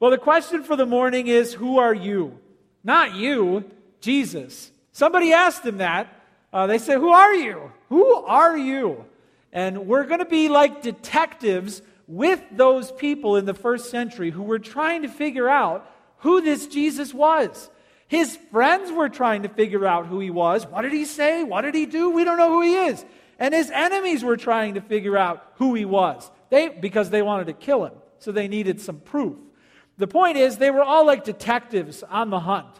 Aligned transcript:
Well, 0.00 0.10
the 0.10 0.18
question 0.18 0.64
for 0.64 0.76
the 0.76 0.86
morning 0.86 1.26
is 1.26 1.52
Who 1.52 1.78
are 1.78 1.94
you? 1.94 2.38
Not 2.82 3.14
you, 3.14 3.70
Jesus. 4.00 4.72
Somebody 4.92 5.32
asked 5.34 5.64
him 5.64 5.76
that. 5.78 6.08
Uh, 6.52 6.66
they 6.66 6.78
said, 6.78 6.96
Who 6.98 7.10
are 7.10 7.34
you? 7.34 7.70
Who 7.90 8.14
are 8.14 8.56
you? 8.56 9.04
And 9.52 9.86
we're 9.86 10.04
going 10.04 10.20
to 10.20 10.24
be 10.24 10.48
like 10.48 10.80
detectives 10.80 11.82
with 12.06 12.42
those 12.50 12.90
people 12.90 13.36
in 13.36 13.44
the 13.44 13.54
first 13.54 13.90
century 13.90 14.30
who 14.30 14.42
were 14.42 14.58
trying 14.58 15.02
to 15.02 15.08
figure 15.08 15.48
out 15.48 15.88
who 16.18 16.40
this 16.40 16.66
Jesus 16.66 17.12
was. 17.12 17.70
His 18.08 18.36
friends 18.50 18.90
were 18.90 19.08
trying 19.08 19.42
to 19.42 19.48
figure 19.48 19.86
out 19.86 20.06
who 20.06 20.18
he 20.18 20.30
was. 20.30 20.66
What 20.66 20.82
did 20.82 20.92
he 20.92 21.04
say? 21.04 21.44
What 21.44 21.60
did 21.60 21.74
he 21.74 21.86
do? 21.86 22.10
We 22.10 22.24
don't 22.24 22.38
know 22.38 22.50
who 22.50 22.62
he 22.62 22.74
is. 22.74 23.04
And 23.38 23.54
his 23.54 23.70
enemies 23.70 24.24
were 24.24 24.36
trying 24.36 24.74
to 24.74 24.80
figure 24.80 25.16
out 25.16 25.52
who 25.56 25.74
he 25.74 25.84
was. 25.84 26.30
They, 26.48 26.68
because 26.68 27.10
they 27.10 27.22
wanted 27.22 27.46
to 27.46 27.52
kill 27.52 27.84
him. 27.84 27.92
So 28.18 28.32
they 28.32 28.48
needed 28.48 28.80
some 28.80 28.98
proof. 28.98 29.36
The 30.00 30.06
point 30.06 30.38
is, 30.38 30.56
they 30.56 30.70
were 30.70 30.82
all 30.82 31.04
like 31.04 31.24
detectives 31.24 32.02
on 32.02 32.30
the 32.30 32.40
hunt. 32.40 32.74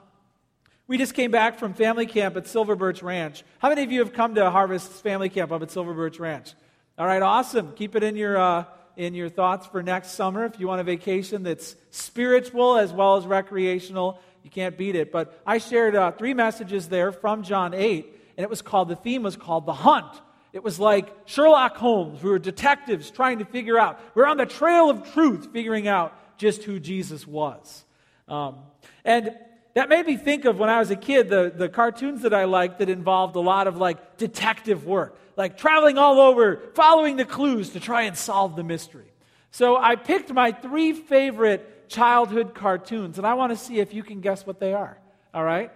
We 0.87 0.97
just 0.97 1.13
came 1.13 1.31
back 1.31 1.59
from 1.59 1.75
family 1.75 2.07
camp 2.07 2.35
at 2.39 2.47
Silver 2.47 2.75
Birch 2.75 3.03
Ranch. 3.03 3.45
How 3.59 3.69
many 3.69 3.83
of 3.83 3.93
you 3.93 3.99
have 3.99 4.15
come 4.15 4.37
to 4.37 4.51
Harvest's 4.51 5.03
family 5.03 5.29
camp 5.29 5.53
up 5.53 5.61
at 5.61 5.71
Silver 5.71 5.93
Birch 5.93 6.19
Ranch? 6.19 6.55
All 6.97 7.05
right, 7.05 7.21
awesome. 7.21 7.75
Keep 7.75 7.95
it 7.97 8.03
in 8.03 8.17
your, 8.17 8.39
uh, 8.39 8.65
in 8.97 9.13
your 9.13 9.29
thoughts 9.29 9.67
for 9.67 9.83
next 9.83 10.13
summer. 10.13 10.47
If 10.47 10.59
you 10.59 10.67
want 10.67 10.81
a 10.81 10.85
vacation 10.85 11.43
that's 11.43 11.77
spiritual 11.91 12.79
as 12.79 12.91
well 12.91 13.17
as 13.17 13.27
recreational, 13.27 14.19
you 14.43 14.49
can't 14.49 14.79
beat 14.79 14.97
it. 14.97 15.13
But 15.13 15.39
I 15.47 15.59
shared 15.59 15.95
uh, 15.95 16.13
three 16.13 16.33
messages 16.33 16.89
there 16.89 17.13
from 17.13 17.43
John 17.43 17.75
8, 17.75 18.07
and 18.39 18.45
it 18.45 18.49
was 18.49 18.63
called, 18.63 18.89
the 18.89 18.97
theme 18.97 19.23
was 19.23 19.37
called 19.37 19.67
The 19.67 19.75
Hunt. 19.75 20.23
It 20.55 20.65
was 20.65 20.81
like 20.81 21.15
Sherlock 21.27 21.77
Holmes. 21.77 22.23
We 22.23 22.31
were 22.31 22.39
detectives 22.39 23.11
trying 23.11 23.41
to 23.41 23.45
figure 23.45 23.79
out, 23.79 24.01
we 24.15 24.23
we're 24.23 24.27
on 24.27 24.39
the 24.39 24.47
trail 24.47 24.89
of 24.89 25.13
truth, 25.13 25.53
figuring 25.53 25.87
out 25.87 26.15
just 26.41 26.65
who 26.65 26.81
Jesus 26.81 27.27
was. 27.27 27.85
Um, 28.27 28.61
and 29.05 29.37
that 29.75 29.89
made 29.89 30.07
me 30.07 30.17
think 30.17 30.47
of 30.47 30.59
when 30.59 30.71
I 30.71 30.79
was 30.79 30.91
a 30.91 30.97
kid, 30.97 31.29
the, 31.29 31.53
the 31.55 31.69
cartoons 31.69 32.23
that 32.23 32.33
I 32.33 32.45
liked 32.45 32.79
that 32.79 32.89
involved 32.89 33.37
a 33.37 33.41
lot 33.41 33.67
of 33.67 33.77
like 33.77 34.17
detective 34.17 34.87
work, 34.87 35.17
like 35.37 35.59
traveling 35.59 35.99
all 35.99 36.19
over, 36.19 36.63
following 36.75 37.17
the 37.17 37.27
clues 37.27 37.71
to 37.71 37.81
try 37.81 38.03
and 38.03 38.17
solve 38.17 38.57
the 38.57 38.65
mystery. 38.65 39.13
So 39.51 39.77
I 39.77 39.97
picked 39.97 40.33
my 40.33 40.51
three 40.51 40.93
favorite 40.93 41.89
childhood 41.89 42.55
cartoons, 42.55 43.19
and 43.19 43.27
I 43.27 43.35
want 43.35 43.51
to 43.51 43.57
see 43.57 43.79
if 43.79 43.93
you 43.93 44.03
can 44.03 44.21
guess 44.21 44.47
what 44.47 44.61
they 44.61 44.73
are. 44.73 44.97
All 45.35 45.45
right? 45.45 45.71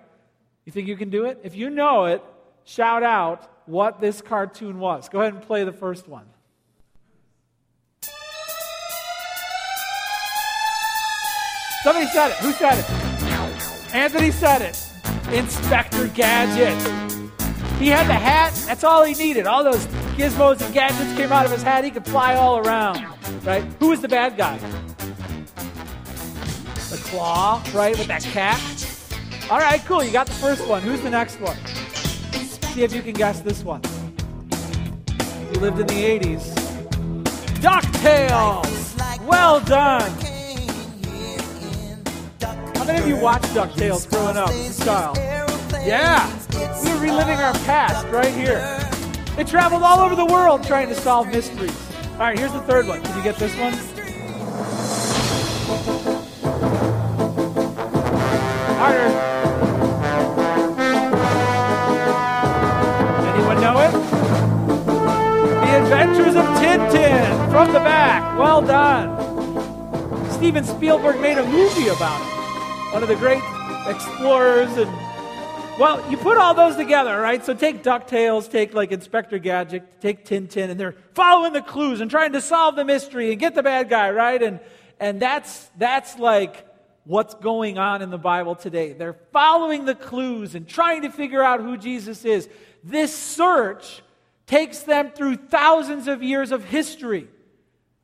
You 0.65 0.73
think 0.73 0.89
you 0.89 0.97
can 0.97 1.11
do 1.11 1.27
it? 1.27 1.41
If 1.43 1.55
you 1.55 1.69
know 1.69 2.07
it, 2.07 2.23
shout 2.65 3.03
out 3.03 3.51
what 3.67 4.01
this 4.01 4.23
cartoon 4.23 4.79
was. 4.79 5.09
Go 5.09 5.21
ahead 5.21 5.35
and 5.35 5.43
play 5.43 5.65
the 5.65 5.73
first 5.73 6.09
one. 6.09 6.25
Somebody 11.85 12.07
said 12.07 12.31
it. 12.31 12.37
Who 12.37 12.53
said 12.53 12.79
it? 12.79 13.95
Anthony 13.95 14.31
said 14.31 14.63
it. 14.63 14.83
Inspector 15.31 16.09
Gadget. 16.09 16.81
He 17.79 17.89
had 17.89 18.07
the 18.07 18.15
hat. 18.15 18.55
That's 18.67 18.85
all 18.85 19.05
he 19.05 19.13
needed. 19.13 19.47
All 19.47 19.63
those 19.63 19.87
gizmos 20.17 20.65
and 20.65 20.73
gadgets 20.73 21.15
came 21.15 21.31
out 21.31 21.45
of 21.45 21.53
his 21.53 21.63
hat. 21.63 21.85
He 21.85 21.91
could 21.91 22.07
fly 22.07 22.37
all 22.37 22.57
around. 22.57 23.05
Right? 23.45 23.63
Who 23.81 23.89
was 23.89 24.01
the 24.01 24.09
bad 24.09 24.39
guy? 24.39 24.57
The 26.89 26.97
claw, 27.05 27.63
right? 27.75 27.99
With 27.99 28.07
that 28.07 28.23
cat. 28.23 28.59
All 29.51 29.59
right, 29.59 29.85
cool. 29.85 30.03
You 30.03 30.11
got 30.11 30.27
the 30.27 30.33
first 30.33 30.67
one. 30.67 30.81
Who's 30.81 31.03
the 31.03 31.11
next 31.11 31.39
one? 31.39 31.59
See 32.73 32.83
if 32.83 32.95
you 32.95 33.03
can 33.03 33.13
guess 33.13 33.41
this 33.41 33.63
one. 33.63 33.83
You 35.53 35.61
lived 35.61 35.81
in 35.81 35.87
the 35.87 36.19
80s. 36.19 36.55
DuckTales! 37.61 39.27
Well 39.27 39.61
done! 39.61 40.34
How 42.85 42.93
many 42.93 43.03
of 43.03 43.09
you 43.09 43.17
watched 43.17 43.47
DuckTales 43.47 44.11
growing 44.11 44.37
up? 44.37 44.51
Style. 44.51 45.15
Yeah. 45.87 46.31
We 46.85 46.93
were 46.93 46.99
reliving 46.99 47.39
our 47.39 47.55
past 47.65 48.07
right 48.09 48.35
here. 48.35 48.61
They 49.37 49.45
traveled 49.45 49.83
all 49.83 50.01
over 50.01 50.15
the 50.15 50.27
world 50.27 50.65
trying 50.65 50.91
to 50.91 50.95
solve 50.95 51.29
mysteries. 51.29 51.75
All 52.13 52.19
right, 52.19 52.39
here's 52.39 52.53
the 52.53 52.61
third 52.61 52.87
one. 52.87 53.03
Can 53.03 53.17
you 53.17 53.25
get 53.25 53.37
this 53.37 53.57
one? 53.57 53.73
Harder. 58.77 59.09
Anyone 63.33 63.61
know 63.63 63.81
it? 63.81 63.93
The 65.65 65.77
Adventures 65.85 66.37
of 66.37 66.45
Tintin 66.59 67.51
from 67.51 67.73
the 67.73 67.79
back. 67.79 68.39
Well 68.39 68.61
done. 68.61 69.09
Steven 70.33 70.65
Spielberg 70.65 71.19
made 71.23 71.39
a 71.39 71.47
movie 71.47 71.89
about 71.89 72.21
it 72.21 72.44
one 72.95 73.03
of 73.03 73.09
the 73.09 73.17
great 73.17 73.43
explorers 73.89 74.71
and 74.77 74.89
well, 75.81 76.09
you 76.09 76.17
put 76.17 76.37
all 76.37 76.55
those 76.55 76.77
together, 76.77 77.21
right? 77.21 77.45
So 77.45 77.53
take 77.53 77.83
DuckTales, 77.83 78.49
take 78.49 78.73
like 78.73 78.93
Inspector 78.93 79.37
Gadget, 79.41 80.01
take 80.01 80.25
Tintin, 80.25 80.71
and 80.71 80.79
they're 80.79 80.95
following 81.13 81.53
the 81.53 81.61
clues 81.61 82.01
and 82.01 82.09
trying 82.09 82.35
to 82.35 82.41
solve 82.41 82.77
the 82.77 82.85
mystery 82.85 83.33
and 83.33 83.41
get 83.41 83.57
the 83.57 83.65
bad 83.65 83.89
guy, 83.89 84.11
right? 84.11 84.41
And 84.41 84.61
and 85.01 85.21
that's 85.21 85.69
that's 85.77 86.21
like 86.21 86.65
what's 87.03 87.35
going 87.35 87.79
on 87.79 88.01
in 88.01 88.11
the 88.11 88.17
Bible 88.17 88.55
today. 88.55 88.93
They're 88.93 89.19
following 89.33 89.87
the 89.87 89.97
clues 89.97 90.55
and 90.55 90.69
trying 90.69 91.03
to 91.03 91.11
figure 91.11 91.43
out 91.43 91.61
who 91.61 91.77
Jesus 91.77 92.25
is. 92.25 92.49
This 92.85 93.13
search 93.13 94.05
takes 94.47 94.85
them 94.85 95.11
through 95.11 95.35
thousands 95.35 96.07
of 96.07 96.23
years 96.23 96.53
of 96.53 96.63
history, 96.63 97.27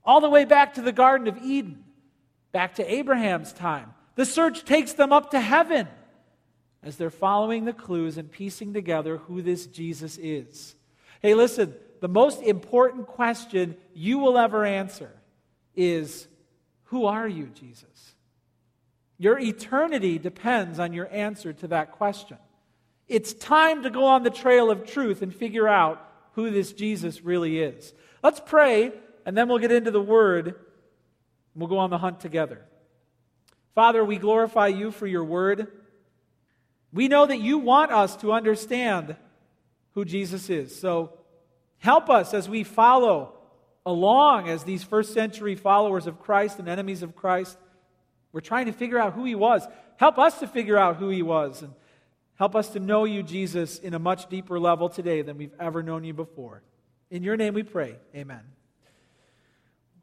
all 0.05 0.21
the 0.21 0.31
way 0.31 0.45
back 0.45 0.75
to 0.75 0.83
the 0.83 0.91
Garden 0.91 1.29
of 1.29 1.39
Eden, 1.45 1.85
back 2.51 2.75
to 2.75 2.93
Abraham's 2.93 3.53
time 3.53 3.95
the 4.21 4.27
search 4.27 4.67
takes 4.67 4.93
them 4.93 5.15
up 5.15 5.31
to 5.31 5.41
heaven 5.41 5.89
as 6.83 6.99
they're 6.99 7.09
following 7.09 7.65
the 7.65 7.73
clues 7.73 8.19
and 8.19 8.31
piecing 8.31 8.75
together 8.75 9.17
who 9.17 9.41
this 9.41 9.65
Jesus 9.65 10.19
is. 10.19 10.75
Hey, 11.23 11.33
listen, 11.33 11.75
the 12.03 12.09
most 12.09 12.43
important 12.43 13.07
question 13.07 13.79
you 13.95 14.19
will 14.19 14.37
ever 14.37 14.67
answer 14.67 15.11
is 15.75 16.29
Who 16.89 17.07
are 17.07 17.27
you, 17.27 17.47
Jesus? 17.47 18.15
Your 19.17 19.39
eternity 19.39 20.19
depends 20.19 20.79
on 20.79 20.93
your 20.93 21.09
answer 21.11 21.55
to 21.55 21.69
that 21.69 21.93
question. 21.93 22.37
It's 23.09 23.33
time 23.33 23.85
to 23.85 23.91
go 23.91 24.05
on 24.05 24.23
the 24.23 24.29
trail 24.29 24.71
of 24.71 24.85
truth 24.85 25.23
and 25.23 25.35
figure 25.35 25.67
out 25.67 26.07
who 26.33 26.51
this 26.51 26.75
Jesus 26.75 27.23
really 27.23 27.59
is. 27.59 27.95
Let's 28.23 28.43
pray, 28.45 28.93
and 29.25 29.35
then 29.35 29.49
we'll 29.49 29.61
get 29.61 29.73
into 29.73 29.91
the 29.91 30.03
Word. 30.03 30.49
and 30.49 30.57
We'll 31.55 31.69
go 31.69 31.79
on 31.79 31.89
the 31.89 31.97
hunt 31.97 32.21
together. 32.21 32.67
Father, 33.75 34.05
we 34.05 34.17
glorify 34.17 34.69
you 34.69 34.91
for 34.91 35.07
your 35.07 35.25
word. 35.25 35.69
We 36.93 37.09
know 37.09 37.27
that 37.27 37.41
you 37.41 37.59
want 37.59 37.93
us 37.93 38.17
to 38.17 38.33
understand 38.33 39.17
who 39.95 40.05
Jesus 40.05 40.51
is. 40.51 40.79
So 40.79 41.13
help 41.79 42.11
us 42.11 42.35
as 42.35 42.49
we 42.49 42.65
follow 42.65 43.35
along 43.87 44.49
as 44.49 44.65
these 44.65 44.83
first 44.83 45.15
century 45.15 45.55
followers 45.55 46.07
of 46.07 46.21
Christ 46.21 46.59
and 46.59 46.69
enemies 46.69 47.03
of 47.03 47.17
Christ. 47.17 47.57
We're 48.33 48.41
trying 48.41 48.67
to 48.67 48.73
figure 48.73 48.99
out 48.99 49.15
who 49.15 49.25
he 49.25 49.35
was. 49.35 49.67
Help 49.97 50.19
us 50.19 50.39
to 50.41 50.47
figure 50.47 50.77
out 50.77 50.97
who 50.97 51.09
he 51.09 51.23
was. 51.23 51.63
And 51.63 51.73
help 52.37 52.55
us 52.57 52.69
to 52.71 52.81
know 52.81 53.05
you, 53.05 53.23
Jesus, 53.23 53.79
in 53.79 53.95
a 53.95 53.99
much 53.99 54.29
deeper 54.29 54.59
level 54.59 54.89
today 54.89 55.23
than 55.23 55.39
we've 55.39 55.55
ever 55.59 55.83
known 55.83 56.05
you 56.05 56.15
before. 56.15 56.63
In 57.11 57.23
your 57.23 57.37
name 57.37 57.55
we 57.55 57.63
pray. 57.63 57.97
Amen. 58.15 58.43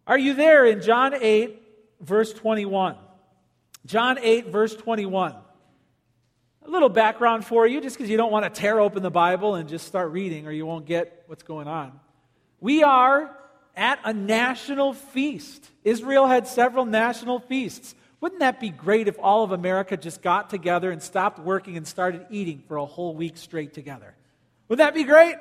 Are 0.06 0.18
you 0.18 0.34
there 0.34 0.66
in 0.66 0.82
John 0.82 1.14
8, 1.14 1.62
verse 2.02 2.34
21? 2.34 2.96
John 3.86 4.18
8, 4.20 4.48
verse 4.48 4.76
21. 4.76 5.36
A 6.66 6.70
little 6.70 6.90
background 6.90 7.46
for 7.46 7.66
you, 7.66 7.80
just 7.80 7.98
because 7.98 8.10
you 8.10 8.18
don't 8.18 8.32
want 8.32 8.44
to 8.44 8.62
tear 8.62 8.80
open 8.80 9.04
the 9.04 9.12
Bible 9.12 9.56
and 9.56 9.70
just 9.70 9.88
start 9.88 10.12
reading 10.12 10.48
or 10.48 10.52
you 10.52 10.66
won't 10.66 10.86
get 10.86 11.24
what's 11.28 11.44
going 11.44 11.68
on. 11.68 11.98
We 12.60 12.84
are 12.84 13.36
at 13.76 14.00
a 14.04 14.12
national 14.12 14.94
feast. 14.94 15.70
Israel 15.84 16.28
had 16.28 16.48
several 16.48 16.86
national 16.86 17.40
feasts. 17.40 17.96
Wouldn't 18.20 18.40
that 18.40 18.60
be 18.60 18.70
great 18.70 19.08
if 19.08 19.16
all 19.20 19.44
of 19.44 19.52
America 19.52 19.96
just 19.96 20.22
got 20.22 20.50
together 20.50 20.92
and 20.92 21.02
stopped 21.02 21.40
working 21.40 21.78
and 21.78 21.88
started 21.88 22.26
eating 22.32 22.64
for 22.68 22.78
a 22.78 22.86
whole 22.86 23.16
week 23.16 23.38
straight 23.38 23.74
together? 23.74 24.16
Wouldn't 24.68 24.86
that 24.86 24.96
be 24.96 25.04
great? 25.04 25.36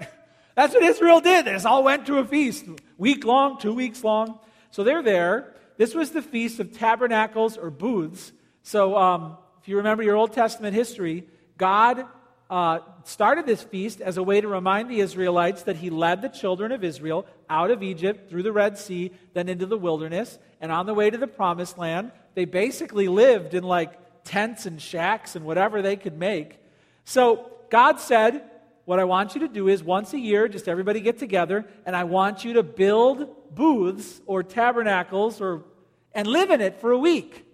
That's 0.55 0.75
what 0.75 0.83
Israel 0.83 1.21
did. 1.21 1.47
They 1.47 1.53
just 1.53 1.67
all 1.67 1.83
went 1.83 2.06
to 2.06 2.19
a 2.19 2.25
feast, 2.25 2.67
week 2.99 3.25
long, 3.25 3.59
two 3.59 3.75
weeks 3.75 4.05
long. 4.05 4.38
So 4.71 4.85
they're 4.85 5.03
there. 5.03 5.55
This 5.76 5.94
was 5.94 6.11
the 6.11 6.23
Feast 6.23 6.58
of 6.61 6.73
Tabernacles 6.73 7.56
or 7.56 7.70
Booths. 7.70 8.32
So, 8.62 8.96
um, 8.96 9.37
if 9.61 9.69
you 9.69 9.76
remember 9.78 10.02
your 10.02 10.17
Old 10.17 10.32
Testament 10.32 10.75
history, 10.75 11.26
God 11.58 12.06
uh, 12.49 12.78
started 13.05 13.44
this 13.44 13.62
feast 13.62 14.00
as 14.00 14.17
a 14.17 14.23
way 14.23 14.40
to 14.40 14.49
remind 14.49 14.88
the 14.88 15.00
Israelites 15.00 15.64
that 15.64 15.76
He 15.76 15.90
led 15.90 16.23
the 16.23 16.28
children 16.28 16.73
of 16.73 16.84
Israel 16.84 17.26
out 17.50 17.70
of 17.70 17.82
Egypt 17.82 18.31
through 18.31 18.43
the 18.43 18.52
Red 18.52 18.78
Sea, 18.78 19.12
then 19.34 19.49
into 19.49 19.67
the 19.67 19.76
wilderness. 19.76 20.38
And 20.61 20.73
on 20.73 20.87
the 20.87 20.94
way 20.94 21.11
to 21.11 21.19
the 21.19 21.26
promised 21.26 21.76
land, 21.76 22.12
they 22.34 22.44
basically 22.44 23.08
lived 23.08 23.55
in 23.55 23.64
like 23.64 24.25
tents 24.25 24.67
and 24.67 24.81
shacks 24.81 25.37
and 25.37 25.44
whatever 25.44 25.82
they 25.82 25.96
could 25.96 26.19
make. 26.19 26.58
So, 27.05 27.50
God 27.69 28.00
said, 28.00 28.44
What 28.84 28.99
I 28.99 29.05
want 29.05 29.34
you 29.34 29.40
to 29.43 29.49
do 29.49 29.69
is 29.69 29.82
once 29.82 30.14
a 30.14 30.19
year, 30.19 30.49
just 30.49 30.69
everybody 30.69 31.00
get 31.00 31.19
together, 31.19 31.67
and 31.84 31.94
I 31.94 32.05
want 32.05 32.44
you 32.44 32.55
to 32.55 32.62
build 32.62 33.28
booths 33.55 34.21
or 34.27 34.43
tabernacles 34.43 35.41
or, 35.41 35.65
and 36.13 36.27
live 36.27 36.51
in 36.51 36.61
it 36.61 36.81
for 36.81 36.93
a 36.93 36.99
week. 36.99 37.45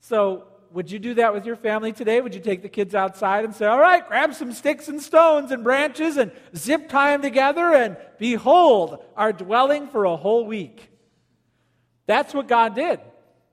So, 0.00 0.44
would 0.72 0.90
you 0.90 0.98
do 0.98 1.14
that 1.14 1.32
with 1.32 1.46
your 1.46 1.56
family 1.56 1.92
today? 1.92 2.20
Would 2.20 2.34
you 2.34 2.40
take 2.40 2.60
the 2.60 2.68
kids 2.68 2.94
outside 2.94 3.44
and 3.44 3.54
say, 3.54 3.66
All 3.66 3.78
right, 3.78 4.06
grab 4.06 4.34
some 4.34 4.52
sticks 4.52 4.88
and 4.88 5.00
stones 5.00 5.50
and 5.50 5.64
branches 5.64 6.16
and 6.16 6.32
zip 6.54 6.88
tie 6.88 7.12
them 7.12 7.22
together, 7.22 7.72
and 7.72 7.96
behold, 8.18 9.02
our 9.16 9.32
dwelling 9.32 9.88
for 9.88 10.04
a 10.04 10.16
whole 10.16 10.44
week? 10.44 10.90
That's 12.06 12.34
what 12.34 12.46
God 12.46 12.74
did. 12.74 13.00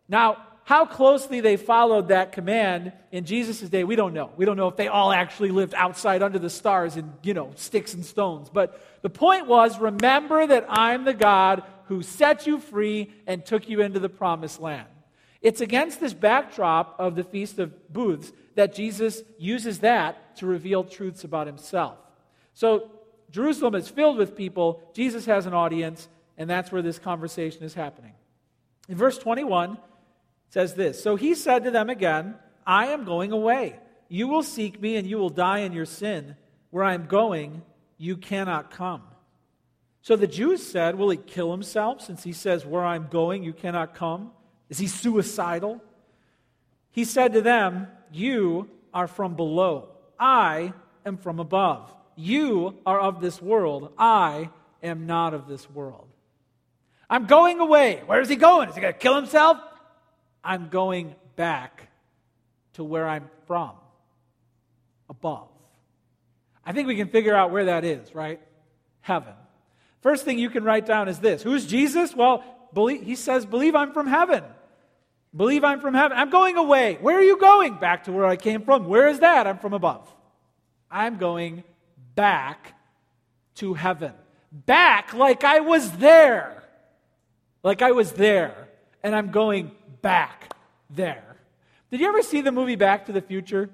Now, 0.07 0.45
how 0.65 0.85
closely 0.85 1.41
they 1.41 1.57
followed 1.57 2.07
that 2.07 2.31
command 2.31 2.93
in 3.11 3.25
Jesus' 3.25 3.61
day, 3.61 3.83
we 3.83 3.97
don't 3.97 4.13
know. 4.13 4.31
We 4.37 4.45
don't 4.45 4.55
know 4.55 4.69
if 4.69 4.77
they 4.77 4.87
all 4.87 5.11
actually 5.11 5.51
lived 5.51 5.73
outside 5.73 6.23
under 6.23 6.39
the 6.39 6.49
stars 6.49 6.95
in, 6.95 7.11
you 7.21 7.33
know, 7.33 7.51
sticks 7.55 7.93
and 7.93 8.05
stones. 8.05 8.49
But 8.49 8.81
the 9.01 9.09
point 9.09 9.47
was 9.47 9.77
remember 9.77 10.47
that 10.47 10.65
I'm 10.69 11.03
the 11.03 11.13
God 11.13 11.63
who 11.87 12.01
set 12.01 12.47
you 12.47 12.59
free 12.59 13.11
and 13.27 13.45
took 13.45 13.67
you 13.67 13.81
into 13.81 13.99
the 13.99 14.09
promised 14.09 14.61
land. 14.61 14.87
It's 15.41 15.59
against 15.59 15.99
this 15.99 16.13
backdrop 16.13 16.95
of 16.97 17.15
the 17.15 17.25
Feast 17.25 17.59
of 17.59 17.91
Booths 17.91 18.31
that 18.55 18.73
Jesus 18.73 19.21
uses 19.37 19.79
that 19.79 20.37
to 20.37 20.45
reveal 20.45 20.85
truths 20.85 21.25
about 21.25 21.47
himself. 21.47 21.97
So 22.53 22.89
Jerusalem 23.31 23.75
is 23.75 23.89
filled 23.89 24.17
with 24.17 24.37
people, 24.37 24.81
Jesus 24.93 25.25
has 25.25 25.45
an 25.45 25.53
audience, 25.53 26.07
and 26.37 26.49
that's 26.49 26.71
where 26.71 26.81
this 26.81 26.99
conversation 26.99 27.63
is 27.63 27.73
happening. 27.73 28.13
In 28.87 28.95
verse 28.95 29.17
21, 29.17 29.77
says 30.53 30.75
this 30.75 31.01
So 31.01 31.15
he 31.15 31.33
said 31.33 31.63
to 31.63 31.71
them 31.71 31.89
again, 31.89 32.35
I 32.65 32.87
am 32.87 33.05
going 33.05 33.31
away. 33.31 33.79
You 34.07 34.27
will 34.27 34.43
seek 34.43 34.79
me, 34.79 34.97
and 34.97 35.07
you 35.07 35.17
will 35.17 35.31
die 35.31 35.59
in 35.59 35.73
your 35.73 35.85
sin. 35.85 36.35
Where 36.69 36.83
I 36.83 36.93
am 36.93 37.07
going, 37.07 37.63
you 37.97 38.17
cannot 38.17 38.69
come. 38.69 39.01
So 40.03 40.15
the 40.15 40.27
Jews 40.27 40.65
said, 40.65 40.95
Will 40.95 41.09
he 41.09 41.17
kill 41.17 41.51
himself 41.51 42.01
since 42.01 42.23
he 42.23 42.33
says, 42.33 42.67
Where 42.67 42.85
I'm 42.85 43.07
going, 43.07 43.43
you 43.43 43.53
cannot 43.53 43.95
come? 43.95 44.31
Is 44.69 44.77
he 44.77 44.85
suicidal? 44.85 45.81
He 46.91 47.03
said 47.03 47.33
to 47.33 47.41
them, 47.41 47.87
You 48.11 48.69
are 48.93 49.07
from 49.07 49.35
below. 49.35 49.89
I 50.19 50.73
am 51.03 51.17
from 51.17 51.39
above. 51.39 51.91
You 52.15 52.77
are 52.85 52.99
of 52.99 53.21
this 53.21 53.41
world. 53.41 53.91
I 53.97 54.51
am 54.83 55.07
not 55.07 55.33
of 55.33 55.47
this 55.47 55.67
world. 55.67 56.07
I'm 57.09 57.25
going 57.25 57.59
away. 57.59 58.03
Where 58.05 58.21
is 58.21 58.29
he 58.29 58.35
going? 58.35 58.69
Is 58.69 58.75
he 58.75 58.81
going 58.81 58.93
to 58.93 58.99
kill 58.99 59.15
himself? 59.15 59.57
I'm 60.43 60.69
going 60.69 61.15
back 61.35 61.89
to 62.73 62.83
where 62.83 63.07
I'm 63.07 63.29
from, 63.47 63.71
above. 65.09 65.47
I 66.65 66.71
think 66.71 66.87
we 66.87 66.95
can 66.95 67.09
figure 67.09 67.35
out 67.35 67.51
where 67.51 67.65
that 67.65 67.83
is, 67.83 68.13
right? 68.15 68.39
Heaven. 69.01 69.33
First 70.01 70.25
thing 70.25 70.39
you 70.39 70.49
can 70.49 70.63
write 70.63 70.85
down 70.85 71.07
is 71.07 71.19
this 71.19 71.43
Who's 71.43 71.65
Jesus? 71.65 72.15
Well, 72.15 72.43
believe, 72.73 73.03
he 73.03 73.15
says, 73.15 73.45
Believe 73.45 73.75
I'm 73.75 73.93
from 73.93 74.07
heaven. 74.07 74.43
Believe 75.35 75.63
I'm 75.63 75.79
from 75.79 75.93
heaven. 75.95 76.17
I'm 76.17 76.29
going 76.29 76.57
away. 76.57 76.97
Where 77.01 77.17
are 77.17 77.23
you 77.23 77.39
going? 77.39 77.75
Back 77.75 78.03
to 78.03 78.11
where 78.11 78.25
I 78.25 78.35
came 78.35 78.61
from. 78.61 78.85
Where 78.85 79.07
is 79.07 79.19
that? 79.19 79.47
I'm 79.47 79.57
from 79.57 79.73
above. 79.73 80.07
I'm 80.91 81.17
going 81.17 81.63
back 82.13 82.75
to 83.55 83.73
heaven. 83.73 84.13
Back 84.51 85.13
like 85.13 85.43
I 85.43 85.61
was 85.61 85.91
there. 85.93 86.63
Like 87.63 87.81
I 87.81 87.93
was 87.93 88.11
there. 88.11 88.67
And 89.01 89.15
I'm 89.15 89.31
going 89.31 89.71
back 90.03 90.55
there. 90.91 91.37
Did 91.89 91.99
you 91.99 92.07
ever 92.07 92.21
see 92.21 92.41
the 92.41 92.51
movie 92.51 92.75
Back 92.75 93.07
to 93.07 93.11
the 93.11 93.21
Future? 93.21 93.71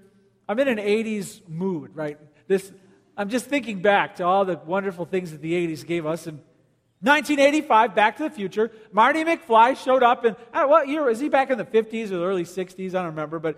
I'm 0.48 0.58
in 0.60 0.70
an 0.70 0.78
80s 0.78 1.42
mood, 1.50 1.92
right? 1.94 2.18
This, 2.48 2.72
I'm 3.18 3.28
just 3.28 3.48
thinking 3.48 3.82
back 3.82 4.16
to 4.16 4.24
all 4.24 4.46
the 4.46 4.58
wonderful 4.66 5.06
things 5.06 5.32
that 5.32 5.42
the 5.42 5.54
80s 5.54 5.86
gave 5.86 6.06
us. 6.06 6.28
And 6.28 6.38
1985, 7.02 7.96
Back 7.96 8.18
to 8.18 8.24
the 8.24 8.30
Future, 8.30 8.72
Marty 8.92 9.24
McFly 9.24 9.76
showed 9.78 10.04
up 10.04 10.26
in, 10.26 10.36
what 10.54 10.88
year? 10.88 11.04
Was 11.06 11.20
he 11.20 11.30
back 11.30 11.50
in 11.50 11.58
the 11.58 11.66
50s 11.66 12.06
or 12.06 12.18
the 12.20 12.26
early 12.26 12.46
60s? 12.46 12.90
I 12.90 13.00
don't 13.00 13.06
remember, 13.06 13.40
but 13.40 13.58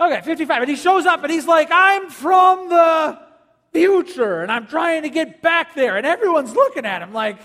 okay, 0.00 0.20
55. 0.22 0.62
And 0.62 0.70
he 0.70 0.76
shows 0.76 1.06
up 1.06 1.22
and 1.22 1.32
he's 1.32 1.46
like, 1.46 1.68
I'm 1.70 2.10
from 2.10 2.68
the 2.68 3.18
future 3.72 4.42
and 4.42 4.52
I'm 4.52 4.66
trying 4.66 5.02
to 5.02 5.10
get 5.10 5.42
back 5.42 5.74
there. 5.74 5.96
And 5.96 6.06
everyone's 6.06 6.54
looking 6.54 6.86
at 6.86 7.02
him 7.02 7.12
like, 7.12 7.38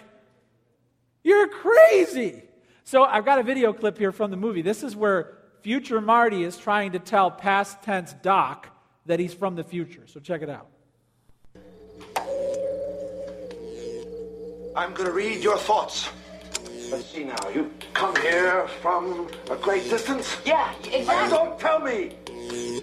you're 1.24 1.48
crazy. 1.48 2.44
So 2.84 3.04
I've 3.04 3.26
got 3.26 3.40
a 3.40 3.44
video 3.44 3.74
clip 3.74 3.98
here 3.98 4.12
from 4.12 4.32
the 4.32 4.38
movie. 4.38 4.62
This 4.62 4.84
is 4.84 4.96
where 4.96 5.38
future 5.62 6.02
Marty 6.02 6.44
is 6.44 6.58
trying 6.58 6.92
to 6.94 7.00
tell 7.00 7.32
past 7.32 7.82
tense 7.84 8.14
Doc 8.22 8.68
that 9.06 9.20
he's 9.20 9.34
from 9.34 9.56
the 9.56 9.64
future. 9.64 10.04
So 10.08 10.20
check 10.20 10.42
it 10.42 10.50
out. 10.50 10.68
I'm 14.76 14.94
going 14.94 15.08
to 15.08 15.14
read 15.14 15.44
your 15.44 15.58
thoughts. 15.58 16.10
Let's 16.90 17.06
see 17.06 17.24
now. 17.24 17.50
You 17.54 17.72
come 17.94 18.16
here 18.18 18.68
from 18.82 19.30
a 19.50 19.56
great 19.56 19.90
distance? 19.90 20.38
Yeah, 20.46 20.74
exactly. 20.92 21.30
Don't 21.30 21.60
tell 21.60 21.80
me. 21.80 22.16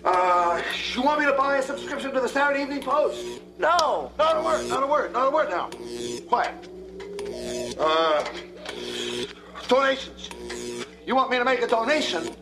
Uh, 0.04 0.62
you 0.94 1.02
want 1.02 1.20
me 1.20 1.26
to 1.26 1.32
buy 1.32 1.58
a 1.58 1.62
subscription 1.62 2.12
to 2.14 2.20
the 2.20 2.28
Saturday 2.28 2.62
Evening 2.62 2.82
Post? 2.82 3.40
No. 3.58 4.12
Not 4.16 4.36
a 4.36 4.42
word, 4.42 4.68
not 4.68 4.82
a 4.82 4.86
word, 4.86 5.12
not 5.12 5.28
a 5.28 5.30
word 5.30 5.50
now. 5.50 5.70
Quiet. 6.28 6.54
Uh, 7.78 8.24
donations. 9.68 10.30
You 11.06 11.14
want 11.14 11.30
me 11.30 11.38
to 11.38 11.44
make 11.44 11.62
a 11.62 11.66
donation 11.66 12.34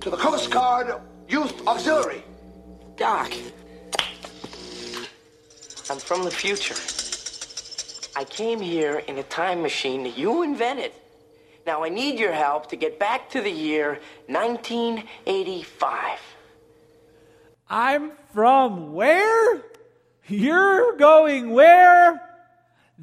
to 0.00 0.10
the 0.10 0.16
Coast 0.16 0.50
Guard 0.50 0.92
Youth 1.28 1.66
Auxiliary? 1.66 2.24
Doc, 2.96 3.32
I'm 5.88 5.98
from 5.98 6.24
the 6.24 6.30
future. 6.30 6.74
I 8.16 8.24
came 8.24 8.60
here 8.60 8.98
in 8.98 9.18
a 9.18 9.22
time 9.22 9.62
machine 9.62 10.02
that 10.02 10.18
you 10.18 10.42
invented. 10.42 10.92
Now 11.66 11.84
I 11.84 11.88
need 11.88 12.18
your 12.18 12.32
help 12.32 12.68
to 12.70 12.76
get 12.76 12.98
back 12.98 13.30
to 13.30 13.40
the 13.40 13.50
year 13.50 14.00
1985. 14.26 16.18
I'm 17.68 18.12
from 18.34 18.92
where? 18.92 19.62
You're 20.26 20.96
going 20.96 21.50
where? 21.50 22.29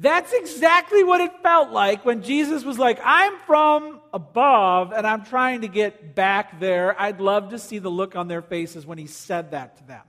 That's 0.00 0.32
exactly 0.32 1.02
what 1.02 1.20
it 1.20 1.32
felt 1.42 1.70
like 1.70 2.04
when 2.04 2.22
Jesus 2.22 2.62
was 2.62 2.78
like, 2.78 3.00
I'm 3.04 3.36
from 3.46 4.00
above 4.14 4.92
and 4.92 5.04
I'm 5.04 5.24
trying 5.24 5.62
to 5.62 5.68
get 5.68 6.14
back 6.14 6.60
there. 6.60 7.00
I'd 7.00 7.20
love 7.20 7.50
to 7.50 7.58
see 7.58 7.80
the 7.80 7.88
look 7.88 8.14
on 8.14 8.28
their 8.28 8.40
faces 8.40 8.86
when 8.86 8.96
he 8.96 9.08
said 9.08 9.50
that 9.50 9.76
to 9.78 9.84
them. 9.88 10.04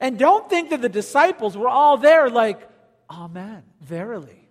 And 0.00 0.18
don't 0.18 0.50
think 0.50 0.68
that 0.68 0.82
the 0.82 0.90
disciples 0.90 1.56
were 1.56 1.68
all 1.68 1.96
there 1.96 2.28
like, 2.28 2.60
Amen, 3.10 3.62
verily. 3.80 4.46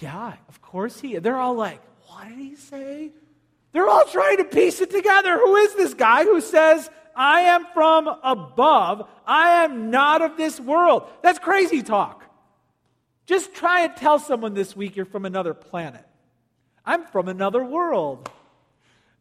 yeah, 0.00 0.34
of 0.48 0.60
course 0.60 1.00
he. 1.00 1.18
They're 1.18 1.38
all 1.38 1.54
like, 1.54 1.80
what 2.08 2.28
did 2.28 2.38
he 2.38 2.56
say? 2.56 3.12
They're 3.70 3.88
all 3.88 4.06
trying 4.06 4.38
to 4.38 4.44
piece 4.44 4.80
it 4.80 4.90
together. 4.90 5.38
Who 5.38 5.54
is 5.56 5.74
this 5.74 5.94
guy 5.94 6.24
who 6.24 6.40
says, 6.40 6.90
I 7.14 7.42
am 7.42 7.64
from 7.72 8.08
above? 8.24 9.08
I 9.24 9.64
am 9.64 9.90
not 9.90 10.20
of 10.20 10.36
this 10.36 10.58
world. 10.58 11.08
That's 11.22 11.38
crazy 11.38 11.82
talk. 11.82 12.24
Just 13.26 13.54
try 13.54 13.82
and 13.82 13.96
tell 13.96 14.18
someone 14.18 14.54
this 14.54 14.76
week 14.76 14.96
you're 14.96 15.04
from 15.04 15.24
another 15.24 15.52
planet. 15.52 16.04
I'm 16.84 17.04
from 17.06 17.28
another 17.28 17.64
world. 17.64 18.30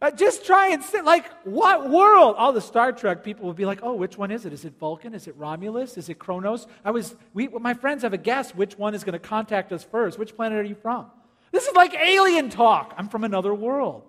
Uh, 0.02 0.12
just 0.12 0.46
try 0.46 0.68
and 0.68 0.84
say, 0.84 1.02
like, 1.02 1.26
what 1.46 1.90
world? 1.90 2.36
All 2.38 2.54
the 2.54 2.62
Star 2.62 2.92
Trek 2.92 3.24
people 3.24 3.48
would 3.48 3.56
be 3.56 3.66
like, 3.66 3.80
oh, 3.82 3.96
which 3.96 4.18
one 4.18 4.30
is 4.30 4.46
it? 4.46 4.54
Is 4.54 4.64
it 4.64 4.78
Vulcan? 4.78 5.16
Is 5.16 5.28
it 5.28 5.36
Romulus? 5.38 5.98
Is 5.98 6.10
it 6.10 6.20
Kronos? 6.20 6.68
I 6.84 6.92
was, 6.92 7.16
we, 7.34 7.48
my 7.48 7.74
friends 7.74 8.04
have 8.04 8.14
a 8.14 8.18
guess 8.18 8.54
which 8.54 8.78
one 8.78 8.94
is 8.94 9.04
going 9.04 9.14
to 9.14 9.20
contact 9.20 9.72
us 9.72 9.84
first. 9.84 10.20
Which 10.20 10.36
planet 10.36 10.60
are 10.60 10.64
you 10.64 10.76
from? 10.76 11.08
This 11.52 11.66
is 11.66 11.76
like 11.76 11.96
alien 11.96 12.50
talk. 12.50 12.94
I'm 12.98 13.10
from 13.10 13.24
another 13.24 13.54
world. 13.54 14.04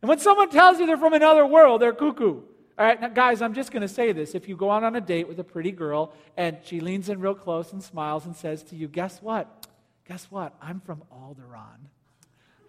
And 0.00 0.08
when 0.08 0.20
someone 0.20 0.48
tells 0.48 0.78
you 0.78 0.86
they're 0.86 0.96
from 0.96 1.12
another 1.12 1.44
world, 1.44 1.82
they're 1.82 1.92
cuckoo. 1.92 2.42
All 2.78 2.86
right, 2.86 3.00
now, 3.00 3.08
guys, 3.08 3.42
I'm 3.42 3.54
just 3.54 3.72
going 3.72 3.82
to 3.82 3.88
say 3.88 4.12
this. 4.12 4.36
If 4.36 4.48
you 4.48 4.56
go 4.56 4.70
out 4.70 4.84
on 4.84 4.94
a 4.94 5.00
date 5.00 5.26
with 5.26 5.40
a 5.40 5.44
pretty 5.44 5.72
girl 5.72 6.12
and 6.36 6.58
she 6.62 6.78
leans 6.78 7.08
in 7.08 7.18
real 7.18 7.34
close 7.34 7.72
and 7.72 7.82
smiles 7.82 8.24
and 8.24 8.36
says 8.36 8.62
to 8.64 8.76
you, 8.76 8.86
Guess 8.86 9.20
what? 9.20 9.66
Guess 10.06 10.30
what? 10.30 10.54
I'm 10.62 10.80
from 10.80 11.02
Alderaan, 11.12 11.88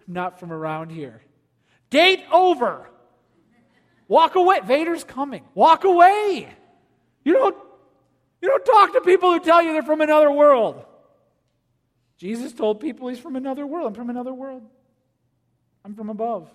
not 0.08 0.40
from 0.40 0.52
around 0.52 0.90
here. 0.90 1.22
Date 1.90 2.24
over. 2.32 2.90
Walk 4.08 4.34
away. 4.34 4.58
Vader's 4.64 5.04
coming. 5.04 5.44
Walk 5.54 5.84
away. 5.84 6.48
You 7.24 7.32
don't, 7.34 7.56
you 8.42 8.48
don't 8.48 8.64
talk 8.64 8.92
to 8.94 9.00
people 9.02 9.30
who 9.32 9.38
tell 9.38 9.62
you 9.62 9.72
they're 9.72 9.82
from 9.82 10.00
another 10.00 10.30
world. 10.32 10.84
Jesus 12.18 12.52
told 12.52 12.80
people 12.80 13.08
he's 13.08 13.20
from 13.20 13.36
another 13.36 13.64
world. 13.64 13.86
I'm 13.86 13.94
from 13.94 14.10
another 14.10 14.34
world. 14.34 14.62
I'm 15.84 15.94
from 15.94 16.10
above. 16.10 16.50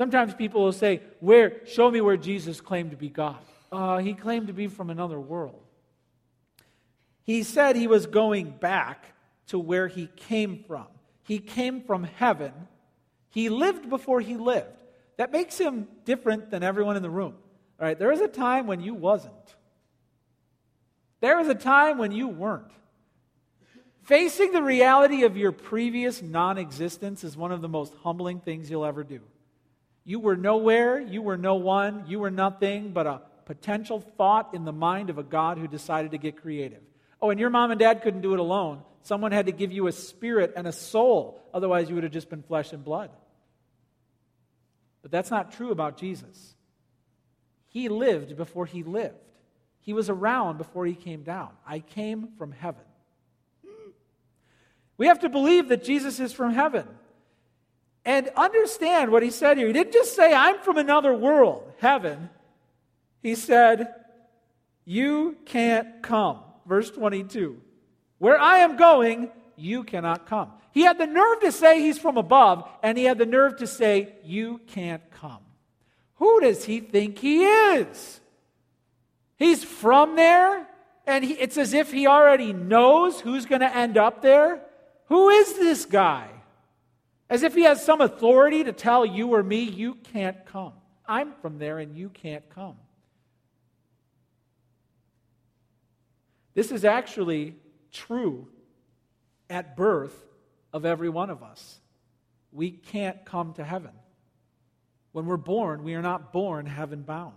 Sometimes 0.00 0.32
people 0.32 0.62
will 0.62 0.72
say, 0.72 1.02
"Where? 1.20 1.60
Show 1.66 1.90
me 1.90 2.00
where 2.00 2.16
Jesus 2.16 2.62
claimed 2.62 2.92
to 2.92 2.96
be 2.96 3.10
God." 3.10 3.36
Uh, 3.70 3.98
he 3.98 4.14
claimed 4.14 4.46
to 4.46 4.54
be 4.54 4.66
from 4.66 4.88
another 4.88 5.20
world. 5.20 5.62
He 7.24 7.42
said 7.42 7.76
he 7.76 7.86
was 7.86 8.06
going 8.06 8.48
back 8.48 9.12
to 9.48 9.58
where 9.58 9.88
he 9.88 10.06
came 10.16 10.64
from. 10.66 10.86
He 11.24 11.38
came 11.38 11.82
from 11.82 12.04
heaven. 12.04 12.54
He 13.28 13.50
lived 13.50 13.90
before 13.90 14.22
he 14.22 14.38
lived. 14.38 14.72
That 15.18 15.32
makes 15.32 15.58
him 15.58 15.86
different 16.06 16.50
than 16.50 16.62
everyone 16.62 16.96
in 16.96 17.02
the 17.02 17.10
room. 17.10 17.34
All 17.78 17.86
right, 17.86 17.98
there 17.98 18.08
was 18.08 18.22
a 18.22 18.26
time 18.26 18.66
when 18.66 18.80
you 18.80 18.94
wasn't. 18.94 19.54
There 21.20 21.36
was 21.36 21.48
a 21.48 21.54
time 21.54 21.98
when 21.98 22.10
you 22.10 22.26
weren't. 22.26 22.72
Facing 24.04 24.52
the 24.52 24.62
reality 24.62 25.24
of 25.24 25.36
your 25.36 25.52
previous 25.52 26.22
non 26.22 26.56
existence 26.56 27.22
is 27.22 27.36
one 27.36 27.52
of 27.52 27.60
the 27.60 27.68
most 27.68 27.92
humbling 28.02 28.40
things 28.40 28.70
you'll 28.70 28.86
ever 28.86 29.04
do. 29.04 29.20
You 30.04 30.20
were 30.20 30.36
nowhere, 30.36 31.00
you 31.00 31.22
were 31.22 31.36
no 31.36 31.56
one, 31.56 32.04
you 32.08 32.18
were 32.18 32.30
nothing 32.30 32.92
but 32.92 33.06
a 33.06 33.22
potential 33.44 34.00
thought 34.00 34.54
in 34.54 34.64
the 34.64 34.72
mind 34.72 35.10
of 35.10 35.18
a 35.18 35.22
God 35.22 35.58
who 35.58 35.66
decided 35.66 36.12
to 36.12 36.18
get 36.18 36.40
creative. 36.40 36.82
Oh, 37.20 37.30
and 37.30 37.38
your 37.38 37.50
mom 37.50 37.70
and 37.70 37.80
dad 37.80 38.02
couldn't 38.02 38.22
do 38.22 38.32
it 38.32 38.40
alone. 38.40 38.82
Someone 39.02 39.32
had 39.32 39.46
to 39.46 39.52
give 39.52 39.72
you 39.72 39.86
a 39.86 39.92
spirit 39.92 40.52
and 40.56 40.66
a 40.66 40.72
soul, 40.72 41.42
otherwise, 41.52 41.88
you 41.88 41.94
would 41.94 42.04
have 42.04 42.12
just 42.12 42.30
been 42.30 42.42
flesh 42.42 42.72
and 42.72 42.84
blood. 42.84 43.10
But 45.02 45.10
that's 45.10 45.30
not 45.30 45.52
true 45.52 45.70
about 45.70 45.96
Jesus. 45.96 46.54
He 47.68 47.88
lived 47.88 48.36
before 48.36 48.66
he 48.66 48.82
lived, 48.82 49.14
he 49.80 49.92
was 49.92 50.10
around 50.10 50.58
before 50.58 50.86
he 50.86 50.94
came 50.94 51.22
down. 51.22 51.50
I 51.66 51.80
came 51.80 52.28
from 52.38 52.52
heaven. 52.52 52.84
We 54.96 55.06
have 55.06 55.20
to 55.20 55.30
believe 55.30 55.68
that 55.68 55.82
Jesus 55.82 56.20
is 56.20 56.32
from 56.32 56.52
heaven 56.52 56.86
and 58.04 58.28
understand 58.36 59.10
what 59.10 59.22
he 59.22 59.30
said 59.30 59.58
here. 59.58 59.66
He 59.66 59.72
didn't 59.72 59.92
just 59.92 60.14
say, 60.14 60.32
I'm 60.32 60.58
from 60.58 60.78
another 60.78 61.14
world, 61.14 61.70
heaven. 61.78 62.30
He 63.22 63.34
said, 63.34 63.94
You 64.84 65.36
can't 65.44 66.02
come. 66.02 66.38
Verse 66.66 66.90
22. 66.90 67.60
Where 68.18 68.38
I 68.38 68.58
am 68.58 68.76
going, 68.76 69.30
you 69.56 69.84
cannot 69.84 70.26
come. 70.26 70.52
He 70.72 70.82
had 70.82 70.98
the 70.98 71.06
nerve 71.06 71.40
to 71.40 71.52
say 71.52 71.80
he's 71.80 71.98
from 71.98 72.16
above, 72.16 72.68
and 72.82 72.96
he 72.96 73.04
had 73.04 73.18
the 73.18 73.26
nerve 73.26 73.56
to 73.58 73.66
say, 73.66 74.14
You 74.24 74.60
can't 74.68 75.02
come. 75.10 75.40
Who 76.16 76.40
does 76.40 76.64
he 76.64 76.80
think 76.80 77.18
he 77.18 77.44
is? 77.44 78.20
He's 79.36 79.64
from 79.64 80.16
there, 80.16 80.66
and 81.06 81.24
he, 81.24 81.32
it's 81.32 81.56
as 81.56 81.72
if 81.72 81.90
he 81.90 82.06
already 82.06 82.52
knows 82.52 83.20
who's 83.20 83.46
going 83.46 83.62
to 83.62 83.74
end 83.74 83.96
up 83.96 84.20
there. 84.22 84.62
Who 85.06 85.30
is 85.30 85.54
this 85.54 85.86
guy? 85.86 86.28
As 87.30 87.44
if 87.44 87.54
he 87.54 87.62
has 87.62 87.82
some 87.82 88.00
authority 88.00 88.64
to 88.64 88.72
tell 88.72 89.06
you 89.06 89.32
or 89.34 89.42
me, 89.42 89.60
you 89.60 89.94
can't 89.94 90.44
come. 90.46 90.72
I'm 91.06 91.32
from 91.40 91.58
there 91.58 91.78
and 91.78 91.96
you 91.96 92.08
can't 92.08 92.48
come. 92.50 92.74
This 96.54 96.72
is 96.72 96.84
actually 96.84 97.54
true 97.92 98.48
at 99.48 99.76
birth 99.76 100.14
of 100.72 100.84
every 100.84 101.08
one 101.08 101.30
of 101.30 101.44
us. 101.44 101.78
We 102.50 102.72
can't 102.72 103.24
come 103.24 103.52
to 103.54 103.64
heaven. 103.64 103.92
When 105.12 105.26
we're 105.26 105.36
born, 105.36 105.84
we 105.84 105.94
are 105.94 106.02
not 106.02 106.32
born 106.32 106.66
heaven 106.66 107.02
bound. 107.02 107.34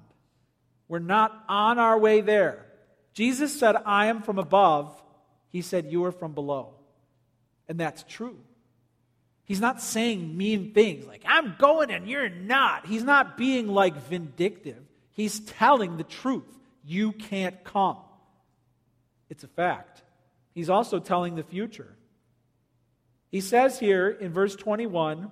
We're 0.88 1.00
not 1.00 1.44
on 1.48 1.78
our 1.78 2.00
way 2.00 2.22
there. 2.22 2.66
Jesus 3.14 3.58
said, 3.58 3.76
I 3.86 4.08
am 4.08 4.24
from 4.24 4.40
above. 4.40 5.00
He 5.50 5.62
said, 5.62 5.92
You 5.92 6.04
are 6.06 6.12
from 6.12 6.34
below. 6.34 6.74
And 7.68 7.80
that's 7.80 8.04
true. 8.08 8.40
He's 9.46 9.60
not 9.60 9.82
saying 9.82 10.38
mean 10.38 10.74
things 10.74 11.06
like, 11.06 11.24
I'm 11.26 11.56
going 11.60 11.92
and 11.92 12.08
you're 12.08 12.30
not. 12.30 12.86
He's 12.86 13.04
not 13.04 13.38
being 13.38 13.68
like 13.68 13.96
vindictive. 14.08 14.82
He's 15.12 15.40
telling 15.42 15.98
the 15.98 16.04
truth. 16.04 16.48
You 16.86 17.12
can't 17.12 17.64
come. 17.64 17.98
It's 19.30 19.44
a 19.44 19.48
fact. 19.48 20.02
He's 20.54 20.70
also 20.70 21.00
telling 21.00 21.36
the 21.36 21.44
future. 21.44 21.96
He 23.32 23.42
says 23.42 23.80
here 23.80 24.10
in 24.10 24.32
verse 24.32 24.56
21 24.56 25.32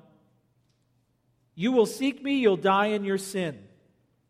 You 1.56 1.72
will 1.72 1.86
seek 1.86 2.22
me, 2.24 2.39
you'll 2.39 2.58
die 2.58 2.88
in 2.88 3.03
your 3.03 3.18
sin. 3.18 3.60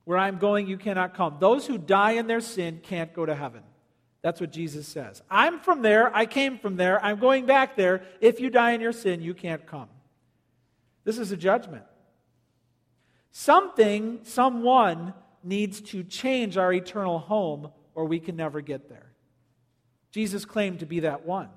Where 0.03 0.17
I'm 0.17 0.39
going, 0.39 0.67
you 0.67 0.77
cannot 0.77 1.13
come. 1.13 1.37
Those 1.39 1.65
who 1.65 1.77
die 1.77 2.13
in 2.13 2.27
their 2.27 2.41
sin 2.41 2.81
can't 2.83 3.13
go 3.13 3.25
to 3.25 3.35
heaven. 3.35 3.61
That's 4.21 4.39
what 4.39 4.51
Jesus 4.51 4.87
says. 4.87 5.21
I'm 5.29 5.59
from 5.59 5.81
there. 5.81 6.15
I 6.15 6.25
came 6.25 6.59
from 6.59 6.75
there. 6.75 7.03
I'm 7.03 7.19
going 7.19 7.45
back 7.45 7.75
there. 7.75 8.03
If 8.19 8.39
you 8.39 8.49
die 8.49 8.71
in 8.71 8.81
your 8.81 8.91
sin, 8.91 9.21
you 9.21 9.33
can't 9.33 9.65
come. 9.65 9.89
This 11.03 11.17
is 11.17 11.31
a 11.31 11.37
judgment. 11.37 11.83
Something, 13.31 14.19
someone 14.23 15.13
needs 15.43 15.81
to 15.81 16.03
change 16.03 16.57
our 16.57 16.71
eternal 16.71 17.17
home, 17.17 17.71
or 17.95 18.05
we 18.05 18.19
can 18.19 18.35
never 18.35 18.61
get 18.61 18.89
there. 18.89 19.11
Jesus 20.11 20.45
claimed 20.45 20.81
to 20.81 20.85
be 20.85 20.99
that 20.99 21.25
one. 21.25 21.49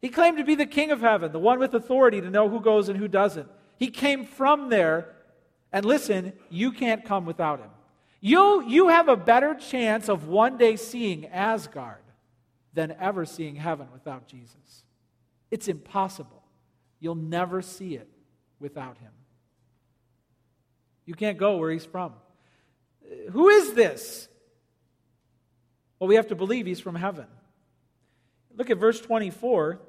He 0.00 0.08
claimed 0.08 0.38
to 0.38 0.44
be 0.44 0.54
the 0.54 0.66
king 0.66 0.90
of 0.90 1.00
heaven, 1.00 1.30
the 1.30 1.38
one 1.38 1.58
with 1.58 1.74
authority 1.74 2.20
to 2.20 2.30
know 2.30 2.48
who 2.48 2.60
goes 2.60 2.88
and 2.88 2.98
who 2.98 3.08
doesn't. 3.08 3.48
He 3.78 3.88
came 3.88 4.24
from 4.24 4.68
there, 4.68 5.14
and 5.72 5.84
listen, 5.84 6.32
you 6.50 6.72
can't 6.72 7.04
come 7.04 7.24
without 7.24 7.60
him. 7.60 7.70
You, 8.26 8.66
you 8.66 8.88
have 8.88 9.08
a 9.08 9.18
better 9.18 9.54
chance 9.54 10.08
of 10.08 10.28
one 10.28 10.56
day 10.56 10.76
seeing 10.76 11.26
Asgard 11.26 12.00
than 12.72 12.96
ever 12.98 13.26
seeing 13.26 13.54
heaven 13.54 13.88
without 13.92 14.28
Jesus. 14.28 14.84
It's 15.50 15.68
impossible. 15.68 16.42
You'll 17.00 17.16
never 17.16 17.60
see 17.60 17.96
it 17.96 18.08
without 18.58 18.96
him. 18.96 19.10
You 21.04 21.12
can't 21.12 21.36
go 21.36 21.58
where 21.58 21.70
he's 21.70 21.84
from. 21.84 22.14
Who 23.32 23.50
is 23.50 23.74
this? 23.74 24.26
Well, 25.98 26.08
we 26.08 26.14
have 26.14 26.28
to 26.28 26.34
believe 26.34 26.64
he's 26.64 26.80
from 26.80 26.94
heaven. 26.94 27.26
Look 28.56 28.70
at 28.70 28.78
verse 28.78 29.02
24. 29.02 29.80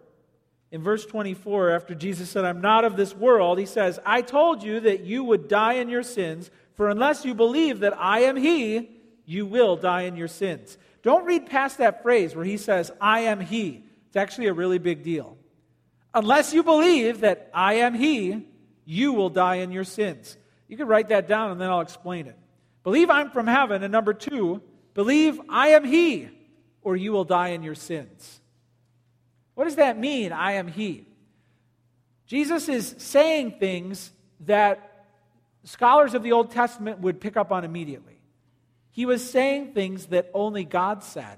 In 0.71 0.83
verse 0.83 1.05
24, 1.05 1.71
after 1.71 1.95
Jesus 1.95 2.29
said, 2.29 2.43
I'm 2.43 2.59
not 2.59 2.83
of 2.83 2.97
this 2.97 3.15
world, 3.15 3.59
he 3.59 3.65
says, 3.65 3.97
I 4.05 4.21
told 4.21 4.61
you 4.61 4.81
that 4.81 5.05
you 5.05 5.23
would 5.23 5.47
die 5.47 5.75
in 5.75 5.87
your 5.87 6.03
sins. 6.03 6.51
For 6.75 6.89
unless 6.89 7.25
you 7.25 7.33
believe 7.33 7.79
that 7.79 7.97
I 7.97 8.21
am 8.21 8.35
He, 8.35 8.89
you 9.25 9.45
will 9.45 9.75
die 9.75 10.03
in 10.03 10.15
your 10.15 10.27
sins. 10.27 10.77
Don't 11.01 11.25
read 11.25 11.47
past 11.47 11.77
that 11.79 12.03
phrase 12.03 12.35
where 12.35 12.45
he 12.45 12.57
says, 12.57 12.91
I 12.99 13.21
am 13.21 13.39
He. 13.39 13.83
It's 14.07 14.15
actually 14.15 14.47
a 14.47 14.53
really 14.53 14.79
big 14.79 15.03
deal. 15.03 15.37
Unless 16.13 16.53
you 16.53 16.63
believe 16.63 17.21
that 17.21 17.49
I 17.53 17.75
am 17.75 17.93
He, 17.93 18.47
you 18.85 19.13
will 19.13 19.29
die 19.29 19.55
in 19.55 19.71
your 19.71 19.83
sins. 19.83 20.37
You 20.67 20.77
can 20.77 20.87
write 20.87 21.09
that 21.09 21.27
down 21.27 21.51
and 21.51 21.59
then 21.59 21.69
I'll 21.69 21.81
explain 21.81 22.27
it. 22.27 22.37
Believe 22.83 23.09
I'm 23.09 23.31
from 23.31 23.47
heaven. 23.47 23.83
And 23.83 23.91
number 23.91 24.13
two, 24.13 24.61
believe 24.93 25.39
I 25.49 25.69
am 25.69 25.83
He, 25.83 26.29
or 26.81 26.95
you 26.95 27.11
will 27.11 27.25
die 27.25 27.49
in 27.49 27.63
your 27.63 27.75
sins. 27.75 28.41
What 29.55 29.65
does 29.65 29.75
that 29.75 29.97
mean, 29.97 30.31
I 30.31 30.53
am 30.53 30.67
He? 30.67 31.05
Jesus 32.27 32.69
is 32.69 32.95
saying 32.97 33.55
things 33.59 34.11
that 34.41 34.94
scholars 35.65 36.13
of 36.13 36.23
the 36.23 36.31
Old 36.31 36.51
Testament 36.51 36.99
would 36.99 37.19
pick 37.19 37.35
up 37.35 37.51
on 37.51 37.65
immediately. 37.65 38.21
He 38.91 39.05
was 39.05 39.29
saying 39.29 39.73
things 39.73 40.07
that 40.07 40.31
only 40.33 40.63
God 40.63 41.03
said 41.03 41.37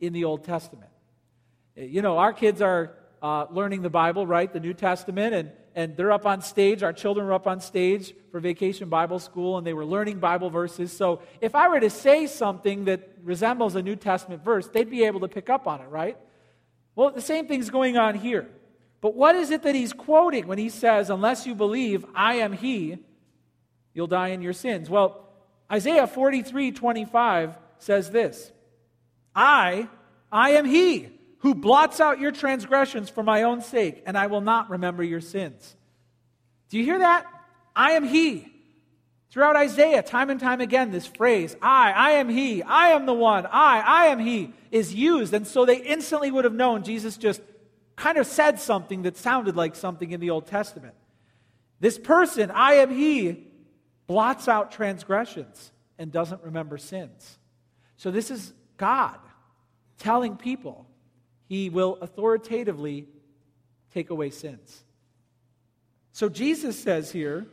in 0.00 0.12
the 0.12 0.24
Old 0.24 0.44
Testament. 0.44 0.90
You 1.76 2.02
know, 2.02 2.18
our 2.18 2.32
kids 2.32 2.60
are 2.60 2.96
uh, 3.22 3.46
learning 3.50 3.82
the 3.82 3.90
Bible, 3.90 4.26
right? 4.26 4.52
The 4.52 4.60
New 4.60 4.74
Testament, 4.74 5.34
and, 5.34 5.52
and 5.74 5.96
they're 5.96 6.10
up 6.10 6.26
on 6.26 6.40
stage. 6.40 6.82
Our 6.82 6.92
children 6.92 7.26
were 7.26 7.34
up 7.34 7.46
on 7.46 7.60
stage 7.60 8.14
for 8.32 8.40
vacation 8.40 8.88
Bible 8.88 9.18
school, 9.18 9.58
and 9.58 9.66
they 9.66 9.74
were 9.74 9.84
learning 9.84 10.18
Bible 10.18 10.50
verses. 10.50 10.92
So 10.92 11.22
if 11.40 11.54
I 11.54 11.68
were 11.68 11.80
to 11.80 11.90
say 11.90 12.26
something 12.26 12.86
that 12.86 13.08
resembles 13.22 13.76
a 13.76 13.82
New 13.82 13.96
Testament 13.96 14.44
verse, 14.44 14.66
they'd 14.66 14.90
be 14.90 15.04
able 15.04 15.20
to 15.20 15.28
pick 15.28 15.48
up 15.48 15.66
on 15.68 15.80
it, 15.80 15.88
right? 15.88 16.16
Well, 16.96 17.10
the 17.12 17.20
same 17.20 17.46
thing's 17.46 17.70
going 17.70 17.96
on 17.96 18.16
here. 18.16 18.48
But 19.00 19.14
what 19.14 19.36
is 19.36 19.50
it 19.52 19.62
that 19.62 19.76
he's 19.76 19.92
quoting 19.92 20.48
when 20.48 20.58
he 20.58 20.68
says, 20.68 21.10
Unless 21.10 21.46
you 21.46 21.54
believe 21.54 22.04
I 22.14 22.34
am 22.34 22.52
he, 22.52 22.98
you'll 23.98 24.06
die 24.06 24.28
in 24.28 24.42
your 24.42 24.52
sins. 24.52 24.88
Well, 24.88 25.28
Isaiah 25.70 26.06
43 26.06 26.70
25 26.70 27.58
says 27.80 28.12
this 28.12 28.52
I, 29.34 29.88
I 30.30 30.50
am 30.50 30.66
he 30.66 31.08
who 31.40 31.52
blots 31.52 31.98
out 31.98 32.20
your 32.20 32.30
transgressions 32.30 33.10
for 33.10 33.24
my 33.24 33.42
own 33.42 33.60
sake, 33.60 34.04
and 34.06 34.16
I 34.16 34.28
will 34.28 34.40
not 34.40 34.70
remember 34.70 35.02
your 35.02 35.20
sins. 35.20 35.74
Do 36.68 36.78
you 36.78 36.84
hear 36.84 37.00
that? 37.00 37.26
I 37.74 37.92
am 37.92 38.04
he. 38.04 38.46
Throughout 39.30 39.56
Isaiah, 39.56 40.04
time 40.04 40.30
and 40.30 40.38
time 40.38 40.60
again, 40.60 40.92
this 40.92 41.06
phrase, 41.06 41.56
I, 41.60 41.90
I 41.90 42.10
am 42.12 42.28
he, 42.28 42.62
I 42.62 42.90
am 42.90 43.04
the 43.04 43.14
one, 43.14 43.46
I, 43.46 43.80
I 43.80 44.06
am 44.06 44.20
he, 44.20 44.54
is 44.70 44.94
used. 44.94 45.34
And 45.34 45.44
so 45.46 45.64
they 45.64 45.78
instantly 45.78 46.30
would 46.30 46.44
have 46.44 46.54
known 46.54 46.84
Jesus 46.84 47.16
just 47.16 47.42
kind 47.96 48.16
of 48.16 48.28
said 48.28 48.60
something 48.60 49.02
that 49.02 49.16
sounded 49.16 49.56
like 49.56 49.74
something 49.74 50.12
in 50.12 50.20
the 50.20 50.30
Old 50.30 50.46
Testament. 50.46 50.94
This 51.80 51.98
person, 51.98 52.52
I 52.52 52.74
am 52.74 52.90
he, 52.90 53.47
blots 54.08 54.48
out 54.48 54.72
transgressions 54.72 55.70
and 55.98 56.10
doesn't 56.10 56.42
remember 56.42 56.78
sins. 56.78 57.38
So 57.96 58.10
this 58.10 58.32
is 58.32 58.52
God 58.76 59.18
telling 59.98 60.36
people 60.36 60.86
he 61.48 61.70
will 61.70 61.98
authoritatively 62.00 63.06
take 63.94 64.10
away 64.10 64.30
sins. 64.30 64.82
So 66.12 66.28
Jesus 66.28 66.78
says 66.78 67.12
here, 67.12 67.46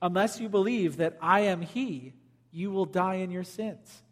unless 0.00 0.40
you 0.40 0.48
believe 0.48 0.98
that 0.98 1.18
I 1.20 1.40
am 1.40 1.60
he, 1.60 2.14
you 2.50 2.70
will 2.70 2.86
die 2.86 3.16
in 3.16 3.30
your 3.30 3.44
sins. 3.44 4.02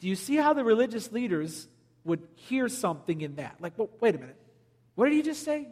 Do 0.00 0.08
you 0.08 0.16
see 0.16 0.36
how 0.36 0.52
the 0.52 0.64
religious 0.64 1.12
leaders 1.12 1.68
would 2.04 2.26
hear 2.34 2.68
something 2.68 3.20
in 3.20 3.36
that? 3.36 3.56
Like, 3.60 3.74
well, 3.76 3.90
wait 4.00 4.14
a 4.14 4.18
minute. 4.18 4.36
What 4.94 5.06
did 5.06 5.14
he 5.14 5.22
just 5.22 5.44
say? 5.44 5.68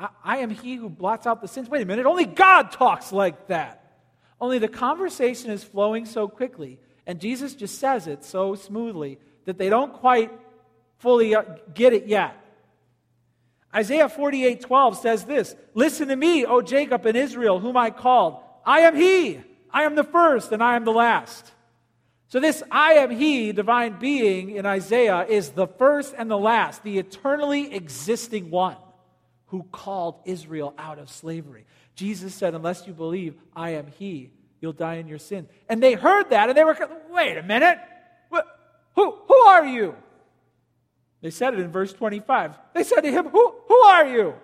I, 0.00 0.08
I 0.24 0.36
am 0.38 0.50
he 0.50 0.76
who 0.76 0.88
blots 0.88 1.26
out 1.26 1.42
the 1.42 1.48
sins. 1.48 1.68
Wait 1.68 1.82
a 1.82 1.86
minute. 1.86 2.06
Only 2.06 2.24
God 2.24 2.72
talks 2.72 3.12
like 3.12 3.48
that. 3.48 3.87
Only 4.40 4.58
the 4.58 4.68
conversation 4.68 5.50
is 5.50 5.64
flowing 5.64 6.04
so 6.06 6.28
quickly, 6.28 6.78
and 7.06 7.20
Jesus 7.20 7.54
just 7.54 7.78
says 7.78 8.06
it 8.06 8.24
so 8.24 8.54
smoothly 8.54 9.18
that 9.46 9.58
they 9.58 9.68
don't 9.68 9.92
quite 9.92 10.30
fully 10.98 11.34
uh, 11.34 11.42
get 11.74 11.92
it 11.92 12.06
yet. 12.06 12.36
Isaiah 13.74 14.08
48 14.08 14.60
12 14.60 14.98
says 14.98 15.24
this 15.24 15.54
Listen 15.74 16.08
to 16.08 16.16
me, 16.16 16.44
O 16.44 16.62
Jacob 16.62 17.04
and 17.06 17.16
Israel, 17.16 17.58
whom 17.58 17.76
I 17.76 17.90
called. 17.90 18.38
I 18.64 18.80
am 18.80 18.94
he. 18.96 19.40
I 19.70 19.82
am 19.82 19.94
the 19.94 20.04
first 20.04 20.52
and 20.52 20.62
I 20.62 20.76
am 20.76 20.84
the 20.84 20.92
last. 20.92 21.52
So, 22.28 22.40
this 22.40 22.62
I 22.70 22.94
am 22.94 23.10
He, 23.10 23.52
divine 23.52 23.98
being 23.98 24.50
in 24.50 24.66
Isaiah, 24.66 25.24
is 25.26 25.50
the 25.50 25.66
first 25.66 26.14
and 26.16 26.30
the 26.30 26.38
last, 26.38 26.82
the 26.82 26.98
eternally 26.98 27.74
existing 27.74 28.50
one 28.50 28.76
who 29.46 29.62
called 29.62 30.20
Israel 30.26 30.74
out 30.76 30.98
of 30.98 31.08
slavery. 31.08 31.64
Jesus 31.98 32.32
said, 32.32 32.54
Unless 32.54 32.86
you 32.86 32.92
believe 32.92 33.34
I 33.56 33.70
am 33.70 33.88
He, 33.98 34.30
you'll 34.60 34.72
die 34.72 34.94
in 34.94 35.08
your 35.08 35.18
sin. 35.18 35.48
And 35.68 35.82
they 35.82 35.94
heard 35.94 36.30
that 36.30 36.48
and 36.48 36.56
they 36.56 36.62
were, 36.62 36.78
wait 37.10 37.36
a 37.36 37.42
minute. 37.42 37.78
Who, 38.98 39.14
who 39.28 39.34
are 39.34 39.64
you? 39.64 39.94
They 41.20 41.30
said 41.30 41.54
it 41.54 41.60
in 41.60 41.70
verse 41.70 41.92
25. 41.92 42.58
They 42.74 42.82
said 42.82 43.02
to 43.02 43.10
him, 43.12 43.28
Who, 43.28 43.54
who 43.68 43.76
are 43.76 44.08
you? 44.08 44.34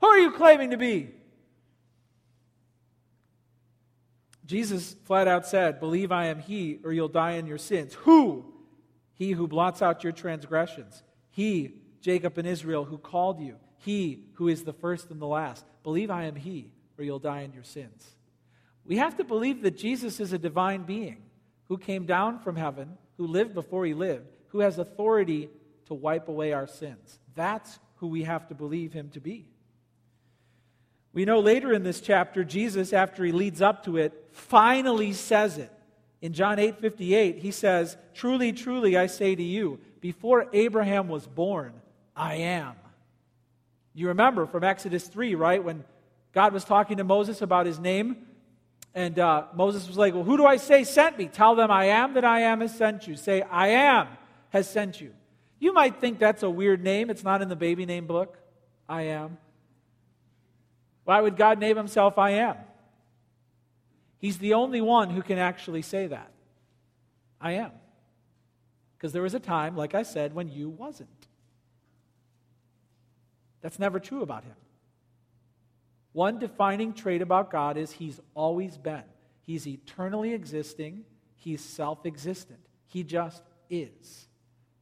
Who 0.00 0.06
are 0.06 0.18
you 0.18 0.32
claiming 0.32 0.70
to 0.70 0.76
be? 0.76 1.10
Jesus 4.44 4.96
flat 5.04 5.28
out 5.28 5.46
said, 5.46 5.78
Believe 5.78 6.10
I 6.10 6.26
am 6.26 6.40
He, 6.40 6.78
or 6.84 6.92
you'll 6.92 7.06
die 7.06 7.32
in 7.32 7.46
your 7.46 7.58
sins. 7.58 7.94
Who? 7.94 8.44
He 9.14 9.32
who 9.32 9.46
blots 9.46 9.82
out 9.82 10.02
your 10.02 10.12
transgressions. 10.12 11.04
He, 11.30 11.74
Jacob 12.00 12.38
and 12.38 12.46
Israel, 12.46 12.84
who 12.84 12.98
called 12.98 13.40
you. 13.40 13.56
He 13.78 14.24
who 14.34 14.48
is 14.48 14.64
the 14.64 14.72
first 14.72 15.10
and 15.10 15.20
the 15.20 15.26
last. 15.26 15.64
Believe 15.84 16.10
I 16.10 16.24
am 16.24 16.34
He, 16.34 16.72
or 16.98 17.04
you'll 17.04 17.18
die 17.18 17.42
in 17.42 17.52
your 17.52 17.64
sins. 17.64 18.14
We 18.84 18.96
have 18.96 19.16
to 19.16 19.24
believe 19.24 19.62
that 19.62 19.76
Jesus 19.76 20.20
is 20.20 20.32
a 20.32 20.38
divine 20.38 20.84
being 20.84 21.22
who 21.68 21.78
came 21.78 22.06
down 22.06 22.38
from 22.38 22.56
heaven, 22.56 22.96
who 23.16 23.26
lived 23.26 23.54
before 23.54 23.84
He 23.84 23.94
lived, 23.94 24.26
who 24.48 24.60
has 24.60 24.78
authority 24.78 25.50
to 25.86 25.94
wipe 25.94 26.28
away 26.28 26.52
our 26.52 26.66
sins. 26.66 27.18
That's 27.34 27.78
who 27.96 28.08
we 28.08 28.22
have 28.24 28.48
to 28.48 28.54
believe 28.54 28.92
Him 28.92 29.10
to 29.10 29.20
be. 29.20 29.48
We 31.16 31.24
know 31.24 31.40
later 31.40 31.72
in 31.72 31.82
this 31.82 32.02
chapter, 32.02 32.44
Jesus, 32.44 32.92
after 32.92 33.24
he 33.24 33.32
leads 33.32 33.62
up 33.62 33.86
to 33.86 33.96
it, 33.96 34.12
finally 34.32 35.14
says 35.14 35.56
it. 35.56 35.72
In 36.20 36.34
John 36.34 36.58
8 36.58 36.78
58, 36.78 37.38
he 37.38 37.50
says, 37.50 37.96
Truly, 38.12 38.52
truly, 38.52 38.98
I 38.98 39.06
say 39.06 39.34
to 39.34 39.42
you, 39.42 39.80
before 40.00 40.46
Abraham 40.52 41.08
was 41.08 41.26
born, 41.26 41.72
I 42.14 42.34
am. 42.34 42.74
You 43.94 44.08
remember 44.08 44.44
from 44.44 44.62
Exodus 44.62 45.08
3, 45.08 45.34
right? 45.36 45.64
When 45.64 45.84
God 46.36 46.52
was 46.52 46.64
talking 46.64 46.98
to 46.98 47.04
Moses 47.04 47.40
about 47.40 47.64
his 47.64 47.78
name, 47.78 48.14
and 48.94 49.18
uh, 49.18 49.44
Moses 49.54 49.88
was 49.88 49.96
like, 49.96 50.12
Well, 50.12 50.22
who 50.22 50.36
do 50.36 50.44
I 50.44 50.58
say 50.58 50.84
sent 50.84 51.16
me? 51.16 51.28
Tell 51.28 51.54
them 51.54 51.70
I 51.70 51.86
am 51.86 52.12
that 52.12 52.26
I 52.26 52.40
am 52.40 52.60
has 52.60 52.76
sent 52.76 53.08
you. 53.08 53.16
Say, 53.16 53.40
I 53.40 53.68
am 53.68 54.08
has 54.50 54.68
sent 54.68 55.00
you. 55.00 55.14
You 55.58 55.72
might 55.72 55.98
think 55.98 56.18
that's 56.18 56.42
a 56.42 56.50
weird 56.50 56.84
name. 56.84 57.08
It's 57.08 57.24
not 57.24 57.40
in 57.40 57.48
the 57.48 57.56
baby 57.56 57.86
name 57.86 58.06
book. 58.06 58.36
I 58.86 59.04
am. 59.04 59.38
Why 61.04 61.22
would 61.22 61.38
God 61.38 61.58
name 61.58 61.78
himself 61.78 62.18
I 62.18 62.32
am? 62.32 62.56
He's 64.18 64.36
the 64.36 64.52
only 64.52 64.82
one 64.82 65.08
who 65.08 65.22
can 65.22 65.38
actually 65.38 65.80
say 65.80 66.08
that. 66.08 66.30
I 67.40 67.52
am. 67.52 67.70
Because 68.98 69.14
there 69.14 69.22
was 69.22 69.32
a 69.32 69.40
time, 69.40 69.74
like 69.74 69.94
I 69.94 70.02
said, 70.02 70.34
when 70.34 70.50
you 70.50 70.68
wasn't. 70.68 71.28
That's 73.62 73.78
never 73.78 73.98
true 73.98 74.20
about 74.20 74.44
him. 74.44 74.52
One 76.16 76.38
defining 76.38 76.94
trait 76.94 77.20
about 77.20 77.50
God 77.50 77.76
is 77.76 77.92
he's 77.92 78.22
always 78.32 78.78
been. 78.78 79.02
He's 79.42 79.66
eternally 79.66 80.32
existing, 80.32 81.04
he's 81.34 81.60
self 81.60 82.06
existent. 82.06 82.60
He 82.86 83.02
just 83.02 83.42
is. 83.68 84.26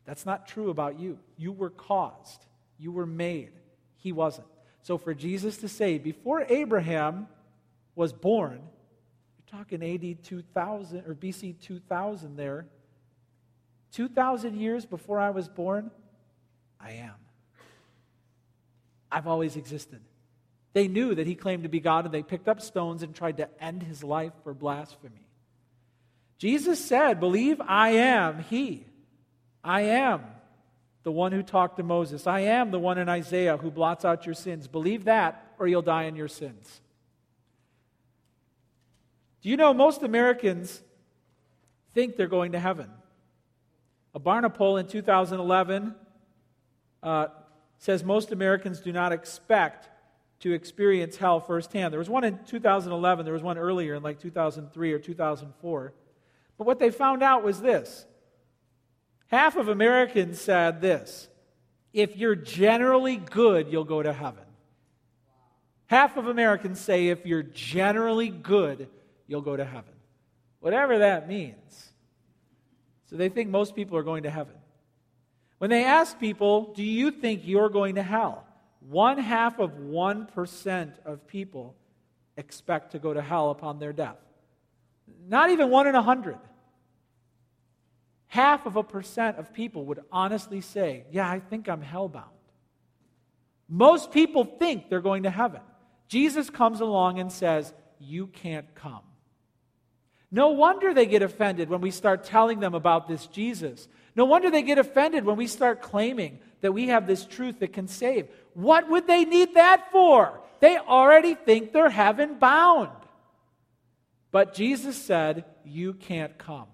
That's 0.04 0.24
not 0.24 0.46
true 0.46 0.70
about 0.70 1.00
you. 1.00 1.18
You 1.36 1.50
were 1.50 1.70
caused, 1.70 2.46
you 2.78 2.92
were 2.92 3.04
made. 3.04 3.50
He 3.96 4.12
wasn't. 4.12 4.46
So 4.82 4.96
for 4.96 5.12
Jesus 5.12 5.56
to 5.56 5.68
say, 5.68 5.98
before 5.98 6.46
Abraham 6.48 7.26
was 7.96 8.12
born, 8.12 8.60
you're 9.36 9.58
talking 9.58 9.82
AD 9.82 10.22
2000 10.22 11.04
or 11.04 11.16
BC 11.16 11.60
2000 11.60 12.36
there, 12.36 12.66
2,000 13.90 14.54
years 14.54 14.86
before 14.86 15.18
I 15.18 15.30
was 15.30 15.48
born, 15.48 15.90
I 16.80 16.92
am. 16.92 17.14
I've 19.10 19.26
always 19.26 19.56
existed. 19.56 19.98
They 20.74 20.88
knew 20.88 21.14
that 21.14 21.26
he 21.26 21.36
claimed 21.36 21.62
to 21.62 21.68
be 21.68 21.80
God 21.80 22.04
and 22.04 22.12
they 22.12 22.22
picked 22.22 22.48
up 22.48 22.60
stones 22.60 23.02
and 23.02 23.14
tried 23.14 23.38
to 23.38 23.48
end 23.62 23.82
his 23.82 24.04
life 24.04 24.32
for 24.42 24.52
blasphemy. 24.52 25.26
Jesus 26.36 26.84
said, 26.84 27.20
Believe 27.20 27.60
I 27.60 27.90
am 27.90 28.40
he. 28.40 28.84
I 29.62 29.82
am 29.82 30.22
the 31.04 31.12
one 31.12 31.30
who 31.32 31.42
talked 31.42 31.76
to 31.76 31.84
Moses. 31.84 32.26
I 32.26 32.40
am 32.40 32.72
the 32.72 32.78
one 32.78 32.98
in 32.98 33.08
Isaiah 33.08 33.56
who 33.56 33.70
blots 33.70 34.04
out 34.04 34.26
your 34.26 34.34
sins. 34.34 34.66
Believe 34.66 35.04
that, 35.04 35.54
or 35.58 35.68
you'll 35.68 35.80
die 35.80 36.04
in 36.04 36.16
your 36.16 36.28
sins. 36.28 36.80
Do 39.42 39.48
you 39.48 39.56
know 39.56 39.72
most 39.72 40.02
Americans 40.02 40.82
think 41.92 42.16
they're 42.16 42.26
going 42.26 42.52
to 42.52 42.58
heaven? 42.58 42.90
A 44.12 44.20
Barna 44.20 44.52
poll 44.52 44.76
in 44.76 44.86
2011 44.86 45.94
uh, 47.02 47.26
says 47.78 48.02
most 48.02 48.32
Americans 48.32 48.80
do 48.80 48.90
not 48.90 49.12
expect 49.12 49.88
to 50.40 50.52
experience 50.52 51.16
hell 51.16 51.40
firsthand. 51.40 51.92
There 51.92 51.98
was 51.98 52.10
one 52.10 52.24
in 52.24 52.38
2011, 52.44 53.24
there 53.24 53.34
was 53.34 53.42
one 53.42 53.58
earlier 53.58 53.94
in 53.94 54.02
like 54.02 54.20
2003 54.20 54.92
or 54.92 54.98
2004. 54.98 55.92
But 56.58 56.66
what 56.66 56.78
they 56.78 56.90
found 56.90 57.22
out 57.22 57.42
was 57.42 57.60
this 57.60 58.06
Half 59.28 59.56
of 59.56 59.68
Americans 59.68 60.40
said 60.40 60.80
this 60.80 61.28
if 61.92 62.16
you're 62.16 62.34
generally 62.34 63.16
good, 63.16 63.68
you'll 63.70 63.84
go 63.84 64.02
to 64.02 64.12
heaven. 64.12 64.44
Half 65.86 66.16
of 66.16 66.28
Americans 66.28 66.80
say 66.80 67.08
if 67.08 67.24
you're 67.26 67.42
generally 67.42 68.28
good, 68.28 68.88
you'll 69.26 69.42
go 69.42 69.56
to 69.56 69.64
heaven. 69.64 69.92
Whatever 70.60 70.98
that 70.98 71.28
means. 71.28 71.92
So 73.06 73.16
they 73.16 73.28
think 73.28 73.50
most 73.50 73.76
people 73.76 73.96
are 73.96 74.02
going 74.02 74.24
to 74.24 74.30
heaven. 74.30 74.54
When 75.58 75.70
they 75.70 75.84
ask 75.84 76.18
people, 76.18 76.72
do 76.74 76.82
you 76.82 77.10
think 77.10 77.42
you're 77.44 77.68
going 77.68 77.94
to 77.94 78.02
hell? 78.02 78.43
One 78.88 79.18
half 79.18 79.58
of 79.58 79.72
1% 79.72 80.92
of 81.04 81.26
people 81.26 81.74
expect 82.36 82.92
to 82.92 82.98
go 82.98 83.14
to 83.14 83.22
hell 83.22 83.50
upon 83.50 83.78
their 83.78 83.92
death. 83.92 84.18
Not 85.26 85.50
even 85.50 85.70
one 85.70 85.86
in 85.86 85.94
a 85.94 86.02
hundred 86.02 86.38
half 88.34 88.66
of 88.66 88.74
a 88.74 88.82
percent 88.82 89.38
of 89.38 89.52
people 89.52 89.84
would 89.84 90.00
honestly 90.10 90.60
say, 90.60 91.04
Yeah, 91.12 91.30
I 91.30 91.38
think 91.38 91.68
I'm 91.68 91.82
hellbound. 91.82 92.24
Most 93.68 94.10
people 94.10 94.44
think 94.44 94.90
they're 94.90 95.00
going 95.00 95.22
to 95.22 95.30
heaven. 95.30 95.60
Jesus 96.08 96.50
comes 96.50 96.80
along 96.80 97.20
and 97.20 97.30
says, 97.30 97.72
You 98.00 98.26
can't 98.26 98.74
come. 98.74 99.02
No 100.32 100.48
wonder 100.48 100.92
they 100.92 101.06
get 101.06 101.22
offended 101.22 101.68
when 101.68 101.80
we 101.80 101.92
start 101.92 102.24
telling 102.24 102.58
them 102.58 102.74
about 102.74 103.06
this 103.06 103.28
Jesus. 103.28 103.86
No 104.16 104.24
wonder 104.24 104.50
they 104.50 104.62
get 104.62 104.78
offended 104.78 105.24
when 105.24 105.36
we 105.36 105.46
start 105.46 105.80
claiming 105.80 106.40
that 106.60 106.72
we 106.72 106.88
have 106.88 107.06
this 107.06 107.24
truth 107.24 107.60
that 107.60 107.72
can 107.72 107.86
save. 107.86 108.26
What 108.54 108.88
would 108.88 109.06
they 109.06 109.24
need 109.24 109.54
that 109.54 109.90
for? 109.92 110.40
They 110.60 110.78
already 110.78 111.34
think 111.34 111.72
they're 111.72 111.90
heaven 111.90 112.38
bound. 112.38 112.90
But 114.30 114.54
Jesus 114.54 114.96
said, 114.96 115.44
You 115.64 115.94
can't 115.94 116.38
come. 116.38 116.66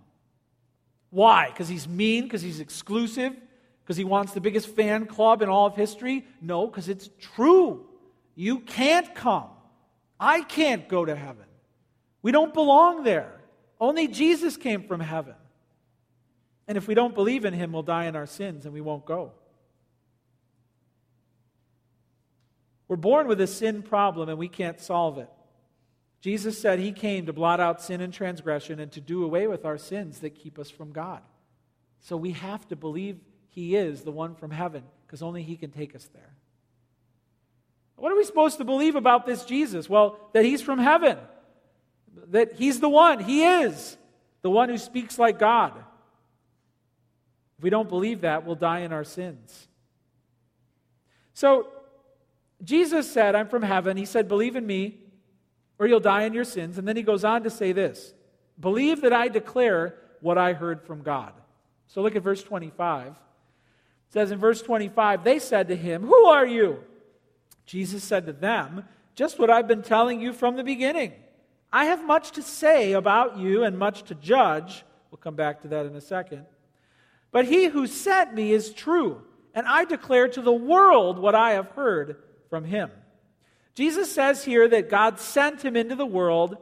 Why? 1.10 1.48
Because 1.48 1.68
he's 1.68 1.88
mean? 1.88 2.24
Because 2.24 2.42
he's 2.42 2.60
exclusive? 2.60 3.34
Because 3.82 3.96
he 3.96 4.04
wants 4.04 4.32
the 4.32 4.40
biggest 4.40 4.68
fan 4.68 5.06
club 5.06 5.42
in 5.42 5.48
all 5.48 5.66
of 5.66 5.74
history? 5.74 6.24
No, 6.40 6.66
because 6.66 6.88
it's 6.88 7.10
true. 7.18 7.86
You 8.36 8.60
can't 8.60 9.12
come. 9.14 9.48
I 10.18 10.42
can't 10.42 10.88
go 10.88 11.04
to 11.04 11.16
heaven. 11.16 11.46
We 12.22 12.30
don't 12.30 12.54
belong 12.54 13.02
there. 13.02 13.40
Only 13.80 14.06
Jesus 14.06 14.56
came 14.56 14.84
from 14.84 15.00
heaven. 15.00 15.34
And 16.68 16.78
if 16.78 16.86
we 16.86 16.94
don't 16.94 17.14
believe 17.14 17.44
in 17.44 17.54
him, 17.54 17.72
we'll 17.72 17.82
die 17.82 18.04
in 18.04 18.14
our 18.14 18.26
sins 18.26 18.64
and 18.64 18.72
we 18.72 18.80
won't 18.80 19.04
go. 19.04 19.32
We're 22.90 22.96
born 22.96 23.28
with 23.28 23.40
a 23.40 23.46
sin 23.46 23.82
problem 23.82 24.28
and 24.28 24.36
we 24.36 24.48
can't 24.48 24.80
solve 24.80 25.18
it. 25.18 25.30
Jesus 26.20 26.58
said 26.58 26.80
he 26.80 26.90
came 26.90 27.26
to 27.26 27.32
blot 27.32 27.60
out 27.60 27.80
sin 27.80 28.00
and 28.00 28.12
transgression 28.12 28.80
and 28.80 28.90
to 28.90 29.00
do 29.00 29.22
away 29.22 29.46
with 29.46 29.64
our 29.64 29.78
sins 29.78 30.18
that 30.18 30.30
keep 30.30 30.58
us 30.58 30.70
from 30.70 30.90
God. 30.90 31.22
So 32.00 32.16
we 32.16 32.32
have 32.32 32.66
to 32.66 32.74
believe 32.74 33.20
he 33.50 33.76
is 33.76 34.02
the 34.02 34.10
one 34.10 34.34
from 34.34 34.50
heaven 34.50 34.82
because 35.06 35.22
only 35.22 35.44
he 35.44 35.56
can 35.56 35.70
take 35.70 35.94
us 35.94 36.10
there. 36.12 36.34
What 37.94 38.10
are 38.10 38.16
we 38.16 38.24
supposed 38.24 38.58
to 38.58 38.64
believe 38.64 38.96
about 38.96 39.24
this 39.24 39.44
Jesus? 39.44 39.88
Well, 39.88 40.18
that 40.32 40.44
he's 40.44 40.60
from 40.60 40.80
heaven, 40.80 41.16
that 42.30 42.54
he's 42.54 42.80
the 42.80 42.88
one, 42.88 43.20
he 43.20 43.44
is 43.44 43.96
the 44.42 44.50
one 44.50 44.68
who 44.68 44.78
speaks 44.78 45.16
like 45.16 45.38
God. 45.38 45.74
If 47.56 47.62
we 47.62 47.70
don't 47.70 47.88
believe 47.88 48.22
that, 48.22 48.44
we'll 48.44 48.56
die 48.56 48.80
in 48.80 48.92
our 48.92 49.04
sins. 49.04 49.68
So, 51.34 51.68
Jesus 52.62 53.10
said, 53.10 53.34
I'm 53.34 53.48
from 53.48 53.62
heaven. 53.62 53.96
He 53.96 54.04
said, 54.04 54.28
Believe 54.28 54.56
in 54.56 54.66
me 54.66 54.98
or 55.80 55.86
you'll 55.86 55.98
die 55.98 56.24
in 56.24 56.34
your 56.34 56.44
sins. 56.44 56.78
And 56.78 56.86
then 56.86 56.94
he 56.94 57.02
goes 57.02 57.24
on 57.24 57.42
to 57.42 57.50
say 57.50 57.72
this 57.72 58.12
Believe 58.60 59.00
that 59.00 59.12
I 59.12 59.26
declare 59.26 59.96
what 60.20 60.38
I 60.38 60.52
heard 60.52 60.82
from 60.82 61.02
God. 61.02 61.32
So 61.88 62.02
look 62.02 62.14
at 62.14 62.22
verse 62.22 62.44
25. 62.44 63.08
It 63.08 63.14
says 64.12 64.30
in 64.30 64.38
verse 64.38 64.62
25, 64.62 65.24
They 65.24 65.40
said 65.40 65.68
to 65.68 65.76
him, 65.76 66.02
Who 66.02 66.26
are 66.26 66.46
you? 66.46 66.84
Jesus 67.64 68.04
said 68.04 68.26
to 68.26 68.32
them, 68.32 68.84
Just 69.16 69.38
what 69.38 69.50
I've 69.50 69.66
been 69.66 69.82
telling 69.82 70.20
you 70.20 70.32
from 70.32 70.56
the 70.56 70.62
beginning. 70.62 71.14
I 71.72 71.86
have 71.86 72.04
much 72.04 72.32
to 72.32 72.42
say 72.42 72.92
about 72.92 73.38
you 73.38 73.64
and 73.64 73.78
much 73.78 74.02
to 74.04 74.14
judge. 74.14 74.84
We'll 75.10 75.18
come 75.18 75.36
back 75.36 75.62
to 75.62 75.68
that 75.68 75.86
in 75.86 75.96
a 75.96 76.00
second. 76.00 76.44
But 77.32 77.46
he 77.46 77.66
who 77.66 77.86
sent 77.86 78.34
me 78.34 78.52
is 78.52 78.72
true, 78.72 79.22
and 79.54 79.66
I 79.66 79.84
declare 79.84 80.28
to 80.28 80.42
the 80.42 80.52
world 80.52 81.18
what 81.18 81.36
I 81.36 81.52
have 81.52 81.68
heard 81.68 82.16
from 82.50 82.64
him. 82.64 82.90
Jesus 83.74 84.12
says 84.12 84.44
here 84.44 84.68
that 84.68 84.90
God 84.90 85.18
sent 85.18 85.64
him 85.64 85.76
into 85.76 85.94
the 85.94 86.04
world. 86.04 86.58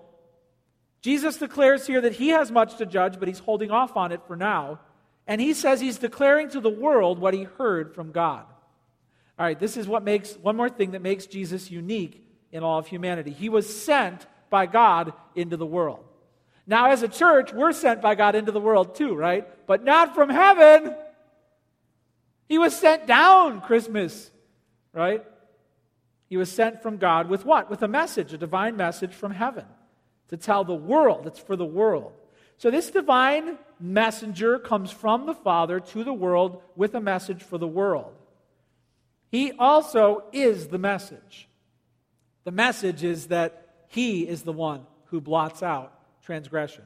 Jesus 1.01 1.39
declares 1.39 1.87
here 1.87 2.01
that 2.03 2.13
he 2.13 2.29
has 2.29 2.53
much 2.53 2.77
to 2.77 2.87
judge, 2.87 3.19
but 3.19 3.27
he's 3.27 3.39
holding 3.41 3.71
off 3.71 3.97
on 3.97 4.13
it 4.13 4.21
for 4.27 4.37
now. 4.37 4.79
And 5.27 5.41
he 5.41 5.55
says 5.55 5.81
he's 5.81 5.99
declaring 5.99 6.51
to 6.51 6.61
the 6.61 6.71
world 6.71 7.19
what 7.19 7.35
he 7.35 7.45
heard 7.45 7.95
from 7.95 8.13
God. 8.13 8.45
All 9.39 9.47
right, 9.47 9.59
this 9.59 9.77
is 9.77 9.89
what 9.89 10.05
makes 10.05 10.35
one 10.35 10.57
more 10.57 10.69
thing 10.69 10.93
that 10.93 11.03
makes 11.03 11.27
Jesus 11.27 11.71
unique 11.71 12.25
in 12.53 12.63
all 12.63 12.79
of 12.79 12.87
humanity. 12.87 13.31
He 13.31 13.49
was 13.49 13.83
sent 13.83 14.27
by 14.51 14.67
God 14.67 15.13
into 15.35 15.57
the 15.57 15.67
world. 15.67 16.05
Now, 16.67 16.91
as 16.91 17.03
a 17.03 17.09
church, 17.09 17.53
we're 17.53 17.73
sent 17.73 18.03
by 18.03 18.15
God 18.15 18.35
into 18.35 18.53
the 18.53 18.61
world 18.61 18.95
too, 18.95 19.15
right? 19.15 19.47
But 19.67 19.85
not 19.85 20.15
from 20.15 20.29
heaven. 20.29 20.95
He 22.49 22.59
was 22.59 22.77
sent 22.77 23.07
down 23.07 23.61
Christmas, 23.61 24.31
right? 24.93 25.25
He 26.29 26.37
was 26.37 26.51
sent 26.51 26.83
from 26.83 26.99
God 26.99 27.29
with 27.29 27.45
what? 27.45 27.71
With 27.71 27.83
a 27.83 27.89
message, 27.89 28.33
a 28.33 28.39
divine 28.39 28.77
message 28.77 29.15
from 29.15 29.33
heaven 29.33 29.65
to 30.29 30.37
tell 30.37 30.65
the 30.65 30.75
world. 30.75 31.27
It's 31.27 31.39
for 31.39 31.57
the 31.57 31.65
world. 31.65 32.13
So, 32.59 32.71
this 32.71 32.91
divine 32.91 33.57
messenger 33.81 34.59
comes 34.59 34.91
from 34.91 35.27
the 35.27 35.35
Father 35.35 35.81
to 35.81 36.05
the 36.05 36.13
world 36.13 36.61
with 36.77 36.95
a 36.95 37.01
message 37.01 37.43
for 37.43 37.57
the 37.57 37.69
world. 37.69 38.13
He 39.31 39.53
also 39.53 40.25
is 40.33 40.69
the 40.69 40.79
message. 40.79 41.49
The 42.45 42.51
message 42.51 43.05
is 43.05 43.29
that 43.29 43.85
He 43.89 44.27
is 44.27 44.43
the 44.43 44.53
one 44.53 44.87
who 45.07 45.21
blots 45.21 45.63
out 45.63 45.93
transgression. 46.23 46.85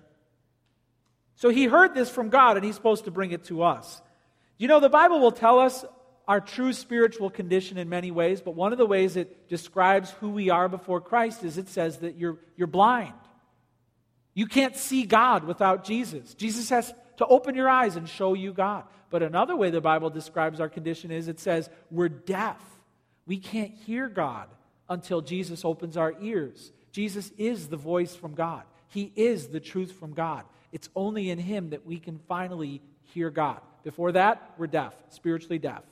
So 1.35 1.49
he 1.49 1.65
heard 1.65 1.95
this 1.95 2.09
from 2.09 2.29
God 2.29 2.57
and 2.57 2.65
he's 2.65 2.77
supposed 2.77 3.07
to 3.07 3.11
bring 3.11 3.33
it 3.33 3.45
to 3.47 3.65
us. 3.65 4.01
You 4.59 4.69
know, 4.69 4.79
the 4.79 4.89
Bible 4.89 5.19
will 5.19 5.33
tell 5.33 5.59
us 5.59 5.85
our 6.29 6.41
true 6.41 6.73
spiritual 6.73 7.31
condition 7.31 7.79
in 7.79 7.89
many 7.89 8.11
ways, 8.11 8.41
but 8.41 8.55
one 8.55 8.73
of 8.73 8.79
the 8.79 8.87
ways 8.87 9.17
it 9.17 9.49
describes 9.49 10.11
who 10.13 10.31
we 10.31 10.51
are 10.51 10.69
before 10.69 11.01
Christ 11.01 11.45
is 11.45 11.59
it 11.59 11.69
says 11.69 11.99
that 11.99 12.17
you're, 12.17 12.39
you're 12.57 12.67
blind. 12.67 13.15
You 14.35 14.47
can't 14.47 14.77
see 14.77 15.05
God 15.05 15.45
without 15.45 15.85
Jesus. 15.85 16.35
Jesus 16.35 16.71
has 16.71 16.93
to 17.19 17.27
open 17.27 17.55
your 17.55 17.69
eyes 17.69 17.97
and 17.97 18.09
show 18.09 18.35
you 18.35 18.53
God. 18.53 18.85
But 19.11 19.23
another 19.23 19.57
way 19.57 19.71
the 19.71 19.81
Bible 19.81 20.11
describes 20.11 20.59
our 20.59 20.69
condition 20.69 21.11
is 21.11 21.29
it 21.29 21.41
says 21.41 21.69
we're 21.91 22.09
deaf. 22.09 22.61
We 23.27 23.39
can't 23.39 23.75
hear 23.75 24.09
God 24.09 24.49
until 24.89 25.21
Jesus 25.21 25.65
opens 25.65 25.97
our 25.97 26.15
ears. 26.21 26.73
Jesus 26.93 27.31
is 27.37 27.69
the 27.69 27.77
voice 27.77 28.15
from 28.15 28.35
God, 28.35 28.63
He 28.89 29.13
is 29.17 29.49
the 29.49 29.61
truth 29.61 29.93
from 29.93 30.15
God. 30.15 30.45
It's 30.73 30.89
only 30.97 31.29
in 31.31 31.39
Him 31.39 31.71
that 31.71 31.85
we 31.85 31.99
can 31.99 32.19
finally 32.27 32.81
hear 33.13 33.29
God. 33.29 33.61
Before 33.85 34.13
that, 34.13 34.55
we're 34.57 34.67
deaf, 34.69 34.95
spiritually 35.11 35.59
deaf. 35.59 35.83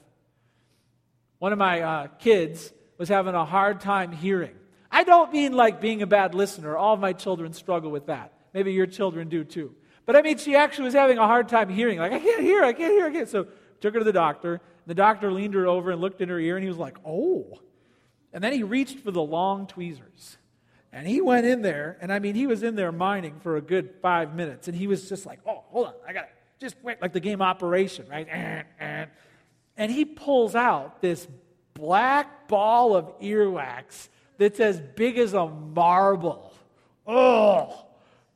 One 1.40 1.53
of 1.53 1.59
my 1.59 1.81
uh, 1.81 2.07
kids 2.18 2.72
was 2.98 3.09
having 3.09 3.35
a 3.35 3.46
hard 3.46 3.81
time 3.81 4.12
hearing. 4.12 4.55
I 4.90 5.05
don't 5.05 5.33
mean 5.33 5.55
like 5.55 5.81
being 5.81 6.03
a 6.03 6.07
bad 6.07 6.35
listener. 6.35 6.76
All 6.76 6.94
of 6.94 7.00
my 7.00 7.14
children 7.14 7.55
struggle 7.55 7.90
with 7.90 8.07
that. 8.07 8.35
Maybe 8.53 8.74
your 8.74 8.87
children 8.87 9.29
do 9.29 9.42
too. 9.42 9.74
But 10.05 10.16
I 10.16 10.22
mean, 10.22 10.37
she 10.37 10.55
actually 10.55 10.85
was 10.85 10.94
having 10.94 11.16
a 11.16 11.26
hard 11.26 11.48
time 11.48 11.70
hearing. 11.70 11.98
Like, 11.98 12.12
I 12.12 12.18
can't 12.18 12.42
hear, 12.42 12.62
I 12.62 12.74
can't 12.74 12.92
hear, 12.92 13.07
I 13.07 13.11
can't. 13.11 13.29
So 13.29 13.46
took 13.81 13.94
her 13.94 14.00
to 14.00 14.05
the 14.05 14.12
doctor. 14.12 14.61
The 14.87 14.94
doctor 14.94 15.33
leaned 15.33 15.55
her 15.55 15.66
over 15.66 15.90
and 15.90 16.00
looked 16.00 16.20
in 16.20 16.29
her 16.29 16.38
ear, 16.38 16.57
and 16.57 16.62
he 16.62 16.68
was 16.68 16.79
like, 16.79 16.98
oh. 17.07 17.59
And 18.35 18.44
then 18.44 18.53
he 18.53 18.62
reached 18.62 18.98
for 19.00 19.11
the 19.11 19.22
long 19.22 19.66
tweezers. 19.66 20.37
And 20.92 21.07
he 21.07 21.22
went 21.22 21.46
in 21.46 21.62
there, 21.62 21.96
and 22.03 22.12
I 22.12 22.18
mean, 22.18 22.35
he 22.35 22.46
was 22.46 22.62
in 22.62 22.74
there 22.74 22.92
mining 22.92 23.40
for 23.40 23.57
a 23.57 23.62
good 23.62 23.94
five 24.03 24.35
minutes. 24.35 24.68
And 24.68 24.76
he 24.76 24.87
was 24.88 25.09
just 25.09 25.24
like, 25.24 25.38
oh, 25.46 25.64
hold 25.68 25.87
on, 25.87 25.94
I 26.07 26.12
got 26.12 26.22
to 26.22 26.29
just 26.61 26.76
wait, 26.83 27.00
like 27.00 27.12
the 27.12 27.20
game 27.20 27.40
Operation, 27.40 28.07
right? 28.11 28.29
And 29.80 29.90
he 29.90 30.04
pulls 30.04 30.54
out 30.54 31.00
this 31.00 31.26
black 31.72 32.48
ball 32.48 32.94
of 32.94 33.18
earwax 33.20 34.08
that's 34.36 34.60
as 34.60 34.78
big 34.78 35.16
as 35.16 35.32
a 35.32 35.48
marble. 35.48 36.52
Oh, 37.06 37.86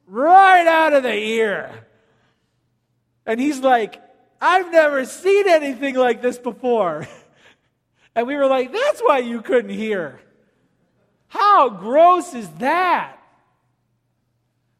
right 0.06 0.66
out 0.66 0.94
of 0.94 1.02
the 1.02 1.12
ear. 1.12 1.86
And 3.26 3.38
he's 3.38 3.60
like, 3.60 4.02
I've 4.40 4.72
never 4.72 5.04
seen 5.04 5.46
anything 5.46 5.96
like 5.96 6.22
this 6.22 6.38
before. 6.38 7.06
And 8.16 8.28
we 8.28 8.36
were 8.36 8.46
like, 8.46 8.72
that's 8.72 9.00
why 9.00 9.18
you 9.18 9.42
couldn't 9.42 9.72
hear. 9.72 10.20
How 11.26 11.68
gross 11.68 12.32
is 12.32 12.48
that? 12.58 13.18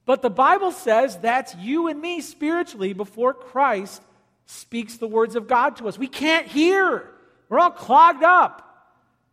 But 0.07 0.23
the 0.23 0.31
Bible 0.31 0.71
says 0.71 1.17
that's 1.17 1.53
you 1.57 1.89
and 1.89 2.01
me 2.01 2.21
spiritually 2.21 2.93
before 2.93 3.35
Christ 3.35 4.01
speaks 4.47 4.97
the 4.97 5.09
words 5.09 5.37
of 5.37 5.49
God 5.49 5.77
to 5.77 5.89
us. 5.89 5.99
We 5.99 6.09
can't 6.09 6.47
hear, 6.47 7.11
we're 7.49 7.59
all 7.59 7.71
clogged 7.71 8.23
up. 8.23 8.61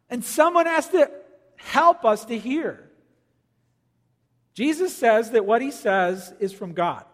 And 0.10 0.24
someone 0.24 0.66
has 0.66 0.90
to 0.90 1.10
help 1.56 2.04
us 2.06 2.26
to 2.26 2.38
hear. 2.38 2.90
Jesus 4.54 4.96
says 4.96 5.32
that 5.32 5.46
what 5.46 5.62
he 5.62 5.72
says 5.72 6.34
is 6.40 6.52
from 6.52 6.74
God. 6.74 7.06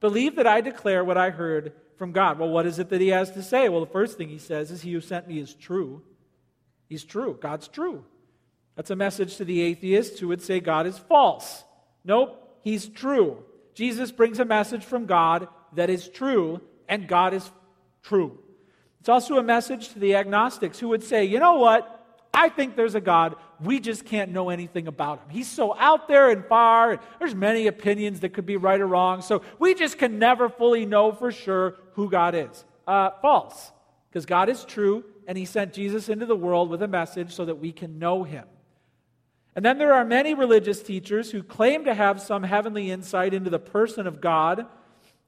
Believe 0.00 0.36
that 0.36 0.46
I 0.46 0.60
declare 0.60 1.04
what 1.04 1.16
I 1.16 1.30
heard 1.30 1.72
from 1.96 2.12
God. 2.12 2.38
Well, 2.38 2.50
what 2.50 2.66
is 2.66 2.78
it 2.78 2.90
that 2.90 3.00
he 3.00 3.08
has 3.08 3.30
to 3.32 3.42
say? 3.42 3.68
Well, 3.68 3.80
the 3.80 3.86
first 3.86 4.18
thing 4.18 4.28
he 4.28 4.38
says 4.38 4.70
is, 4.70 4.82
He 4.82 4.92
who 4.92 5.00
sent 5.00 5.28
me 5.28 5.38
is 5.38 5.54
true. 5.54 6.02
He's 6.88 7.04
true. 7.04 7.38
God's 7.40 7.68
true. 7.68 8.04
That's 8.76 8.90
a 8.90 8.96
message 8.96 9.36
to 9.36 9.44
the 9.44 9.60
atheists 9.62 10.18
who 10.18 10.28
would 10.28 10.42
say 10.42 10.60
God 10.60 10.86
is 10.86 10.98
false. 10.98 11.64
Nope, 12.04 12.58
he's 12.62 12.88
true. 12.88 13.44
Jesus 13.74 14.10
brings 14.10 14.40
a 14.40 14.44
message 14.44 14.84
from 14.84 15.06
God 15.06 15.48
that 15.74 15.90
is 15.90 16.08
true, 16.08 16.60
and 16.92 17.08
God 17.08 17.32
is 17.32 17.50
true. 18.02 18.38
It's 19.00 19.08
also 19.08 19.38
a 19.38 19.42
message 19.42 19.88
to 19.94 19.98
the 19.98 20.14
agnostics 20.14 20.78
who 20.78 20.88
would 20.88 21.02
say, 21.02 21.24
you 21.24 21.38
know 21.38 21.54
what? 21.54 21.88
I 22.34 22.50
think 22.50 22.76
there's 22.76 22.94
a 22.94 23.00
God. 23.00 23.36
We 23.60 23.80
just 23.80 24.04
can't 24.04 24.30
know 24.30 24.50
anything 24.50 24.86
about 24.88 25.20
him. 25.20 25.30
He's 25.30 25.50
so 25.50 25.74
out 25.78 26.06
there 26.06 26.30
and 26.30 26.44
far. 26.44 26.92
And 26.92 27.00
There's 27.18 27.34
many 27.34 27.66
opinions 27.66 28.20
that 28.20 28.34
could 28.34 28.44
be 28.44 28.58
right 28.58 28.78
or 28.78 28.86
wrong. 28.86 29.22
So 29.22 29.40
we 29.58 29.72
just 29.72 29.96
can 29.96 30.18
never 30.18 30.50
fully 30.50 30.84
know 30.84 31.12
for 31.12 31.32
sure 31.32 31.76
who 31.94 32.10
God 32.10 32.34
is. 32.34 32.62
Uh, 32.86 33.10
false. 33.22 33.72
Because 34.10 34.26
God 34.26 34.50
is 34.50 34.62
true, 34.62 35.02
and 35.26 35.38
he 35.38 35.46
sent 35.46 35.72
Jesus 35.72 36.10
into 36.10 36.26
the 36.26 36.36
world 36.36 36.68
with 36.68 36.82
a 36.82 36.88
message 36.88 37.32
so 37.32 37.46
that 37.46 37.54
we 37.54 37.72
can 37.72 37.98
know 37.98 38.22
him. 38.22 38.44
And 39.56 39.64
then 39.64 39.78
there 39.78 39.94
are 39.94 40.04
many 40.04 40.34
religious 40.34 40.82
teachers 40.82 41.30
who 41.30 41.42
claim 41.42 41.86
to 41.86 41.94
have 41.94 42.20
some 42.20 42.42
heavenly 42.42 42.90
insight 42.90 43.32
into 43.32 43.48
the 43.48 43.58
person 43.58 44.06
of 44.06 44.20
God, 44.20 44.66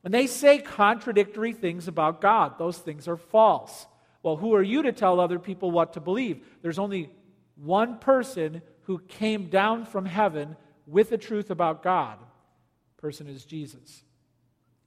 and 0.04 0.12
they 0.12 0.26
say 0.26 0.58
contradictory 0.58 1.54
things 1.54 1.88
about 1.88 2.20
God. 2.20 2.58
Those 2.58 2.78
things 2.78 3.08
are 3.08 3.16
false. 3.16 3.86
Well, 4.22 4.36
who 4.36 4.54
are 4.54 4.62
you 4.62 4.82
to 4.82 4.92
tell 4.92 5.18
other 5.18 5.38
people 5.38 5.70
what 5.70 5.94
to 5.94 6.00
believe? 6.00 6.46
There's 6.62 6.78
only 6.78 7.10
one 7.56 7.98
person 7.98 8.62
who 8.82 8.98
came 8.98 9.48
down 9.48 9.86
from 9.86 10.04
heaven 10.04 10.56
with 10.86 11.10
the 11.10 11.18
truth 11.18 11.50
about 11.50 11.82
God. 11.82 12.18
The 12.96 13.00
person 13.00 13.28
is 13.28 13.44
Jesus. 13.44 14.02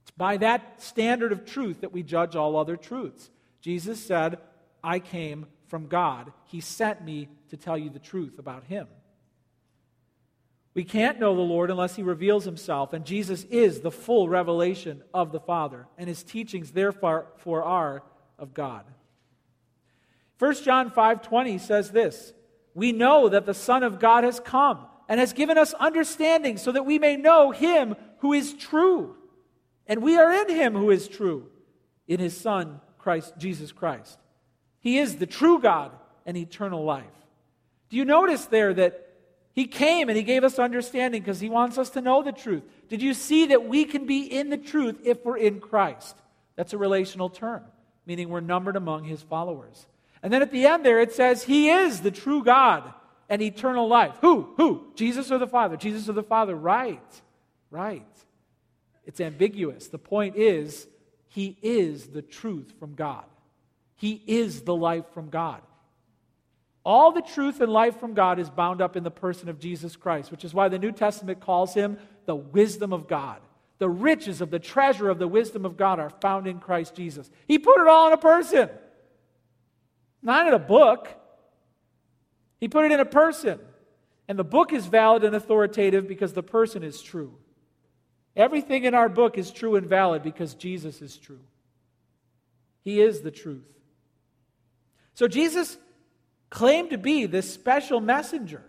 It's 0.03 0.11
by 0.15 0.37
that 0.37 0.81
standard 0.81 1.31
of 1.31 1.45
truth 1.45 1.81
that 1.81 1.91
we 1.91 2.03
judge 2.03 2.35
all 2.35 2.55
other 2.55 2.77
truths. 2.77 3.29
Jesus 3.59 3.99
said, 4.03 4.37
I 4.83 4.99
came 4.99 5.47
from 5.67 5.87
God. 5.87 6.31
He 6.45 6.61
sent 6.61 7.03
me 7.03 7.27
to 7.49 7.57
tell 7.57 7.77
you 7.77 7.89
the 7.89 7.99
truth 7.99 8.37
about 8.37 8.65
Him. 8.65 8.87
We 10.77 10.83
can't 10.83 11.19
know 11.19 11.35
the 11.35 11.41
Lord 11.41 11.71
unless 11.71 11.95
He 11.95 12.03
reveals 12.03 12.45
Himself, 12.45 12.93
and 12.93 13.03
Jesus 13.03 13.45
is 13.45 13.81
the 13.81 13.89
full 13.89 14.29
revelation 14.29 15.01
of 15.11 15.31
the 15.31 15.39
Father, 15.39 15.87
and 15.97 16.07
His 16.07 16.21
teachings, 16.21 16.69
therefore, 16.69 17.25
are 17.47 18.03
of 18.37 18.53
God. 18.53 18.85
1 20.37 20.63
John 20.63 20.91
5:20 20.91 21.57
says 21.57 21.89
this, 21.89 22.31
"We 22.75 22.91
know 22.91 23.27
that 23.27 23.47
the 23.47 23.55
Son 23.55 23.81
of 23.81 23.97
God 23.97 24.23
has 24.23 24.39
come 24.39 24.85
and 25.09 25.19
has 25.19 25.33
given 25.33 25.57
us 25.57 25.73
understanding 25.73 26.57
so 26.57 26.71
that 26.71 26.85
we 26.85 26.99
may 26.99 27.15
know 27.17 27.49
him 27.49 27.95
who 28.19 28.33
is 28.33 28.53
true. 28.53 29.17
And 29.87 30.03
we 30.03 30.15
are 30.15 30.31
in 30.31 30.47
him 30.47 30.75
who 30.75 30.91
is 30.91 31.07
true, 31.07 31.49
in 32.07 32.19
his 32.19 32.37
Son 32.37 32.81
Christ 32.99 33.33
Jesus 33.39 33.71
Christ. 33.71 34.19
He 34.79 34.99
is 34.99 35.17
the 35.17 35.25
true 35.25 35.57
God 35.57 35.91
and 36.23 36.37
eternal 36.37 36.83
life." 36.83 37.25
Do 37.89 37.97
you 37.97 38.05
notice 38.05 38.45
there 38.45 38.75
that 38.75 39.05
he 39.57 39.65
came 39.65 40.07
and 40.07 40.15
he 40.15 40.21
gave 40.21 40.43
us 40.43 40.59
understanding 40.59 41.19
because 41.19 41.39
he 41.39 41.49
wants 41.49 41.79
us 41.79 41.89
to 41.89 42.01
know 42.01 42.21
the 42.21 42.31
truth. 42.31 42.61
Did 42.89 43.01
you 43.01 43.15
see 43.15 43.47
that 43.47 43.67
we 43.67 43.85
can 43.85 44.05
be 44.05 44.21
in 44.21 44.51
the 44.51 44.57
truth 44.57 44.99
if 45.03 45.25
we're 45.25 45.37
in 45.37 45.59
Christ? 45.59 46.15
That's 46.55 46.73
a 46.73 46.77
relational 46.77 47.31
term, 47.31 47.63
meaning 48.05 48.29
we're 48.29 48.39
numbered 48.39 48.75
among 48.75 49.05
his 49.05 49.23
followers. 49.23 49.87
And 50.21 50.31
then 50.31 50.43
at 50.43 50.51
the 50.51 50.67
end 50.67 50.85
there, 50.85 50.99
it 50.99 51.11
says, 51.11 51.41
He 51.41 51.69
is 51.69 52.01
the 52.01 52.11
true 52.11 52.43
God 52.43 52.93
and 53.29 53.41
eternal 53.41 53.87
life. 53.87 54.13
Who? 54.21 54.53
Who? 54.57 54.91
Jesus 54.93 55.31
or 55.31 55.39
the 55.39 55.47
Father? 55.47 55.75
Jesus 55.75 56.07
or 56.07 56.13
the 56.13 56.21
Father? 56.21 56.55
Right. 56.55 57.01
Right. 57.71 58.05
It's 59.07 59.19
ambiguous. 59.19 59.87
The 59.87 59.97
point 59.97 60.35
is, 60.35 60.85
He 61.29 61.57
is 61.63 62.09
the 62.09 62.21
truth 62.21 62.73
from 62.79 62.93
God. 62.93 63.25
He 63.95 64.21
is 64.27 64.61
the 64.61 64.75
life 64.75 65.05
from 65.15 65.31
God. 65.31 65.63
All 66.87 67.11
the 67.11 67.21
truth 67.21 67.59
and 67.59 67.69
life 67.69 67.99
from 67.99 68.13
God 68.13 68.39
is 68.39 68.49
bound 68.49 68.81
up 68.81 68.95
in 68.95 69.03
the 69.03 69.11
person 69.11 69.49
of 69.49 69.59
Jesus 69.59 69.97
Christ, 69.97 70.31
which 70.31 70.45
is 70.45 70.53
why 70.53 70.69
the 70.69 70.79
New 70.79 70.93
Testament 70.93 71.41
calls 71.41 71.73
him 71.73 71.97
the 72.25 72.33
wisdom 72.33 72.93
of 72.93 73.09
God. 73.09 73.41
The 73.77 73.89
riches 73.89 74.39
of 74.39 74.51
the 74.51 74.59
treasure 74.59 75.09
of 75.09 75.19
the 75.19 75.27
wisdom 75.27 75.65
of 75.65 75.75
God 75.75 75.99
are 75.99 76.09
found 76.09 76.47
in 76.47 76.59
Christ 76.59 76.95
Jesus. 76.95 77.29
He 77.45 77.59
put 77.59 77.81
it 77.81 77.89
all 77.89 78.07
in 78.07 78.13
a 78.13 78.17
person, 78.17 78.69
not 80.21 80.47
in 80.47 80.53
a 80.53 80.59
book. 80.59 81.09
He 82.61 82.69
put 82.69 82.85
it 82.85 82.93
in 82.93 83.01
a 83.01 83.05
person. 83.05 83.59
And 84.29 84.39
the 84.39 84.45
book 84.45 84.71
is 84.71 84.85
valid 84.85 85.25
and 85.25 85.35
authoritative 85.35 86.07
because 86.07 86.31
the 86.31 86.41
person 86.41 86.83
is 86.83 87.01
true. 87.01 87.33
Everything 88.33 88.85
in 88.85 88.95
our 88.95 89.09
book 89.09 89.37
is 89.37 89.51
true 89.51 89.75
and 89.75 89.85
valid 89.85 90.23
because 90.23 90.53
Jesus 90.53 91.01
is 91.01 91.17
true. 91.17 91.41
He 92.85 93.01
is 93.01 93.23
the 93.23 93.31
truth. 93.31 93.67
So 95.15 95.27
Jesus 95.27 95.77
claimed 96.49 96.91
to 96.91 96.97
be 96.97 97.25
this 97.25 97.51
special 97.51 97.99
messenger. 97.99 98.63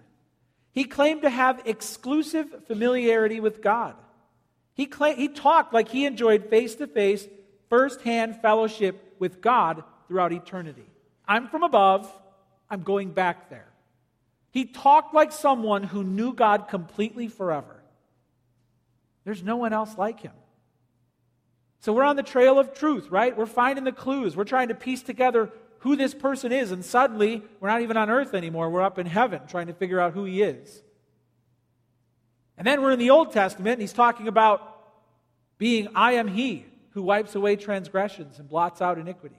He 0.72 0.84
claimed 0.84 1.22
to 1.22 1.30
have 1.30 1.62
exclusive 1.64 2.66
familiarity 2.66 3.40
with 3.40 3.62
God. 3.62 3.94
He, 4.74 4.86
claimed, 4.86 5.18
he 5.18 5.28
talked 5.28 5.72
like 5.72 5.88
he 5.88 6.04
enjoyed 6.06 6.50
face 6.50 6.76
to 6.76 6.86
face, 6.86 7.26
first 7.68 8.02
hand 8.02 8.40
fellowship 8.40 9.16
with 9.18 9.40
God 9.40 9.82
throughout 10.06 10.32
eternity. 10.32 10.86
I'm 11.26 11.48
from 11.48 11.62
above, 11.62 12.10
I'm 12.70 12.82
going 12.82 13.10
back 13.10 13.50
there. 13.50 13.68
He 14.50 14.64
talked 14.64 15.14
like 15.14 15.32
someone 15.32 15.82
who 15.82 16.02
knew 16.02 16.32
God 16.32 16.68
completely 16.68 17.28
forever. 17.28 17.82
There's 19.24 19.42
no 19.42 19.56
one 19.56 19.72
else 19.72 19.98
like 19.98 20.20
him. 20.20 20.32
So 21.80 21.92
we're 21.92 22.04
on 22.04 22.16
the 22.16 22.22
trail 22.22 22.58
of 22.58 22.74
truth, 22.74 23.10
right? 23.10 23.36
We're 23.36 23.46
finding 23.46 23.84
the 23.84 23.92
clues. 23.92 24.36
We're 24.36 24.44
trying 24.44 24.68
to 24.68 24.74
piece 24.74 25.02
together 25.02 25.50
who 25.80 25.96
this 25.96 26.14
person 26.14 26.52
is, 26.52 26.72
and 26.72 26.84
suddenly 26.84 27.42
we're 27.60 27.68
not 27.68 27.82
even 27.82 27.96
on 27.96 28.10
earth 28.10 28.34
anymore. 28.34 28.70
We're 28.70 28.82
up 28.82 28.98
in 28.98 29.06
heaven 29.06 29.42
trying 29.46 29.68
to 29.68 29.72
figure 29.72 30.00
out 30.00 30.12
who 30.12 30.24
he 30.24 30.42
is. 30.42 30.82
And 32.56 32.66
then 32.66 32.82
we're 32.82 32.92
in 32.92 32.98
the 32.98 33.10
Old 33.10 33.32
Testament, 33.32 33.74
and 33.74 33.80
he's 33.80 33.92
talking 33.92 34.26
about 34.26 34.76
being 35.58 35.88
I 35.94 36.12
am 36.12 36.28
he 36.28 36.66
who 36.90 37.02
wipes 37.02 37.34
away 37.34 37.56
transgressions 37.56 38.38
and 38.38 38.48
blots 38.48 38.82
out 38.82 38.98
iniquity. 38.98 39.38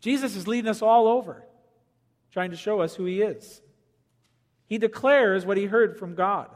Jesus 0.00 0.36
is 0.36 0.48
leading 0.48 0.70
us 0.70 0.80
all 0.80 1.06
over, 1.06 1.44
trying 2.32 2.50
to 2.52 2.56
show 2.56 2.80
us 2.80 2.94
who 2.94 3.04
he 3.04 3.20
is. 3.20 3.60
He 4.66 4.78
declares 4.78 5.44
what 5.44 5.56
he 5.56 5.66
heard 5.66 5.98
from 5.98 6.14
God. 6.14 6.48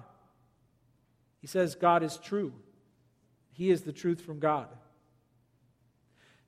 He 1.40 1.46
says, 1.46 1.74
God 1.74 2.02
is 2.02 2.18
true. 2.18 2.52
He 3.52 3.70
is 3.70 3.82
the 3.82 3.92
truth 3.92 4.20
from 4.20 4.38
God. 4.38 4.68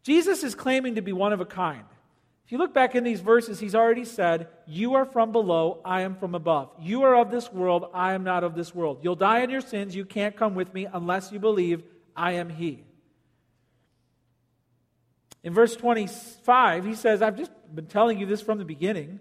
Jesus 0.05 0.45
is 0.45 0.55
claiming 0.55 0.95
to 0.95 1.03
be 1.03 1.13
one 1.13 1.33
of 1.33 1.41
a 1.41 1.47
kind. 1.47 1.83
If 2.45 2.53
you 2.53 2.59
look 2.59 2.75
back 2.75 2.95
in 2.95 3.05
these 3.05 3.21
verses, 3.21 3.59
he's 3.59 3.75
already 3.75 4.05
said, 4.05 4.49
You 4.67 4.95
are 4.95 5.07
from 5.07 5.33
below, 5.33 5.81
I 5.83 6.03
am 6.03 6.15
from 6.15 6.35
above. 6.35 6.71
You 6.79 7.03
are 7.05 7.17
of 7.17 7.31
this 7.31 7.51
world, 7.51 7.87
I 7.95 8.13
am 8.13 8.23
not 8.23 8.45
of 8.45 8.55
this 8.55 8.75
world. 8.75 8.99
You'll 9.03 9.17
die 9.17 9.41
in 9.41 9.51
your 9.51 9.63
sins, 9.63 9.97
you 9.97 10.05
can't 10.05 10.37
come 10.37 10.55
with 10.55 10.73
me 10.75 10.87
unless 10.93 11.33
you 11.33 11.39
believe 11.39 11.83
I 12.15 12.33
am 12.33 12.51
He. 12.51 12.85
In 15.43 15.55
verse 15.55 15.75
25, 15.75 16.85
he 16.85 16.95
says, 16.95 17.21
I've 17.21 17.37
just 17.37 17.53
been 17.75 17.87
telling 17.87 18.19
you 18.19 18.27
this 18.27 18.41
from 18.41 18.59
the 18.59 18.65
beginning. 18.65 19.21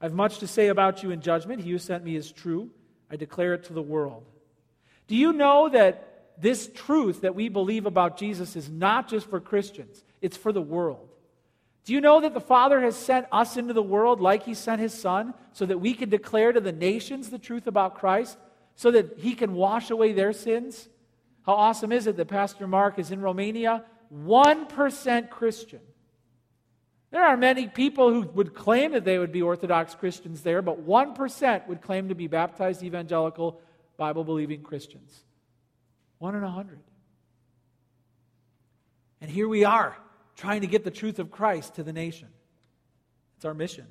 I've 0.00 0.14
much 0.14 0.38
to 0.38 0.46
say 0.46 0.68
about 0.68 1.02
you 1.02 1.10
in 1.10 1.20
judgment. 1.20 1.62
He 1.62 1.70
who 1.70 1.78
sent 1.78 2.04
me 2.04 2.16
is 2.16 2.30
true. 2.30 2.70
I 3.10 3.16
declare 3.16 3.54
it 3.54 3.64
to 3.64 3.72
the 3.72 3.82
world. 3.82 4.24
Do 5.08 5.16
you 5.16 5.32
know 5.32 5.68
that 5.68 6.32
this 6.40 6.70
truth 6.74 7.22
that 7.22 7.34
we 7.34 7.48
believe 7.48 7.84
about 7.84 8.16
Jesus 8.16 8.56
is 8.56 8.70
not 8.70 9.08
just 9.08 9.28
for 9.28 9.40
Christians, 9.40 10.02
it's 10.20 10.36
for 10.36 10.52
the 10.52 10.62
world. 10.62 11.08
Do 11.84 11.92
you 11.94 12.00
know 12.00 12.20
that 12.20 12.34
the 12.34 12.40
Father 12.40 12.80
has 12.80 12.96
sent 12.96 13.26
us 13.32 13.56
into 13.56 13.72
the 13.72 13.82
world 13.82 14.20
like 14.20 14.42
He 14.44 14.54
sent 14.54 14.80
His 14.80 14.92
Son 14.92 15.32
so 15.52 15.64
that 15.66 15.78
we 15.78 15.94
can 15.94 16.10
declare 16.10 16.52
to 16.52 16.60
the 16.60 16.72
nations 16.72 17.30
the 17.30 17.38
truth 17.38 17.66
about 17.66 17.94
Christ, 17.96 18.36
so 18.74 18.90
that 18.90 19.18
He 19.18 19.34
can 19.34 19.54
wash 19.54 19.90
away 19.90 20.12
their 20.12 20.32
sins? 20.32 20.88
How 21.46 21.54
awesome 21.54 21.92
is 21.92 22.06
it 22.06 22.16
that 22.18 22.28
Pastor 22.28 22.66
Mark 22.66 22.98
is 22.98 23.10
in 23.10 23.22
Romania? 23.22 23.84
1% 24.12 25.30
Christian. 25.30 25.80
There 27.10 27.24
are 27.24 27.36
many 27.38 27.68
people 27.68 28.12
who 28.12 28.20
would 28.34 28.54
claim 28.54 28.92
that 28.92 29.04
they 29.04 29.18
would 29.18 29.32
be 29.32 29.40
Orthodox 29.40 29.94
Christians 29.94 30.42
there, 30.42 30.60
but 30.60 30.86
1% 30.86 31.66
would 31.66 31.80
claim 31.80 32.08
to 32.10 32.14
be 32.14 32.26
baptized 32.26 32.82
evangelical, 32.82 33.60
Bible 33.96 34.24
believing 34.24 34.62
Christians. 34.62 35.24
One 36.18 36.34
in 36.34 36.42
a 36.42 36.50
hundred. 36.50 36.80
And 39.20 39.30
here 39.30 39.48
we 39.48 39.64
are, 39.64 39.96
trying 40.38 40.62
to 40.62 40.66
get 40.66 40.84
the 40.84 40.90
truth 40.90 41.18
of 41.18 41.30
Christ 41.30 41.74
to 41.74 41.82
the 41.82 41.92
nation. 41.92 42.28
It's 43.36 43.44
our 43.44 43.54
mission. 43.54 43.86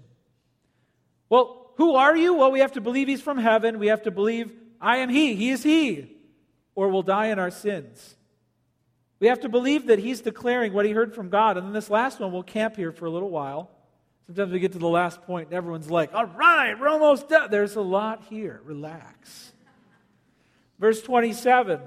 Well, 1.30 1.72
who 1.76 1.96
are 1.96 2.16
you? 2.16 2.34
Well, 2.34 2.52
we 2.52 2.62
have 2.62 2.72
to 2.72 2.82
believe 2.82 3.08
He's 3.08 3.22
from 3.22 3.38
heaven. 3.38 3.78
We 3.80 3.88
have 3.88 4.04
to 4.04 4.12
believe, 4.12 4.52
I 4.82 4.98
am 4.98 5.10
He, 5.10 5.36
He 5.36 5.50
is 5.50 5.62
He, 5.62 6.18
or 6.74 6.88
we'll 6.88 7.04
die 7.04 7.28
in 7.28 7.38
our 7.38 7.52
sins. 7.52 8.16
We 9.20 9.28
have 9.28 9.42
to 9.42 9.50
believe 9.50 9.88
that 9.88 10.00
He's 10.00 10.22
declaring 10.22 10.74
what 10.74 10.86
He 10.86 10.92
heard 10.92 11.14
from 11.14 11.30
God. 11.30 11.58
And 11.58 11.68
then 11.68 11.74
this 11.74 11.90
last 11.90 12.20
one, 12.20 12.32
we'll 12.32 12.44
camp 12.44 12.78
here 12.78 12.94
for 12.94 13.06
a 13.06 13.12
little 13.12 13.30
while. 13.30 13.70
Sometimes 14.26 14.52
we 14.52 14.60
get 14.60 14.72
to 14.72 14.80
the 14.80 14.88
last 14.88 15.22
point 15.24 15.50
and 15.50 15.56
everyone's 15.56 15.92
like, 15.92 16.14
all 16.14 16.26
right, 16.26 16.78
we're 16.80 16.90
almost 16.90 17.30
done. 17.30 17.52
There's 17.52 17.76
a 17.76 17.82
lot 17.82 18.24
here. 18.30 18.62
Relax. 18.64 19.52
Verse 20.80 21.02
27 21.02 21.82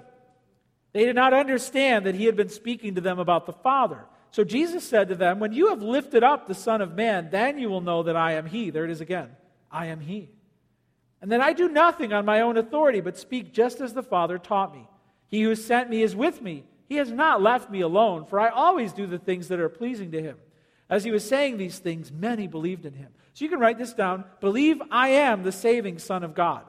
they 0.92 1.04
did 1.04 1.14
not 1.14 1.32
understand 1.32 2.06
that 2.06 2.16
he 2.16 2.24
had 2.24 2.34
been 2.34 2.48
speaking 2.48 2.96
to 2.96 3.00
them 3.00 3.20
about 3.20 3.46
the 3.46 3.52
Father. 3.52 4.04
So 4.30 4.44
Jesus 4.44 4.86
said 4.86 5.08
to 5.08 5.14
them, 5.14 5.40
When 5.40 5.52
you 5.52 5.68
have 5.68 5.82
lifted 5.82 6.22
up 6.22 6.46
the 6.46 6.54
Son 6.54 6.80
of 6.80 6.94
Man, 6.94 7.30
then 7.30 7.58
you 7.58 7.68
will 7.68 7.80
know 7.80 8.02
that 8.04 8.16
I 8.16 8.32
am 8.32 8.46
he. 8.46 8.70
There 8.70 8.84
it 8.84 8.90
is 8.90 9.00
again. 9.00 9.30
I 9.70 9.86
am 9.86 10.00
he. 10.00 10.30
And 11.20 11.30
then 11.30 11.42
I 11.42 11.52
do 11.52 11.68
nothing 11.68 12.12
on 12.12 12.24
my 12.24 12.40
own 12.40 12.56
authority, 12.56 13.00
but 13.00 13.18
speak 13.18 13.52
just 13.52 13.80
as 13.80 13.92
the 13.92 14.02
Father 14.02 14.38
taught 14.38 14.72
me. 14.72 14.88
He 15.28 15.42
who 15.42 15.54
sent 15.54 15.90
me 15.90 16.02
is 16.02 16.16
with 16.16 16.40
me. 16.40 16.64
He 16.88 16.96
has 16.96 17.10
not 17.10 17.42
left 17.42 17.70
me 17.70 17.82
alone, 17.82 18.24
for 18.24 18.40
I 18.40 18.48
always 18.48 18.92
do 18.92 19.06
the 19.06 19.18
things 19.18 19.48
that 19.48 19.60
are 19.60 19.68
pleasing 19.68 20.10
to 20.12 20.22
him. 20.22 20.36
As 20.88 21.04
he 21.04 21.12
was 21.12 21.26
saying 21.26 21.56
these 21.56 21.78
things, 21.78 22.10
many 22.10 22.48
believed 22.48 22.84
in 22.84 22.94
him. 22.94 23.08
So 23.32 23.44
you 23.44 23.50
can 23.50 23.60
write 23.60 23.78
this 23.78 23.92
down. 23.92 24.24
Believe 24.40 24.82
I 24.90 25.10
am 25.10 25.42
the 25.44 25.52
saving 25.52 26.00
Son 26.00 26.24
of 26.24 26.34
God. 26.34 26.64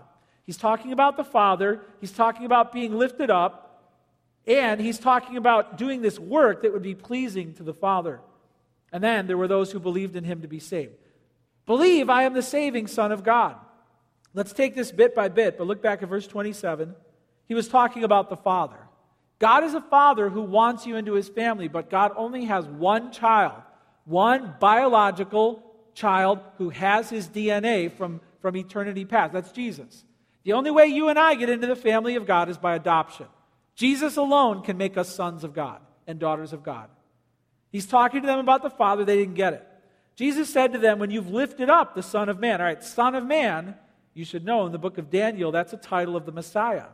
He's 0.45 0.57
talking 0.57 0.91
about 0.91 1.17
the 1.17 1.23
Father. 1.23 1.81
He's 1.99 2.11
talking 2.11 2.45
about 2.45 2.71
being 2.71 2.95
lifted 2.95 3.31
up. 3.31 3.70
And 4.47 4.81
he's 4.81 4.99
talking 4.99 5.37
about 5.37 5.77
doing 5.77 6.01
this 6.01 6.19
work 6.19 6.63
that 6.63 6.73
would 6.73 6.81
be 6.81 6.95
pleasing 6.95 7.53
to 7.55 7.63
the 7.63 7.73
Father. 7.73 8.19
And 8.91 9.03
then 9.03 9.27
there 9.27 9.37
were 9.37 9.47
those 9.47 9.71
who 9.71 9.79
believed 9.79 10.15
in 10.15 10.23
him 10.23 10.41
to 10.41 10.47
be 10.47 10.59
saved. 10.59 10.93
Believe 11.65 12.09
I 12.09 12.23
am 12.23 12.33
the 12.33 12.41
saving 12.41 12.87
Son 12.87 13.11
of 13.11 13.23
God. 13.23 13.55
Let's 14.33 14.53
take 14.53 14.75
this 14.75 14.91
bit 14.91 15.13
by 15.13 15.29
bit, 15.29 15.57
but 15.57 15.67
look 15.67 15.81
back 15.81 16.01
at 16.01 16.09
verse 16.09 16.27
27. 16.27 16.95
He 17.47 17.53
was 17.53 17.67
talking 17.67 18.03
about 18.03 18.29
the 18.29 18.37
Father. 18.37 18.77
God 19.39 19.63
is 19.63 19.73
a 19.73 19.81
father 19.81 20.29
who 20.29 20.41
wants 20.41 20.85
you 20.85 20.95
into 20.95 21.13
his 21.13 21.27
family, 21.27 21.67
but 21.67 21.89
God 21.89 22.11
only 22.15 22.45
has 22.45 22.65
one 22.65 23.11
child, 23.11 23.61
one 24.05 24.55
biological 24.59 25.63
child 25.93 26.39
who 26.57 26.69
has 26.69 27.09
his 27.09 27.27
DNA 27.27 27.91
from, 27.91 28.21
from 28.39 28.55
eternity 28.55 29.03
past. 29.03 29.33
That's 29.33 29.51
Jesus. 29.51 30.05
The 30.43 30.53
only 30.53 30.71
way 30.71 30.87
you 30.87 31.09
and 31.09 31.19
I 31.19 31.35
get 31.35 31.49
into 31.49 31.67
the 31.67 31.75
family 31.75 32.15
of 32.15 32.25
God 32.25 32.49
is 32.49 32.57
by 32.57 32.75
adoption. 32.75 33.27
Jesus 33.81 34.15
alone 34.15 34.61
can 34.61 34.77
make 34.77 34.95
us 34.95 35.09
sons 35.09 35.43
of 35.43 35.55
God 35.55 35.81
and 36.05 36.19
daughters 36.19 36.53
of 36.53 36.61
God. 36.61 36.87
He's 37.71 37.87
talking 37.87 38.21
to 38.21 38.27
them 38.27 38.37
about 38.37 38.61
the 38.61 38.69
Father, 38.69 39.03
they 39.03 39.17
didn't 39.17 39.33
get 39.33 39.53
it. 39.53 39.67
Jesus 40.15 40.53
said 40.53 40.73
to 40.73 40.77
them, 40.77 40.99
When 40.99 41.09
you've 41.09 41.31
lifted 41.31 41.67
up 41.67 41.95
the 41.95 42.03
Son 42.03 42.29
of 42.29 42.39
Man, 42.39 42.61
all 42.61 42.67
right, 42.67 42.83
Son 42.83 43.15
of 43.15 43.25
Man, 43.25 43.73
you 44.13 44.23
should 44.23 44.45
know 44.45 44.67
in 44.67 44.71
the 44.71 44.77
book 44.77 44.99
of 44.99 45.09
Daniel, 45.09 45.51
that's 45.51 45.73
a 45.73 45.77
title 45.77 46.15
of 46.15 46.27
the 46.27 46.31
Messiah. 46.31 46.89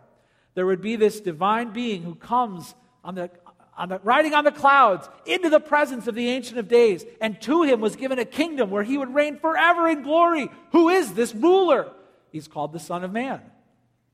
There 0.53 0.65
would 0.65 0.79
be 0.79 0.95
this 0.95 1.19
divine 1.19 1.73
being 1.73 2.03
who 2.03 2.15
comes 2.15 2.73
on 3.03 3.15
the, 3.15 3.31
on 3.77 3.89
the, 3.89 3.99
riding 4.01 4.33
on 4.33 4.45
the 4.45 4.51
clouds 4.53 5.09
into 5.25 5.49
the 5.49 5.59
presence 5.59 6.07
of 6.07 6.15
the 6.15 6.29
Ancient 6.29 6.57
of 6.57 6.69
Days, 6.69 7.03
and 7.19 7.41
to 7.41 7.63
him 7.63 7.81
was 7.81 7.97
given 7.97 8.17
a 8.17 8.23
kingdom 8.23 8.69
where 8.69 8.83
he 8.83 8.97
would 8.97 9.13
reign 9.13 9.39
forever 9.39 9.89
in 9.89 10.03
glory. 10.03 10.47
Who 10.71 10.87
is 10.87 11.13
this 11.13 11.35
ruler? 11.35 11.91
He's 12.31 12.47
called 12.47 12.71
the 12.71 12.79
Son 12.79 13.03
of 13.03 13.11
Man. 13.11 13.41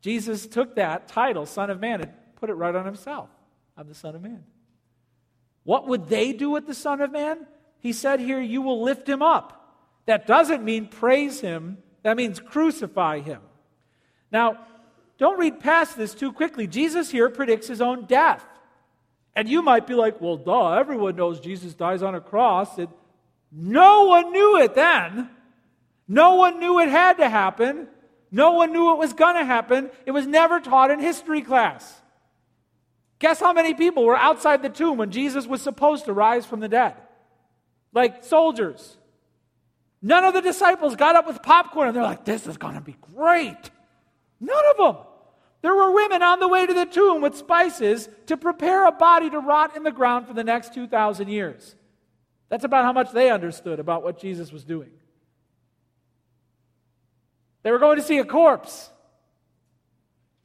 Jesus 0.02 0.48
took 0.48 0.78
that 0.78 1.08
title, 1.08 1.46
Son 1.46 1.70
of 1.70 1.80
Man, 1.80 2.02
and 2.02 2.12
put 2.44 2.50
it 2.50 2.56
right 2.56 2.76
on 2.76 2.86
himself. 2.86 3.30
I'm 3.78 3.88
the 3.88 3.96
Son 3.96 4.18
of 4.18 4.22
Man. 4.22 4.44
What 5.64 5.88
would 5.88 6.10
they 6.10 6.34
do 6.34 6.50
with 6.50 6.68
the 6.68 6.74
Son 6.74 7.00
of 7.00 7.10
Man? 7.10 7.48
He 7.80 7.94
said 7.94 8.20
here, 8.20 8.42
You 8.42 8.62
will 8.62 8.82
lift 8.84 9.08
him 9.08 9.22
up. 9.22 9.78
That 10.08 10.28
doesn't 10.28 10.62
mean 10.62 10.88
praise 10.88 11.40
him, 11.40 11.78
that 12.02 12.18
means 12.18 12.42
crucify 12.42 13.22
him. 13.22 13.40
Now, 14.30 14.58
don't 15.18 15.40
read 15.40 15.62
past 15.62 15.96
this 15.96 16.14
too 16.14 16.34
quickly. 16.34 16.68
Jesus 16.68 17.10
here 17.10 17.30
predicts 17.30 17.68
his 17.68 17.80
own 17.80 18.08
death. 18.08 18.44
And 19.38 19.48
you 19.48 19.62
might 19.62 19.88
be 19.88 19.94
like, 19.94 20.20
well, 20.20 20.36
duh, 20.36 20.74
everyone 20.74 21.16
knows 21.16 21.40
Jesus 21.40 21.74
dies 21.74 22.04
on 22.04 22.14
a 22.14 22.20
cross. 22.20 22.78
And 22.78 22.90
no 23.54 24.04
one 24.08 24.34
knew 24.34 24.60
it 24.60 24.76
then. 24.76 25.30
No 26.10 26.36
one 26.36 26.60
knew 26.60 26.82
it 26.82 26.90
had 26.90 27.20
to 27.20 27.30
happen. 27.30 27.88
No 28.32 28.52
one 28.52 28.74
knew 28.74 28.92
it 28.92 28.98
was 28.98 29.14
going 29.14 29.36
to 29.36 29.46
happen. 29.46 29.90
It 30.06 30.12
was 30.12 30.28
never 30.28 30.60
taught 30.60 30.92
in 30.92 31.00
history 31.00 31.42
class. 31.42 32.02
Guess 33.24 33.40
how 33.40 33.54
many 33.54 33.74
people 33.74 34.04
were 34.04 34.18
outside 34.18 34.62
the 34.62 34.68
tomb 34.68 34.98
when 34.98 35.10
Jesus 35.10 35.48
was 35.48 35.62
supposed 35.62 36.04
to 36.06 36.14
rise 36.14 36.46
from 36.46 36.60
the 36.60 36.68
dead? 36.68 36.94
Like 37.94 38.26
soldiers. 38.26 38.98
None 40.02 40.26
of 40.26 40.34
the 40.34 40.42
disciples 40.42 40.98
got 40.98 41.16
up 41.16 41.26
with 41.26 41.42
popcorn 41.42 41.88
and 41.88 41.96
they're 41.96 42.04
like, 42.04 42.26
this 42.26 42.48
is 42.48 42.58
going 42.58 42.76
to 42.76 42.82
be 42.82 42.98
great. 43.16 43.72
None 44.42 44.64
of 44.72 44.76
them. 44.78 45.06
There 45.62 45.74
were 45.74 45.94
women 45.94 46.22
on 46.22 46.42
the 46.42 46.50
way 46.50 46.68
to 46.68 46.74
the 46.74 46.86
tomb 46.86 47.22
with 47.22 47.38
spices 47.38 48.10
to 48.26 48.36
prepare 48.36 48.86
a 48.88 48.92
body 48.92 49.30
to 49.30 49.40
rot 49.40 49.78
in 49.78 49.84
the 49.84 49.92
ground 49.94 50.28
for 50.28 50.34
the 50.34 50.44
next 50.44 50.74
2,000 50.74 51.30
years. 51.30 51.78
That's 52.50 52.66
about 52.66 52.84
how 52.84 52.92
much 52.92 53.14
they 53.14 53.32
understood 53.32 53.80
about 53.80 54.04
what 54.04 54.20
Jesus 54.20 54.52
was 54.52 54.66
doing. 54.66 54.92
They 57.62 57.72
were 57.72 57.80
going 57.80 58.00
to 58.00 58.04
see 58.04 58.18
a 58.18 58.26
corpse. 58.26 58.90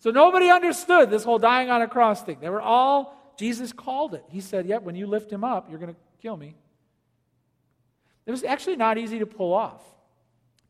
So 0.01 0.11
nobody 0.11 0.49
understood 0.49 1.11
this 1.11 1.25
whole 1.25 1.39
dying 1.39 1.71
on 1.71 1.83
a 1.83 1.89
cross 1.89 2.23
thing. 2.23 2.39
They 2.41 2.49
were 2.49 2.61
all, 2.61 3.35
Jesus 3.39 3.73
called 3.73 4.15
it. 4.15 4.25
He 4.29 4.41
said, 4.41 4.67
Yep, 4.67 4.83
when 4.83 4.95
you 4.95 5.07
lift 5.07 5.33
him 5.33 5.45
up, 5.45 5.69
you're 5.69 5.79
going 5.79 5.95
to 5.95 6.01
kill 6.23 6.37
me. 6.37 6.55
It 8.27 8.31
was 8.31 8.45
actually 8.45 8.77
not 8.77 8.99
easy 8.99 9.19
to 9.21 9.27
pull 9.27 9.55
off. 9.55 9.83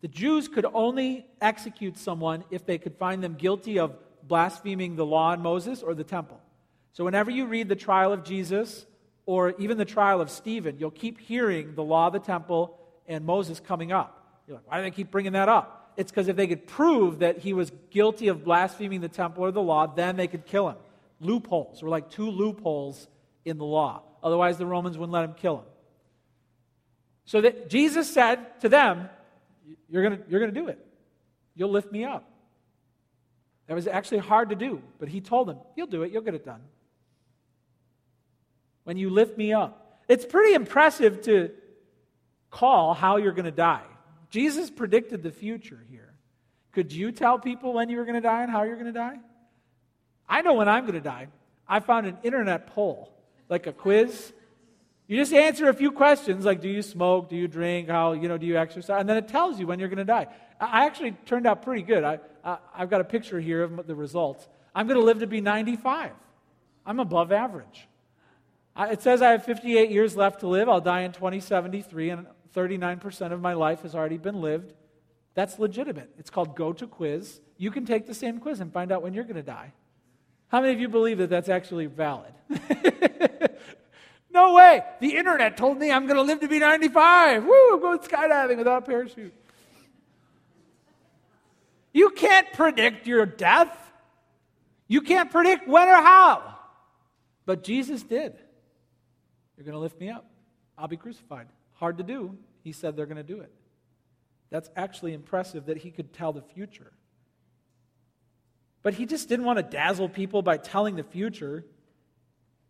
The 0.01 0.09
Jews 0.09 0.47
could 0.47 0.65
only 0.73 1.27
execute 1.41 1.99
someone 1.99 2.45
if 2.51 2.65
they 2.65 2.79
could 2.79 2.95
find 2.95 3.23
them 3.23 3.35
guilty 3.35 3.79
of 3.79 3.97
blaspheming 4.23 4.95
the 4.95 5.05
law 5.05 5.33
and 5.33 5.43
Moses 5.43 5.83
or 5.83 5.95
the 5.95 6.05
temple. 6.05 6.41
So 6.93 7.05
whenever 7.05 7.31
you 7.31 7.47
read 7.47 7.69
the 7.69 7.77
trial 7.77 8.13
of 8.13 8.25
Jesus 8.25 8.87
or 9.27 9.55
even 9.59 9.77
the 9.77 9.85
trial 9.85 10.21
of 10.21 10.31
Stephen, 10.31 10.77
you'll 10.79 10.91
keep 10.91 11.19
hearing 11.19 11.75
the 11.75 11.83
law, 11.83 12.11
the 12.11 12.21
temple, 12.21 12.79
and 13.07 13.25
Moses 13.25 13.61
coming 13.61 13.91
up. 13.91 14.43
You're 14.47 14.57
like, 14.57 14.71
why 14.71 14.77
do 14.79 14.83
they 14.85 14.91
keep 14.91 15.11
bringing 15.11 15.33
that 15.33 15.49
up? 15.49 15.78
It's 15.99 16.13
because 16.13 16.29
if 16.29 16.37
they 16.37 16.47
could 16.47 16.69
prove 16.69 17.19
that 17.19 17.39
he 17.39 17.53
was 17.53 17.73
guilty 17.91 18.29
of 18.29 18.45
blaspheming 18.45 19.01
the 19.01 19.09
temple 19.09 19.43
or 19.43 19.51
the 19.51 19.61
law, 19.61 19.89
then 19.89 20.17
they 20.17 20.29
could 20.29 20.47
kill 20.47 20.69
him. 20.69 20.77
Loopholes 21.21 21.83
were 21.83 21.89
like 21.89 22.09
two 22.09 22.31
loopholes 22.31 23.09
in 23.45 23.59
the 23.59 23.65
law. 23.65 24.03
Otherwise, 24.23 24.59
the 24.59 24.67
Romans 24.67 24.97
wouldn't 24.97 25.13
let 25.13 25.25
him 25.25 25.35
kill 25.35 25.57
him. 25.57 25.65
So 27.25 27.41
that 27.41 27.69
Jesus 27.69 28.09
said 28.09 28.61
to 28.61 28.69
them, 28.69 29.11
You're 29.89 30.05
going 30.05 30.23
you're 30.29 30.39
going 30.39 30.55
to 30.55 30.61
do 30.61 30.69
it. 30.69 30.79
You'll 31.57 31.73
lift 31.73 31.91
me 31.91 32.05
up. 32.05 32.31
That 33.67 33.75
was 33.75 33.89
actually 33.89 34.19
hard 34.19 34.51
to 34.51 34.55
do, 34.55 34.81
but 35.01 35.09
he 35.09 35.21
told 35.21 35.49
them, 35.49 35.59
You'll 35.75 35.89
do 35.89 36.05
it. 36.05 36.13
You'll 36.13 36.23
get 36.23 36.35
it 36.35 36.45
done. 36.45 36.61
When 38.85 38.97
you 38.97 39.11
lift 39.11 39.37
me 39.37 39.53
up. 39.53 40.01
It's 40.07 40.25
pretty 40.25 40.55
impressive 40.55 41.23
to 41.23 41.51
call 42.51 42.95
how 42.95 43.17
you're 43.17 43.33
going 43.33 43.47
to 43.47 43.51
die. 43.51 43.83
Jesus 44.31 44.71
predicted 44.71 45.23
the 45.23 45.31
future 45.31 45.83
here. 45.91 46.15
Could 46.73 46.93
you 46.93 47.13
tell 47.13 47.39
people 47.39 47.73
when 47.73 47.89
you 47.89 47.97
were 47.97 48.05
going 48.05 48.15
to 48.15 48.21
die 48.21 48.43
and 48.43 48.51
how 48.51 48.63
you're 48.63 48.77
going 48.77 48.87
to 48.87 48.93
die? 48.93 49.19
I 50.29 50.43
know 50.43 50.55
when 50.55 50.69
I'm 50.69 50.83
going 50.83 50.95
to 50.95 51.01
die. 51.01 51.29
I 51.67 51.81
found 51.81 52.07
an 52.07 52.19
internet 52.23 52.69
poll, 52.69 53.11
like 53.49 53.67
a 53.67 53.73
quiz. 53.73 54.33
You 55.07 55.17
just 55.17 55.33
answer 55.33 55.69
a 55.69 55.75
few 55.75 55.91
questions 55.91 56.45
like 56.45 56.61
do 56.61 56.69
you 56.69 56.83
smoke, 56.83 57.31
do 57.31 57.37
you 57.37 57.49
drink, 57.49 57.89
how, 57.89 58.13
you 58.13 58.29
know, 58.29 58.37
do 58.37 58.47
you 58.47 58.59
exercise? 58.59 59.01
And 59.01 59.09
then 59.09 59.17
it 59.17 59.29
tells 59.29 59.59
you 59.59 59.67
when 59.67 59.79
you're 59.79 59.89
going 59.89 59.99
to 59.99 60.05
die. 60.05 60.27
I 60.61 60.85
actually 60.87 61.13
turned 61.25 61.47
out 61.47 61.63
pretty 61.63 61.83
good. 61.83 62.05
I, 62.05 62.19
I, 62.45 62.59
have 62.75 62.91
got 62.91 63.01
a 63.01 63.05
picture 63.05 63.41
here 63.41 63.63
of 63.63 63.87
the 63.87 63.95
results. 63.95 64.47
I'm 64.75 64.87
going 64.87 64.99
to 64.99 65.05
live 65.05 65.21
to 65.21 65.27
be 65.27 65.41
95. 65.41 66.11
I'm 66.85 67.01
above 67.01 67.33
average. 67.33 67.89
It 68.79 69.03
says 69.03 69.23
I 69.23 69.33
have 69.33 69.45
58 69.45 69.91
years 69.91 70.17
left 70.17 70.41
to 70.41 70.47
live. 70.47 70.69
I'll 70.69 70.81
die 70.81 71.01
in 71.01 71.13
2073, 71.13 72.11
and 72.11 72.27
39% 72.55 73.33
of 73.33 73.41
my 73.41 73.55
life 73.55 73.83
has 73.83 73.95
already 73.95 74.19
been 74.19 74.41
lived. 74.41 74.73
That's 75.35 75.59
legitimate. 75.59 76.11
It's 76.19 76.31
called 76.31 76.57
Go 76.57 76.73
to 76.73 76.87
Quiz. 76.87 77.41
You 77.57 77.71
can 77.71 77.87
take 77.87 78.07
the 78.07 78.15
same 78.15 78.41
quiz 78.41 78.61
and 78.61 78.73
find 78.73 78.91
out 78.91 79.03
when 79.03 79.15
you're 79.15 79.25
going 79.25 79.37
to 79.37 79.43
die. 79.43 79.73
How 80.49 80.61
many 80.61 80.73
of 80.73 80.81
you 80.81 80.89
believe 80.89 81.19
that 81.19 81.31
that's 81.31 81.49
actually 81.49 81.87
valid? 81.87 82.33
no 84.31 84.55
way. 84.55 84.83
The 85.01 85.17
internet 85.17 85.57
told 85.57 85.79
me 85.79 85.93
I'm 85.93 86.07
going 86.07 86.17
to 86.17 86.23
live 86.23 86.41
to 86.41 86.49
be 86.49 86.59
95. 86.59 87.45
Woo, 87.45 87.75
I'm 87.75 87.81
going 87.81 87.99
skydiving 87.99 88.57
without 88.57 88.83
a 88.83 88.87
parachute. 88.87 89.35
You 91.93 92.11
can't 92.11 92.53
predict 92.53 93.07
your 93.07 93.27
death. 93.27 93.77
You 94.87 95.03
can't 95.03 95.31
predict 95.31 95.69
when 95.69 95.89
or 95.89 96.03
how. 96.03 96.55
But 97.45 97.63
Jesus 97.63 98.03
did. 98.03 98.35
You're 99.57 99.65
going 99.65 99.75
to 99.75 99.81
lift 99.81 100.01
me 100.01 100.11
up. 100.11 100.25
I'll 100.77 100.89
be 100.89 100.97
crucified. 100.97 101.47
Hard 101.79 101.99
to 101.99 102.05
do. 102.05 102.37
He 102.63 102.73
said 102.73 102.97
they're 102.97 103.07
going 103.07 103.17
to 103.17 103.23
do 103.23 103.41
it. 103.41 103.53
That's 104.51 104.69
actually 104.77 105.15
impressive 105.15 105.67
that 105.67 105.79
he 105.79 105.91
could 105.91 106.13
tell 106.13 106.33
the 106.33 106.43
future. 106.43 106.93
But 108.83 108.95
he 108.95 109.07
just 109.07 109.29
didn't 109.29 109.45
want 109.45 109.59
to 109.59 109.63
dazzle 109.63 110.09
people 110.09 110.43
by 110.43 110.57
telling 110.57 110.97
the 110.97 111.05
future. 111.05 111.65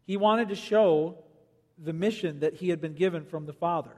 He 0.06 0.16
wanted 0.16 0.48
to 0.50 0.54
show 0.54 1.24
the 1.78 1.92
mission 1.92 2.40
that 2.40 2.54
he 2.54 2.68
had 2.68 2.80
been 2.80 2.94
given 2.94 3.24
from 3.24 3.46
the 3.46 3.52
Father. 3.52 3.96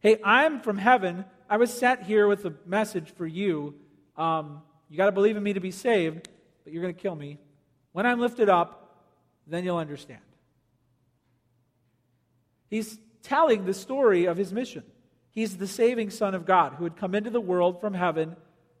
Hey, 0.00 0.18
I'm 0.22 0.60
from 0.60 0.78
heaven. 0.78 1.24
I 1.48 1.56
was 1.56 1.72
sent 1.72 2.02
here 2.02 2.28
with 2.28 2.44
a 2.44 2.54
message 2.66 3.10
for 3.16 3.26
you. 3.26 3.74
Um, 4.16 4.62
you 4.88 4.96
got 4.96 5.06
to 5.06 5.12
believe 5.12 5.36
in 5.36 5.42
me 5.42 5.54
to 5.54 5.60
be 5.60 5.70
saved, 5.70 6.28
but 6.62 6.72
you're 6.72 6.82
going 6.82 6.94
to 6.94 7.00
kill 7.00 7.16
me. 7.16 7.38
When 7.92 8.06
I'm 8.06 8.20
lifted 8.20 8.48
up, 8.48 9.06
then 9.46 9.64
you'll 9.64 9.78
understand. 9.78 10.20
He's 12.68 12.98
telling 13.26 13.64
the 13.64 13.74
story 13.74 14.26
of 14.26 14.36
his 14.36 14.52
mission. 14.52 14.84
He's 15.30 15.56
the 15.56 15.66
saving 15.66 16.10
Son 16.10 16.34
of 16.34 16.46
God 16.46 16.74
who 16.74 16.84
had 16.84 16.96
come 16.96 17.14
into 17.14 17.30
the 17.30 17.40
world 17.40 17.80
from 17.80 17.92
heaven 17.92 18.36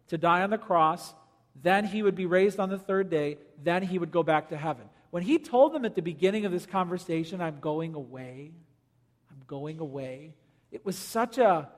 to 0.08 0.16
die 0.16 0.42
on 0.42 0.50
the 0.50 0.58
cross. 0.58 1.14
Then 1.62 1.84
he 1.84 2.02
would 2.02 2.14
be 2.14 2.26
raised 2.26 2.60
on 2.60 2.70
the 2.70 2.78
third 2.78 3.10
day. 3.10 3.38
Then 3.62 3.82
he 3.82 3.98
would 3.98 4.10
go 4.10 4.22
back 4.22 4.50
to 4.50 4.56
heaven. 4.56 4.84
When 5.10 5.22
he 5.22 5.38
told 5.38 5.72
them 5.72 5.84
at 5.84 5.94
the 5.94 6.02
beginning 6.02 6.44
of 6.44 6.52
this 6.52 6.66
conversation, 6.66 7.40
I'm 7.40 7.60
going 7.60 7.94
away, 7.94 8.52
I'm 9.30 9.42
going 9.46 9.80
away, 9.80 10.34
it 10.70 10.84
was 10.84 10.96
such 10.96 11.38
a 11.38 11.68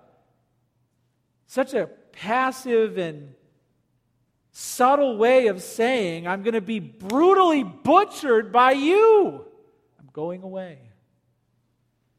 such 1.47 1.73
a 1.73 1.87
passive 2.13 2.99
and 2.99 3.35
subtle 4.53 5.17
way 5.17 5.47
of 5.47 5.63
saying, 5.63 6.27
I'm 6.27 6.43
going 6.43 6.55
to 6.55 6.61
be 6.61 6.79
brutally 6.79 7.63
butchered 7.63 8.53
by 8.53 8.73
you. 8.73 9.45
I'm 9.99 10.11
going 10.13 10.43
away. 10.43 10.88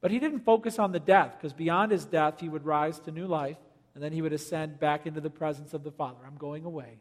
But 0.01 0.11
he 0.11 0.19
didn't 0.19 0.39
focus 0.39 0.79
on 0.79 0.91
the 0.91 0.99
death, 0.99 1.33
because 1.37 1.53
beyond 1.53 1.91
his 1.91 2.05
death, 2.05 2.39
he 2.39 2.49
would 2.49 2.65
rise 2.65 2.99
to 3.01 3.11
new 3.11 3.27
life, 3.27 3.57
and 3.93 4.03
then 4.03 4.13
he 4.13 4.21
would 4.21 4.33
ascend 4.33 4.79
back 4.79 5.05
into 5.05 5.19
the 5.19 5.29
presence 5.29 5.73
of 5.73 5.83
the 5.83 5.91
Father. 5.91 6.19
I'm 6.25 6.37
going 6.37 6.63
away. 6.63 6.99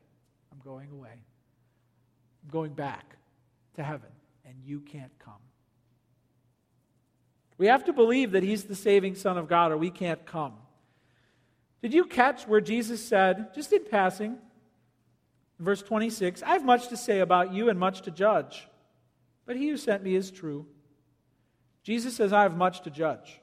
I'm 0.51 0.59
going 0.65 0.91
away. 0.91 1.23
I'm 2.43 2.51
going 2.51 2.73
back 2.73 3.17
to 3.77 3.85
heaven, 3.85 4.11
and 4.45 4.57
you 4.65 4.81
can't 4.81 5.17
come. 5.19 5.35
We 7.57 7.67
have 7.67 7.85
to 7.85 7.93
believe 7.93 8.33
that 8.33 8.43
he's 8.43 8.65
the 8.65 8.75
saving 8.75 9.15
Son 9.15 9.39
of 9.39 9.49
God, 9.49 9.71
or 9.71 9.77
we 9.77 9.91
can't 9.91 10.25
come. 10.27 10.55
Did 11.83 11.95
you 11.95 12.05
catch 12.05 12.49
where 12.49 12.61
Jesus 12.61 13.05
said, 13.05 13.55
just 13.55 13.73
in 13.73 13.85
passing, 13.85 14.39
verse 15.61 15.83
26, 15.83 16.43
I 16.43 16.51
have 16.51 16.65
much 16.65 16.89
to 16.89 16.97
say 16.97 17.21
about 17.21 17.53
you 17.53 17.69
and 17.69 17.79
much 17.79 18.03
to 18.03 18.11
judge, 18.11 18.67
but 19.47 19.57
he 19.57 19.69
who 19.69 19.77
sent 19.77 20.03
me 20.03 20.17
is 20.17 20.33
true 20.33 20.67
Jesus 21.83 22.17
says, 22.17 22.33
I 22.33 22.43
have 22.43 22.57
much 22.57 22.83
to 22.83 22.91
judge. 22.91 23.41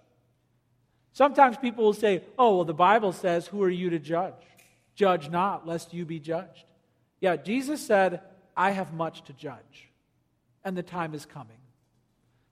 Sometimes 1.13 1.57
people 1.57 1.85
will 1.85 1.93
say, 1.93 2.23
oh, 2.37 2.57
well, 2.57 2.65
the 2.65 2.73
Bible 2.73 3.11
says, 3.11 3.47
who 3.47 3.63
are 3.63 3.69
you 3.69 3.89
to 3.91 3.99
judge? 3.99 4.33
Judge 4.95 5.29
not, 5.29 5.65
lest 5.65 5.93
you 5.93 6.05
be 6.05 6.19
judged. 6.19 6.65
Yeah, 7.21 7.37
Jesus 7.37 7.85
said, 7.85 8.21
I 8.55 8.71
have 8.71 8.93
much 8.93 9.23
to 9.23 9.33
judge, 9.33 9.89
and 10.63 10.77
the 10.77 10.83
time 10.83 11.13
is 11.13 11.25
coming. 11.25 11.57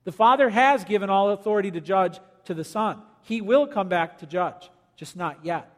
The 0.04 0.12
Father 0.12 0.50
has 0.50 0.84
given 0.84 1.10
all 1.10 1.30
authority 1.32 1.72
to 1.72 1.82
judge 1.82 2.20
to 2.46 2.54
the 2.54 2.64
Son. 2.64 3.02
He 3.22 3.42
will 3.42 3.68
come 3.68 3.88
back 3.88 4.20
to 4.20 4.26
judge, 4.26 4.70
just 4.96 5.16
not 5.16 5.46
yet. 5.46 5.70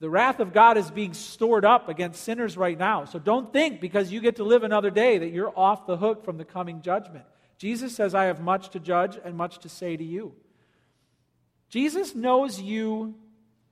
The 0.00 0.10
wrath 0.10 0.40
of 0.40 0.52
God 0.52 0.78
is 0.78 0.90
being 0.90 1.14
stored 1.14 1.64
up 1.64 1.88
against 1.88 2.24
sinners 2.24 2.56
right 2.56 2.78
now. 2.78 3.04
So 3.04 3.18
don't 3.18 3.52
think 3.52 3.80
because 3.80 4.10
you 4.10 4.20
get 4.20 4.36
to 4.36 4.44
live 4.44 4.64
another 4.64 4.90
day 4.90 5.18
that 5.18 5.30
you're 5.30 5.56
off 5.56 5.86
the 5.86 5.96
hook 5.96 6.24
from 6.24 6.38
the 6.38 6.44
coming 6.44 6.82
judgment. 6.82 7.24
Jesus 7.62 7.94
says, 7.94 8.12
I 8.12 8.24
have 8.24 8.40
much 8.40 8.70
to 8.70 8.80
judge 8.80 9.16
and 9.24 9.36
much 9.36 9.60
to 9.60 9.68
say 9.68 9.96
to 9.96 10.02
you. 10.02 10.34
Jesus 11.68 12.12
knows 12.12 12.60
you 12.60 13.14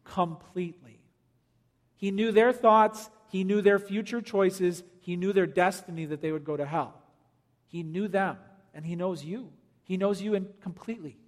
completely. 0.04 1.00
He 1.96 2.12
knew 2.12 2.30
their 2.30 2.52
thoughts, 2.52 3.10
he 3.26 3.42
knew 3.42 3.60
their 3.60 3.80
future 3.80 4.20
choices, 4.20 4.84
he 5.00 5.16
knew 5.16 5.32
their 5.32 5.48
destiny 5.48 6.04
that 6.04 6.20
they 6.20 6.30
would 6.30 6.44
go 6.44 6.56
to 6.56 6.64
hell. 6.64 7.02
He 7.66 7.82
knew 7.82 8.06
them, 8.06 8.36
and 8.74 8.86
he 8.86 8.94
knows 8.94 9.24
you. 9.24 9.50
He 9.82 9.96
knows 9.96 10.22
you 10.22 10.34
in 10.34 10.46
completely, 10.60 11.18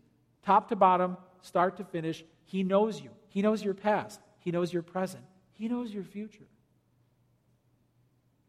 top 0.45 0.69
to 0.69 0.77
bottom, 0.77 1.17
start 1.41 1.79
to 1.79 1.85
finish. 1.85 2.25
He 2.45 2.63
knows 2.63 3.01
you. 3.01 3.11
He 3.27 3.43
knows 3.43 3.65
your 3.65 3.75
past, 3.75 4.21
he 4.39 4.53
knows 4.53 4.73
your 4.73 4.85
present, 4.85 5.25
he 5.51 5.67
knows 5.67 5.93
your 5.93 6.05
future. 6.05 6.47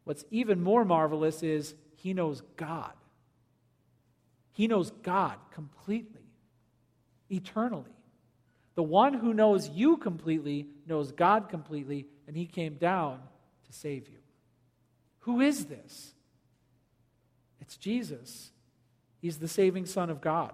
What's 0.04 0.24
even 0.30 0.62
more 0.62 0.86
marvelous 0.86 1.42
is 1.42 1.74
he 1.96 2.14
knows 2.14 2.44
God. 2.58 2.94
He 4.54 4.68
knows 4.68 4.92
God 5.04 5.38
completely, 5.52 6.22
eternally. 7.30 7.92
The 8.76 8.84
one 8.84 9.14
who 9.14 9.34
knows 9.34 9.70
you 9.70 9.98
completely 9.98 10.68
knows 10.88 11.12
God 11.12 11.50
completely, 11.50 12.08
and 12.28 12.36
he 12.36 12.46
came 12.46 12.76
down 12.76 13.20
to 13.66 13.74
save 13.74 14.08
you. 14.08 14.18
Who 15.22 15.42
is 15.42 15.66
this? 15.66 16.14
It's 17.60 17.78
Jesus. 17.78 18.52
He's 19.22 19.38
the 19.38 19.48
saving 19.48 19.86
Son 19.86 20.10
of 20.10 20.22
God. 20.22 20.54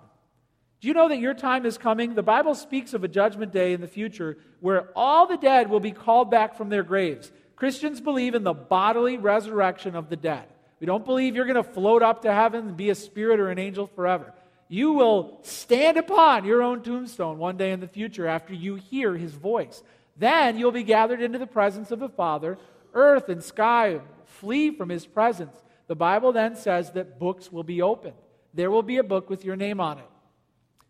Do 0.80 0.88
you 0.88 0.94
know 0.94 1.10
that 1.10 1.20
your 1.20 1.34
time 1.34 1.66
is 1.66 1.78
coming? 1.78 2.16
The 2.16 2.24
Bible 2.24 2.56
speaks 2.56 2.94
of 2.94 3.04
a 3.04 3.10
judgment 3.10 3.52
day 3.52 3.74
in 3.74 3.82
the 3.82 3.88
future 3.88 4.38
where 4.62 4.90
all 4.96 5.28
the 5.28 5.38
dead 5.38 5.70
will 5.70 5.82
be 5.82 5.92
called 5.92 6.32
back 6.32 6.56
from 6.56 6.70
their 6.70 6.84
graves. 6.84 7.32
Christians 7.56 8.00
believe 8.00 8.36
in 8.36 8.44
the 8.44 8.54
bodily 8.54 9.18
resurrection 9.18 9.96
of 9.96 10.10
the 10.10 10.16
dead. 10.16 10.48
We 10.80 10.86
don't 10.86 11.06
believe 11.06 11.36
you're 11.36 11.46
going 11.46 11.56
to 11.56 11.64
float 11.64 12.02
up 12.02 12.22
to 12.24 12.34
heaven 12.34 12.70
and 12.70 12.78
be 12.78 12.90
a 12.90 12.96
spirit 12.96 13.40
or 13.40 13.50
an 13.50 13.60
angel 13.60 13.88
forever. 13.88 14.34
You 14.68 14.94
will 14.94 15.40
stand 15.44 15.98
upon 15.98 16.46
your 16.46 16.62
own 16.62 16.84
tombstone 16.84 17.38
one 17.38 17.58
day 17.58 17.72
in 17.72 17.80
the 17.80 17.88
future 17.88 18.28
after 18.28 18.54
you 18.54 18.76
hear 18.76 19.16
his 19.16 19.34
voice. 19.34 19.84
Then 20.16 20.58
you'll 20.58 20.72
be 20.72 20.84
gathered 20.84 21.22
into 21.22 21.40
the 21.40 21.48
presence 21.48 21.92
of 21.92 22.00
the 22.00 22.10
Father. 22.10 22.58
Earth 22.94 23.30
and 23.30 23.44
sky 23.44 24.00
flee 24.26 24.72
from 24.72 24.90
his 24.90 25.06
presence. 25.06 25.56
The 25.88 25.96
Bible 25.96 26.32
then 26.32 26.56
says 26.56 26.92
that 26.92 27.20
books 27.20 27.52
will 27.52 27.64
be 27.64 27.82
opened. 27.82 28.16
There 28.54 28.70
will 28.70 28.84
be 28.84 28.98
a 28.98 29.04
book 29.04 29.30
with 29.30 29.44
your 29.44 29.56
name 29.56 29.80
on 29.80 29.98
it. 29.98 30.06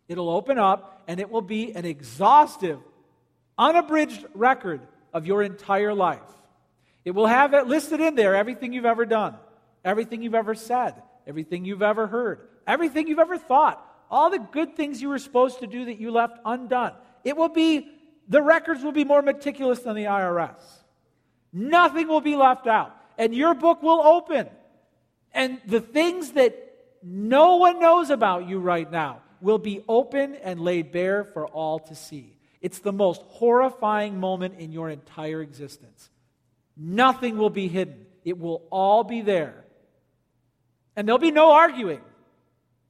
It'll 0.07 0.29
open 0.29 0.57
up 0.57 1.03
and 1.07 1.19
it 1.19 1.29
will 1.29 1.41
be 1.41 1.71
an 1.73 1.85
exhaustive, 1.85 2.79
unabridged 3.57 4.25
record 4.33 4.81
of 5.13 5.25
your 5.25 5.41
entire 5.41 5.93
life. 5.93 6.19
It 7.05 7.11
will 7.11 7.27
have 7.27 7.53
it 7.53 7.67
listed 7.67 8.01
in 8.01 8.15
there 8.15 8.35
everything 8.35 8.73
you've 8.73 8.85
ever 8.85 9.05
done, 9.05 9.35
everything 9.83 10.21
you've 10.21 10.35
ever 10.35 10.55
said, 10.55 11.01
everything 11.27 11.65
you've 11.65 11.81
ever 11.81 12.07
heard, 12.07 12.47
everything 12.67 13.07
you've 13.07 13.19
ever 13.19 13.37
thought, 13.37 13.85
all 14.09 14.29
the 14.29 14.39
good 14.39 14.75
things 14.75 15.01
you 15.01 15.09
were 15.09 15.19
supposed 15.19 15.59
to 15.59 15.67
do 15.67 15.85
that 15.85 15.99
you 15.99 16.11
left 16.11 16.37
undone. 16.45 16.93
It 17.23 17.37
will 17.37 17.49
be, 17.49 17.87
the 18.27 18.41
records 18.41 18.83
will 18.83 18.91
be 18.91 19.03
more 19.03 19.21
meticulous 19.21 19.79
than 19.79 19.95
the 19.95 20.05
IRS. 20.05 20.59
Nothing 21.53 22.07
will 22.07 22.21
be 22.21 22.35
left 22.35 22.67
out. 22.67 22.95
And 23.17 23.35
your 23.35 23.53
book 23.53 23.83
will 23.83 24.01
open. 24.01 24.47
And 25.33 25.59
the 25.65 25.81
things 25.81 26.31
that 26.31 26.55
no 27.03 27.57
one 27.57 27.79
knows 27.79 28.09
about 28.09 28.47
you 28.47 28.59
right 28.59 28.89
now 28.89 29.21
will 29.41 29.57
be 29.57 29.83
open 29.87 30.35
and 30.35 30.59
laid 30.59 30.91
bare 30.91 31.23
for 31.23 31.47
all 31.47 31.79
to 31.79 31.95
see. 31.95 32.37
It's 32.61 32.79
the 32.79 32.91
most 32.91 33.21
horrifying 33.23 34.19
moment 34.19 34.59
in 34.59 34.71
your 34.71 34.89
entire 34.89 35.41
existence. 35.41 36.09
Nothing 36.75 37.37
will 37.37 37.49
be 37.49 37.67
hidden, 37.67 38.05
it 38.25 38.37
will 38.37 38.63
all 38.69 39.03
be 39.03 39.21
there. 39.21 39.65
And 40.99 41.07
there'll 41.07 41.17
be 41.17 41.31
no 41.31 41.53
arguing. 41.53 42.01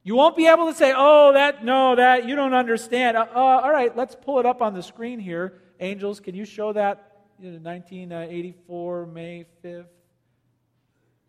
You 0.02 0.16
won't 0.16 0.36
be 0.36 0.48
able 0.48 0.66
to 0.66 0.74
say, 0.74 0.96
oh, 0.98 1.34
that, 1.34 1.64
no, 1.64 1.96
that, 1.96 2.28
you 2.28 2.36
don't 2.36 2.56
understand. 2.56 3.16
Uh, 3.16 3.28
uh, 3.36 3.40
all 3.64 3.70
right, 3.70 3.96
let's 3.96 4.16
pull 4.16 4.40
it 4.40 4.48
up 4.48 4.64
on 4.64 4.74
the 4.74 4.82
screen 4.82 5.20
here. 5.20 5.62
Angels, 5.80 6.20
can 6.20 6.34
you 6.34 6.44
show 6.44 6.74
that? 6.74 7.28
You 7.40 7.52
know, 7.52 7.60
1984, 7.60 9.06
May 9.06 9.46
5th. 9.64 9.86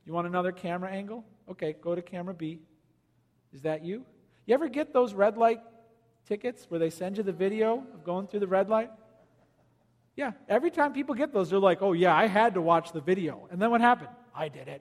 You 0.07 0.15
want 0.15 0.27
another 0.27 0.53
camera 0.53 0.91
angle? 0.91 1.23
Okay, 1.51 1.77
go 1.83 1.95
to 1.95 2.01
camera 2.01 2.33
B. 2.33 2.61
Is 3.53 3.61
that 3.61 3.85
you? 3.85 4.07
You 4.47 4.55
ever 4.55 4.71
get 4.71 4.95
those 4.95 5.13
red 5.13 5.37
light 5.37 5.61
tickets 6.27 6.65
where 6.71 6.81
they 6.81 6.89
send 6.89 7.19
you 7.19 7.23
the 7.23 7.31
video 7.31 7.85
of 7.93 8.05
going 8.05 8.27
through 8.27 8.41
the 8.41 8.47
red 8.47 8.71
light? 8.71 8.91
Yeah, 10.17 10.33
every 10.49 10.71
time 10.71 10.95
people 10.95 11.15
get 11.15 11.35
those, 11.35 11.51
they're 11.51 11.59
like, 11.59 11.83
oh, 11.83 11.93
yeah, 11.93 12.17
I 12.17 12.27
had 12.27 12.55
to 12.55 12.63
watch 12.63 12.93
the 12.93 13.03
video. 13.03 13.49
And 13.51 13.61
then 13.61 13.71
what 13.71 13.83
happened? 13.83 14.09
I 14.35 14.49
did 14.49 14.67
it. 14.67 14.81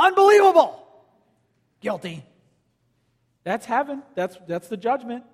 Unbelievable. 0.00 0.82
Guilty. 1.80 2.24
That's 3.44 3.66
heaven. 3.66 4.02
That's, 4.14 4.36
that's 4.48 4.68
the 4.68 4.76
judgment. 4.76 5.24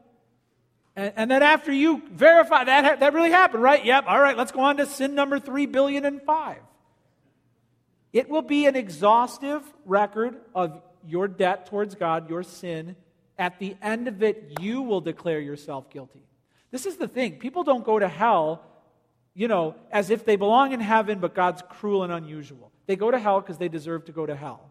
And, 0.97 1.13
and 1.17 1.31
then 1.31 1.43
after 1.43 1.73
you 1.73 2.03
verify 2.11 2.65
that, 2.65 3.01
that 3.01 3.15
really 3.15 3.31
happened, 3.31 3.63
right? 3.63 3.85
Yep. 3.85 4.05
All 4.09 4.21
right, 4.21 4.37
let's 4.37 4.53
go 4.53 4.61
on 4.61 4.79
to 4.79 4.87
sin 4.87 5.15
number 5.15 5.39
three 5.39 5.67
billion 5.67 6.05
and 6.05 6.21
five. 6.23 6.59
It 8.13 8.29
will 8.29 8.43
be 8.43 8.67
an 8.67 8.77
exhaustive 8.77 9.63
record 9.85 10.37
of 10.55 10.81
your 11.07 11.29
debt 11.29 11.67
towards 11.67 11.95
God, 11.95 12.29
your 12.29 12.43
sin. 12.43 12.97
At 13.39 13.59
the 13.59 13.77
end 13.83 14.09
of 14.09 14.23
it, 14.23 14.59
you 14.61 14.83
will 14.83 15.03
declare 15.03 15.39
yourself 15.39 15.91
guilty. 15.91 16.23
This 16.71 16.87
is 16.87 16.97
the 16.97 17.09
thing. 17.09 17.39
People 17.39 17.63
don't 17.63 17.85
go 17.85 17.99
to 17.99 18.09
hell, 18.09 18.65
you 19.37 19.49
know, 19.49 19.75
as 19.93 20.09
if 20.09 20.25
they 20.25 20.37
belong 20.37 20.73
in 20.73 20.81
heaven, 20.81 21.19
but 21.19 21.35
God's 21.35 21.63
cruel 21.69 22.03
and 22.03 22.13
unusual. 22.13 22.73
They 22.87 22.97
go 22.97 23.11
to 23.11 23.19
hell 23.19 23.43
because 23.43 23.59
they 23.59 23.69
deserve 23.69 24.07
to 24.07 24.13
go 24.13 24.25
to 24.25 24.35
hell. 24.35 24.71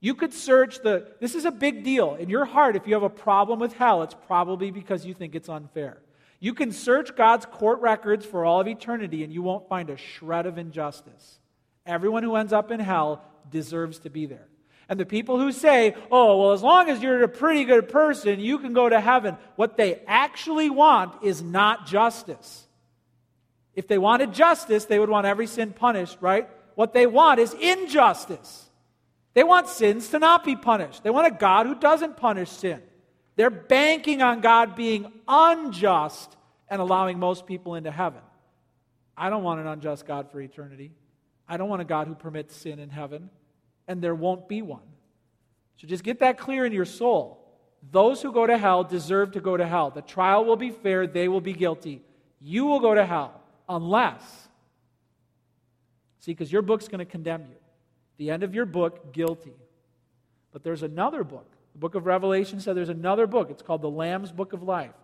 You 0.00 0.14
could 0.14 0.34
search 0.34 0.82
the, 0.82 1.08
this 1.18 1.34
is 1.34 1.46
a 1.46 1.50
big 1.50 1.82
deal. 1.82 2.14
In 2.14 2.28
your 2.28 2.44
heart, 2.44 2.76
if 2.76 2.86
you 2.86 2.92
have 2.92 3.02
a 3.02 3.08
problem 3.08 3.58
with 3.58 3.72
hell, 3.72 4.02
it's 4.02 4.14
probably 4.26 4.70
because 4.70 5.06
you 5.06 5.14
think 5.14 5.34
it's 5.34 5.48
unfair. 5.48 6.02
You 6.40 6.52
can 6.52 6.72
search 6.72 7.16
God's 7.16 7.46
court 7.46 7.80
records 7.80 8.26
for 8.26 8.44
all 8.44 8.60
of 8.60 8.68
eternity 8.68 9.24
and 9.24 9.32
you 9.32 9.40
won't 9.40 9.66
find 9.66 9.88
a 9.88 9.96
shred 9.96 10.44
of 10.44 10.58
injustice. 10.58 11.38
Everyone 11.86 12.22
who 12.22 12.36
ends 12.36 12.52
up 12.52 12.70
in 12.70 12.80
hell 12.80 13.24
deserves 13.50 14.00
to 14.00 14.10
be 14.10 14.26
there. 14.26 14.46
And 14.90 15.00
the 15.00 15.06
people 15.06 15.40
who 15.40 15.52
say, 15.52 15.96
oh, 16.10 16.38
well, 16.42 16.52
as 16.52 16.62
long 16.62 16.90
as 16.90 17.02
you're 17.02 17.22
a 17.22 17.28
pretty 17.28 17.64
good 17.64 17.88
person, 17.88 18.40
you 18.40 18.58
can 18.58 18.74
go 18.74 18.90
to 18.90 19.00
heaven, 19.00 19.38
what 19.56 19.78
they 19.78 20.02
actually 20.06 20.68
want 20.68 21.24
is 21.24 21.40
not 21.42 21.86
justice. 21.86 22.65
If 23.76 23.86
they 23.86 23.98
wanted 23.98 24.32
justice, 24.32 24.86
they 24.86 24.98
would 24.98 25.10
want 25.10 25.26
every 25.26 25.46
sin 25.46 25.72
punished, 25.72 26.16
right? 26.22 26.48
What 26.74 26.94
they 26.94 27.06
want 27.06 27.38
is 27.38 27.52
injustice. 27.52 28.70
They 29.34 29.44
want 29.44 29.68
sins 29.68 30.08
to 30.08 30.18
not 30.18 30.44
be 30.44 30.56
punished. 30.56 31.04
They 31.04 31.10
want 31.10 31.26
a 31.26 31.38
God 31.38 31.66
who 31.66 31.74
doesn't 31.74 32.16
punish 32.16 32.48
sin. 32.48 32.80
They're 33.36 33.50
banking 33.50 34.22
on 34.22 34.40
God 34.40 34.74
being 34.74 35.12
unjust 35.28 36.34
and 36.68 36.80
allowing 36.80 37.18
most 37.18 37.46
people 37.46 37.74
into 37.74 37.90
heaven. 37.90 38.22
I 39.14 39.28
don't 39.28 39.42
want 39.42 39.60
an 39.60 39.66
unjust 39.66 40.06
God 40.06 40.30
for 40.32 40.40
eternity. 40.40 40.90
I 41.46 41.58
don't 41.58 41.68
want 41.68 41.82
a 41.82 41.84
God 41.84 42.06
who 42.06 42.14
permits 42.14 42.56
sin 42.56 42.78
in 42.78 42.88
heaven, 42.88 43.28
and 43.86 44.00
there 44.00 44.14
won't 44.14 44.48
be 44.48 44.62
one. 44.62 44.88
So 45.76 45.86
just 45.86 46.02
get 46.02 46.20
that 46.20 46.38
clear 46.38 46.64
in 46.64 46.72
your 46.72 46.86
soul. 46.86 47.42
Those 47.90 48.22
who 48.22 48.32
go 48.32 48.46
to 48.46 48.56
hell 48.56 48.84
deserve 48.84 49.32
to 49.32 49.40
go 49.40 49.54
to 49.54 49.66
hell. 49.66 49.90
The 49.90 50.00
trial 50.00 50.46
will 50.46 50.56
be 50.56 50.70
fair, 50.70 51.06
they 51.06 51.28
will 51.28 51.42
be 51.42 51.52
guilty. 51.52 52.02
You 52.40 52.64
will 52.64 52.80
go 52.80 52.94
to 52.94 53.04
hell 53.04 53.42
unless, 53.68 54.48
see, 56.20 56.32
because 56.32 56.52
your 56.52 56.62
book's 56.62 56.88
going 56.88 56.98
to 56.98 57.04
condemn 57.04 57.42
you. 57.42 57.56
The 58.18 58.30
end 58.30 58.42
of 58.42 58.54
your 58.54 58.66
book, 58.66 59.12
guilty. 59.12 59.54
But 60.52 60.62
there's 60.62 60.82
another 60.82 61.22
book. 61.24 61.50
The 61.74 61.78
book 61.78 61.94
of 61.94 62.06
Revelation 62.06 62.60
said 62.60 62.76
there's 62.76 62.88
another 62.88 63.26
book. 63.26 63.50
It's 63.50 63.62
called 63.62 63.82
the 63.82 63.90
Lamb's 63.90 64.32
Book 64.32 64.52
of 64.54 64.62
Life. 64.62 64.94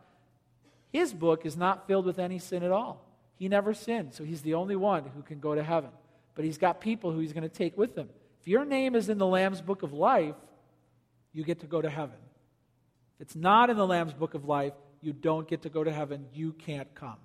His 0.92 1.12
book 1.12 1.44
is 1.44 1.56
not 1.56 1.86
filled 1.86 2.06
with 2.06 2.18
any 2.18 2.38
sin 2.38 2.62
at 2.62 2.70
all. 2.70 3.06
He 3.36 3.48
never 3.48 3.74
sinned, 3.74 4.14
so 4.14 4.24
he's 4.24 4.42
the 4.42 4.54
only 4.54 4.76
one 4.76 5.04
who 5.14 5.22
can 5.22 5.40
go 5.40 5.54
to 5.54 5.62
heaven. 5.62 5.90
But 6.34 6.44
he's 6.44 6.58
got 6.58 6.80
people 6.80 7.12
who 7.12 7.18
he's 7.18 7.32
going 7.32 7.42
to 7.42 7.48
take 7.48 7.76
with 7.76 7.96
him. 7.96 8.08
If 8.40 8.48
your 8.48 8.64
name 8.64 8.94
is 8.94 9.08
in 9.08 9.18
the 9.18 9.26
Lamb's 9.26 9.60
Book 9.60 9.82
of 9.82 9.92
Life, 9.92 10.34
you 11.32 11.44
get 11.44 11.60
to 11.60 11.66
go 11.66 11.82
to 11.82 11.90
heaven. 11.90 12.16
If 13.16 13.26
it's 13.26 13.36
not 13.36 13.70
in 13.70 13.76
the 13.76 13.86
Lamb's 13.86 14.14
Book 14.14 14.34
of 14.34 14.44
Life, 14.44 14.72
you 15.00 15.12
don't 15.12 15.48
get 15.48 15.62
to 15.62 15.68
go 15.68 15.84
to 15.84 15.92
heaven. 15.92 16.26
You 16.32 16.52
can't 16.52 16.94
come. 16.94 17.18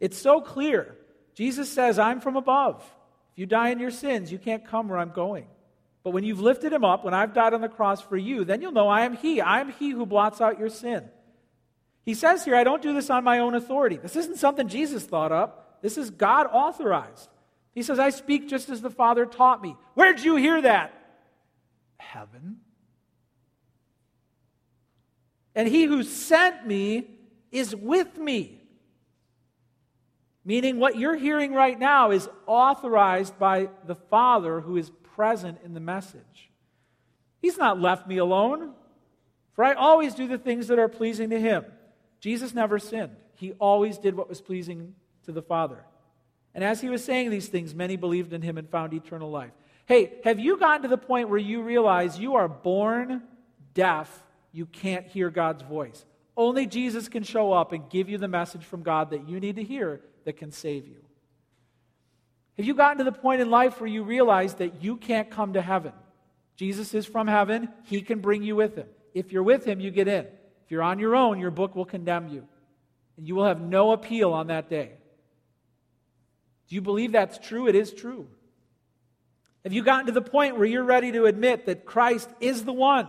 It's 0.00 0.18
so 0.18 0.40
clear. 0.40 0.96
Jesus 1.34 1.70
says, 1.70 1.98
I'm 1.98 2.20
from 2.20 2.36
above 2.36 2.82
If 3.32 3.38
you 3.38 3.46
die 3.46 3.70
in 3.70 3.78
your 3.78 3.90
sins, 3.90 4.32
you 4.32 4.38
can't 4.38 4.66
come 4.66 4.88
where 4.88 4.98
I'm 4.98 5.12
going. 5.12 5.46
But 6.02 6.10
when 6.10 6.24
you've 6.24 6.40
lifted 6.40 6.72
him 6.72 6.84
up, 6.84 7.04
when 7.04 7.14
I've 7.14 7.34
died 7.34 7.54
on 7.54 7.60
the 7.60 7.68
cross 7.68 8.00
for 8.00 8.16
you, 8.16 8.44
then 8.44 8.62
you'll 8.62 8.72
know 8.72 8.88
I 8.88 9.02
am 9.02 9.16
he. 9.16 9.40
I 9.40 9.60
am 9.60 9.70
he 9.72 9.90
who 9.90 10.06
blots 10.06 10.40
out 10.40 10.58
your 10.58 10.70
sin. 10.70 11.08
He 12.04 12.14
says 12.14 12.44
here, 12.44 12.56
I 12.56 12.64
don't 12.64 12.80
do 12.80 12.94
this 12.94 13.10
on 13.10 13.24
my 13.24 13.40
own 13.40 13.54
authority. 13.54 13.98
This 13.98 14.16
isn't 14.16 14.38
something 14.38 14.68
Jesus 14.68 15.04
thought 15.04 15.32
up. 15.32 15.80
This 15.82 15.98
is 15.98 16.10
God 16.10 16.46
authorized. 16.50 17.28
He 17.74 17.82
says, 17.82 17.98
I 17.98 18.10
speak 18.10 18.48
just 18.48 18.70
as 18.70 18.80
the 18.80 18.90
Father 18.90 19.26
taught 19.26 19.62
me. 19.62 19.76
Where'd 19.94 20.20
you 20.20 20.36
hear 20.36 20.62
that? 20.62 20.92
Heaven. 21.98 22.58
And 25.54 25.68
he 25.68 25.84
who 25.84 26.02
sent 26.02 26.66
me 26.66 27.10
is 27.52 27.76
with 27.76 28.16
me. 28.16 28.57
Meaning, 30.48 30.78
what 30.78 30.96
you're 30.96 31.14
hearing 31.14 31.52
right 31.52 31.78
now 31.78 32.10
is 32.10 32.26
authorized 32.46 33.38
by 33.38 33.68
the 33.86 33.94
Father 33.94 34.62
who 34.62 34.78
is 34.78 34.90
present 35.14 35.58
in 35.62 35.74
the 35.74 35.78
message. 35.78 36.50
He's 37.42 37.58
not 37.58 37.78
left 37.78 38.08
me 38.08 38.16
alone, 38.16 38.72
for 39.52 39.62
I 39.62 39.74
always 39.74 40.14
do 40.14 40.26
the 40.26 40.38
things 40.38 40.68
that 40.68 40.78
are 40.78 40.88
pleasing 40.88 41.28
to 41.28 41.38
Him. 41.38 41.66
Jesus 42.20 42.54
never 42.54 42.78
sinned, 42.78 43.14
He 43.34 43.52
always 43.60 43.98
did 43.98 44.16
what 44.16 44.30
was 44.30 44.40
pleasing 44.40 44.94
to 45.26 45.32
the 45.32 45.42
Father. 45.42 45.84
And 46.54 46.64
as 46.64 46.80
He 46.80 46.88
was 46.88 47.04
saying 47.04 47.28
these 47.28 47.48
things, 47.48 47.74
many 47.74 47.96
believed 47.96 48.32
in 48.32 48.40
Him 48.40 48.56
and 48.56 48.70
found 48.70 48.94
eternal 48.94 49.30
life. 49.30 49.52
Hey, 49.84 50.14
have 50.24 50.40
you 50.40 50.56
gotten 50.56 50.80
to 50.80 50.88
the 50.88 50.96
point 50.96 51.28
where 51.28 51.38
you 51.38 51.60
realize 51.60 52.18
you 52.18 52.36
are 52.36 52.48
born 52.48 53.22
deaf? 53.74 54.24
You 54.52 54.64
can't 54.64 55.06
hear 55.06 55.28
God's 55.28 55.62
voice. 55.62 56.06
Only 56.38 56.64
Jesus 56.64 57.06
can 57.10 57.22
show 57.22 57.52
up 57.52 57.72
and 57.72 57.90
give 57.90 58.08
you 58.08 58.16
the 58.16 58.28
message 58.28 58.64
from 58.64 58.82
God 58.82 59.10
that 59.10 59.28
you 59.28 59.40
need 59.40 59.56
to 59.56 59.62
hear 59.62 60.00
that 60.24 60.36
can 60.36 60.52
save 60.52 60.86
you? 60.86 61.04
Have 62.56 62.66
you 62.66 62.74
gotten 62.74 62.98
to 62.98 63.04
the 63.04 63.12
point 63.12 63.40
in 63.40 63.50
life 63.50 63.80
where 63.80 63.88
you 63.88 64.02
realize 64.02 64.54
that 64.54 64.82
you 64.82 64.96
can't 64.96 65.30
come 65.30 65.52
to 65.52 65.62
heaven? 65.62 65.92
Jesus 66.56 66.92
is 66.92 67.06
from 67.06 67.28
heaven, 67.28 67.68
He 67.84 68.02
can 68.02 68.20
bring 68.20 68.42
you 68.42 68.56
with 68.56 68.74
Him. 68.74 68.88
If 69.14 69.32
you're 69.32 69.44
with 69.44 69.64
Him, 69.64 69.78
you 69.78 69.90
get 69.90 70.08
in. 70.08 70.26
If 70.64 70.70
you're 70.70 70.82
on 70.82 70.98
your 70.98 71.14
own, 71.14 71.38
your 71.38 71.52
book 71.52 71.76
will 71.76 71.84
condemn 71.84 72.28
you, 72.28 72.46
and 73.16 73.26
you 73.26 73.36
will 73.36 73.44
have 73.46 73.60
no 73.60 73.92
appeal 73.92 74.32
on 74.32 74.48
that 74.48 74.68
day. 74.68 74.92
Do 76.68 76.74
you 76.74 76.82
believe 76.82 77.12
that's 77.12 77.38
true? 77.38 77.68
It 77.68 77.74
is 77.74 77.92
true. 77.92 78.28
Have 79.62 79.72
you 79.72 79.82
gotten 79.82 80.06
to 80.06 80.12
the 80.12 80.22
point 80.22 80.56
where 80.56 80.66
you're 80.66 80.84
ready 80.84 81.12
to 81.12 81.26
admit 81.26 81.66
that 81.66 81.84
Christ 81.84 82.28
is 82.40 82.64
the 82.64 82.72
one 82.72 83.08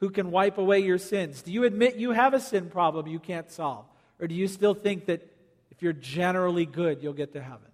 who 0.00 0.10
can 0.10 0.30
wipe 0.30 0.58
away 0.58 0.80
your 0.80 0.98
sins? 0.98 1.42
Do 1.42 1.52
you 1.52 1.64
admit 1.64 1.96
you 1.96 2.12
have 2.12 2.32
a 2.32 2.40
sin 2.40 2.70
problem 2.70 3.06
you 3.06 3.18
can't 3.18 3.50
solve? 3.50 3.86
Or 4.20 4.26
do 4.26 4.34
you 4.34 4.48
still 4.48 4.74
think 4.74 5.06
that 5.06 5.28
if 5.74 5.82
you're 5.82 5.92
generally 5.92 6.66
good, 6.66 7.02
you'll 7.02 7.12
get 7.12 7.32
to 7.32 7.42
heaven? 7.42 7.70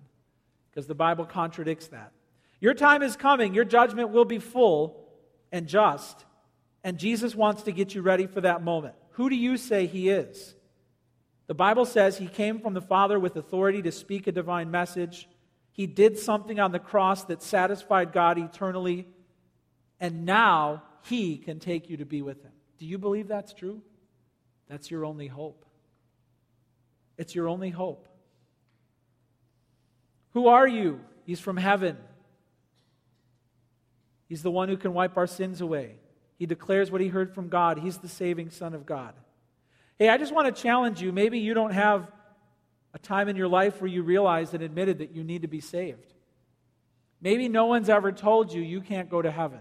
Because 0.71 0.87
the 0.87 0.95
Bible 0.95 1.27
contradicts 1.27 1.89
that. 1.89 2.13
Your 2.61 2.75
time 2.75 3.03
is 3.03 3.17
coming, 3.17 3.55
your 3.55 3.65
judgment 3.65 4.11
will 4.11 4.25
be 4.25 4.39
full 4.39 5.09
and 5.51 5.67
just, 5.67 6.25
and 6.85 6.99
Jesus 6.99 7.35
wants 7.35 7.63
to 7.65 7.73
get 7.73 7.95
you 7.95 8.03
ready 8.03 8.27
for 8.27 8.41
that 8.43 8.63
moment. 8.63 8.95
Who 9.13 9.29
do 9.29 9.37
you 9.37 9.57
say 9.57 9.87
he 9.87 10.09
is? 10.09 10.55
The 11.47 11.55
Bible 11.55 11.85
says 11.85 12.17
he 12.17 12.29
came 12.29 12.61
from 12.61 12.75
the 12.75 12.81
Father 12.81 13.19
with 13.19 13.37
authority 13.37 13.83
to 13.83 13.93
speak 13.93 14.27
a 14.27 14.33
divine 14.33 14.71
message. 14.71 15.29
He 15.73 15.87
did 15.87 16.19
something 16.19 16.61
on 16.61 16.73
the 16.73 16.79
cross 16.79 17.25
that 17.25 17.43
satisfied 17.43 18.13
God 18.13 18.39
eternally, 18.39 19.09
and 19.99 20.25
now 20.25 20.85
he 21.05 21.39
can 21.39 21.59
take 21.59 21.91
you 21.91 21.97
to 21.99 22.05
be 22.05 22.23
with 22.23 22.43
him. 22.43 22.53
Do 22.79 22.87
you 22.87 22.99
believe 22.99 23.29
that's 23.29 23.53
true? 23.53 23.83
That's 24.69 24.91
your 24.91 25.05
only 25.05 25.27
hope. 25.27 25.67
It's 27.21 27.35
your 27.35 27.51
only 27.51 27.69
hope. 27.69 28.09
Who 30.31 30.49
are 30.49 30.67
you? 30.67 31.01
He's 31.27 31.39
from 31.39 31.59
heaven. 31.59 31.99
He's 34.27 34.43
the 34.43 34.51
one 34.51 34.71
who 34.71 34.79
can 34.79 34.95
wipe 34.95 35.19
our 35.19 35.27
sins 35.27 35.61
away. 35.61 35.97
He 36.39 36.47
declares 36.47 36.91
what 36.91 37.03
he 37.03 37.09
heard 37.09 37.35
from 37.35 37.51
God. 37.51 37.77
He's 37.77 37.99
the 37.99 38.09
saving 38.09 38.49
Son 38.49 38.73
of 38.73 38.87
God. 38.87 39.13
Hey, 39.99 40.09
I 40.09 40.17
just 40.17 40.33
want 40.33 40.47
to 40.47 40.63
challenge 40.63 41.03
you. 41.03 41.13
Maybe 41.13 41.41
you 41.41 41.53
don't 41.53 41.75
have 41.75 42.11
a 42.95 42.99
time 42.99 43.29
in 43.29 43.37
your 43.37 43.49
life 43.49 43.83
where 43.83 43.91
you 43.91 44.03
realized 44.03 44.55
and 44.55 44.63
admitted 44.63 45.01
that 45.01 45.15
you 45.15 45.23
need 45.23 45.43
to 45.43 45.49
be 45.49 45.61
saved. 45.61 46.15
Maybe 47.21 47.51
no 47.51 47.67
one's 47.67 47.91
ever 47.91 48.13
told 48.13 48.51
you 48.51 48.63
you 48.63 48.81
can't 48.81 49.11
go 49.11 49.21
to 49.21 49.31
heaven. 49.31 49.61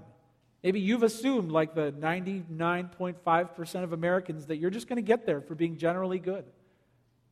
Maybe 0.63 0.79
you've 0.79 1.03
assumed, 1.03 1.51
like 1.51 1.75
the 1.75 1.91
99.5% 1.91 3.83
of 3.83 3.91
Americans, 3.91 4.45
that 4.45 4.55
you're 4.55 4.69
just 4.69 4.87
going 4.87 4.95
to 4.95 5.01
get 5.01 5.25
there 5.25 5.41
for 5.41 5.55
being 5.55 5.75
generally 5.75 6.19
good. 6.19 6.45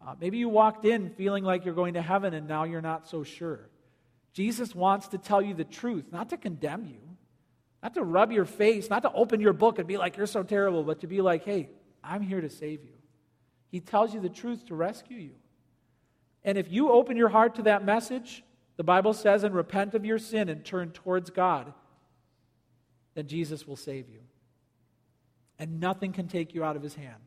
Uh, 0.06 0.16
maybe 0.20 0.38
you 0.38 0.50
walked 0.50 0.86
in 0.86 1.10
feeling 1.12 1.44
like 1.44 1.66
you're 1.66 1.74
going 1.74 1.96
to 1.96 2.02
heaven 2.02 2.34
and 2.34 2.48
now 2.48 2.64
you're 2.64 2.82
not 2.82 3.08
so 3.08 3.24
sure. 3.24 3.70
Jesus 4.34 4.76
wants 4.76 5.10
to 5.10 5.18
tell 5.18 5.42
you 5.42 5.54
the 5.54 5.64
truth, 5.64 6.06
not 6.12 6.30
to 6.30 6.38
condemn 6.38 6.86
you, 6.86 7.02
not 7.82 7.94
to 7.96 8.04
rub 8.04 8.32
your 8.32 8.46
face, 8.46 8.90
not 8.90 9.02
to 9.02 9.12
open 9.12 9.42
your 9.42 9.54
book 9.54 9.80
and 9.80 9.88
be 9.88 9.98
like, 9.98 10.18
you're 10.18 10.28
so 10.28 10.44
terrible, 10.44 10.84
but 10.84 11.02
to 11.02 11.08
be 11.08 11.22
like, 11.22 11.44
hey, 11.44 11.70
I'm 12.04 12.22
here 12.22 12.42
to 12.42 12.50
save 12.50 12.84
you. 12.84 12.94
He 13.70 13.80
tells 13.80 14.14
you 14.14 14.22
the 14.22 14.30
truth 14.30 14.66
to 14.68 14.76
rescue 14.76 15.18
you. 15.18 15.36
And 16.44 16.58
if 16.58 16.72
you 16.72 16.92
open 16.92 17.18
your 17.18 17.30
heart 17.30 17.56
to 17.56 17.64
that 17.64 17.84
message, 17.84 18.44
the 18.78 18.84
Bible 18.84 19.14
says, 19.14 19.44
and 19.44 19.54
repent 19.54 19.96
of 19.96 20.06
your 20.06 20.20
sin 20.20 20.50
and 20.50 20.64
turn 20.64 20.92
towards 20.92 21.30
God, 21.30 21.74
then 23.16 23.28
Jesus 23.28 23.68
will 23.68 23.76
save 23.76 24.08
you. 24.08 24.20
And 25.60 25.80
nothing 25.80 26.14
can 26.14 26.28
take 26.28 26.54
you 26.54 26.64
out 26.64 26.76
of 26.76 26.84
his 26.84 26.94
hand. 26.94 27.27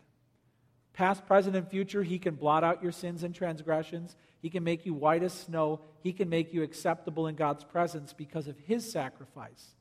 Past, 0.93 1.27
present, 1.27 1.57
and 1.57 1.69
future, 1.69 2.03
he 2.03 2.19
can 2.19 2.35
blot 2.35 2.65
out 2.65 2.83
your 2.83 2.93
sins 2.93 3.23
and 3.23 3.35
transgressions. 3.35 4.17
He 4.43 4.51
can 4.51 4.65
make 4.65 4.85
you 4.85 4.95
white 4.95 5.23
as 5.23 5.33
snow. 5.33 5.81
He 6.03 6.13
can 6.13 6.29
make 6.29 6.53
you 6.53 6.63
acceptable 6.63 7.27
in 7.27 7.37
God's 7.37 7.65
presence 7.65 8.13
because 8.13 8.49
of 8.49 8.59
his 8.59 8.91
sacrifice. 8.91 9.75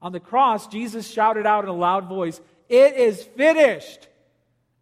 On 0.00 0.12
the 0.12 0.20
cross, 0.20 0.66
Jesus 0.66 1.10
shouted 1.10 1.46
out 1.46 1.64
in 1.64 1.70
a 1.70 1.74
loud 1.74 2.08
voice, 2.08 2.40
It 2.68 2.94
is 2.94 3.22
finished. 3.22 4.08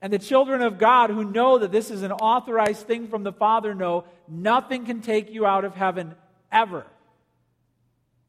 And 0.03 0.13
the 0.13 0.19
children 0.19 0.63
of 0.63 0.79
God 0.79 1.11
who 1.11 1.25
know 1.25 1.59
that 1.59 1.73
this 1.73 1.91
is 1.91 2.03
an 2.03 2.13
authorized 2.13 2.87
thing 2.87 3.09
from 3.09 3.23
the 3.23 3.33
Father 3.33 3.75
know 3.75 4.05
nothing 4.27 4.87
can 4.87 5.03
take 5.03 5.31
you 5.31 5.45
out 5.45 5.65
of 5.65 5.75
heaven 5.75 6.15
ever. 6.51 6.87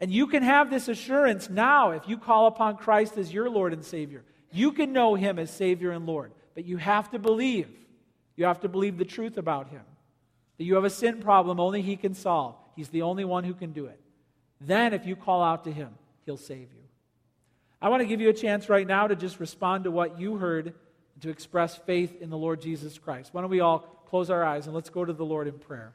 And 0.02 0.12
you 0.12 0.28
can 0.28 0.44
have 0.44 0.70
this 0.70 0.88
assurance 0.88 1.50
now 1.50 1.92
if 1.92 2.10
you 2.10 2.18
call 2.18 2.48
upon 2.48 2.78
Christ 2.78 3.18
as 3.18 3.32
your 3.32 3.50
Lord 3.50 3.72
and 3.72 3.86
Savior. 3.86 4.24
You 4.52 4.74
can 4.74 4.92
know 4.92 5.16
Him 5.16 5.40
as 5.40 5.50
Savior 5.50 5.92
and 5.92 6.06
Lord, 6.06 6.34
but 6.54 6.66
you 6.66 6.78
have 6.78 7.10
to 7.12 7.20
believe. 7.20 7.70
You 8.36 8.46
have 8.46 8.62
to 8.62 8.70
believe 8.70 8.98
the 8.98 9.06
truth 9.06 9.38
about 9.38 9.70
Him. 9.70 9.84
That 10.58 10.64
you 10.64 10.76
have 10.76 10.84
a 10.84 10.90
sin 10.90 11.22
problem 11.22 11.60
only 11.60 11.82
He 11.82 11.96
can 11.96 12.14
solve. 12.14 12.56
He's 12.76 12.90
the 12.90 13.02
only 13.02 13.26
one 13.26 13.44
who 13.44 13.54
can 13.54 13.72
do 13.72 13.86
it. 13.86 14.00
Then, 14.60 14.94
if 14.94 15.06
you 15.06 15.16
call 15.16 15.44
out 15.44 15.64
to 15.66 15.72
Him, 15.72 15.90
He'll 16.26 16.38
save 16.38 16.70
you. 16.74 16.82
I 17.82 17.90
want 17.90 18.02
to 18.02 18.08
give 18.08 18.22
you 18.22 18.30
a 18.30 18.34
chance 18.34 18.70
right 18.70 18.86
now 18.86 19.08
to 19.08 19.16
just 19.16 19.40
respond 19.40 19.86
to 19.86 19.92
what 19.92 20.20
you 20.20 20.38
heard 20.38 20.68
and 20.68 21.22
to 21.22 21.30
express 21.30 21.76
faith 21.76 22.22
in 22.22 22.30
the 22.30 22.38
Lord 22.38 22.62
Jesus 22.62 22.98
Christ. 23.00 23.34
Why 23.34 23.42
don't 23.42 23.50
we 23.50 23.60
all 23.60 23.80
close 24.12 24.30
our 24.30 24.44
eyes 24.44 24.68
and 24.68 24.76
let's 24.76 24.90
go 24.90 25.06
to 25.06 25.14
the 25.14 25.26
Lord 25.26 25.48
in 25.48 25.58
prayer. 25.58 25.94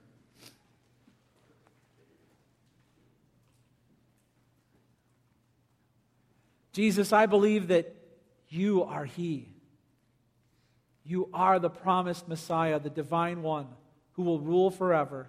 Jesus, 6.73 7.13
I 7.13 7.27
believe 7.27 7.69
that 7.69 7.95
you 8.49 8.85
are 8.85 9.05
He. 9.05 9.49
You 11.07 11.29
are 11.33 11.61
the 11.61 11.71
promised 11.71 12.27
Messiah, 12.27 12.81
the 12.81 12.91
divine 12.91 13.43
one 13.43 13.69
who 14.15 14.25
will 14.25 14.41
rule 14.41 14.73
forever, 14.73 15.29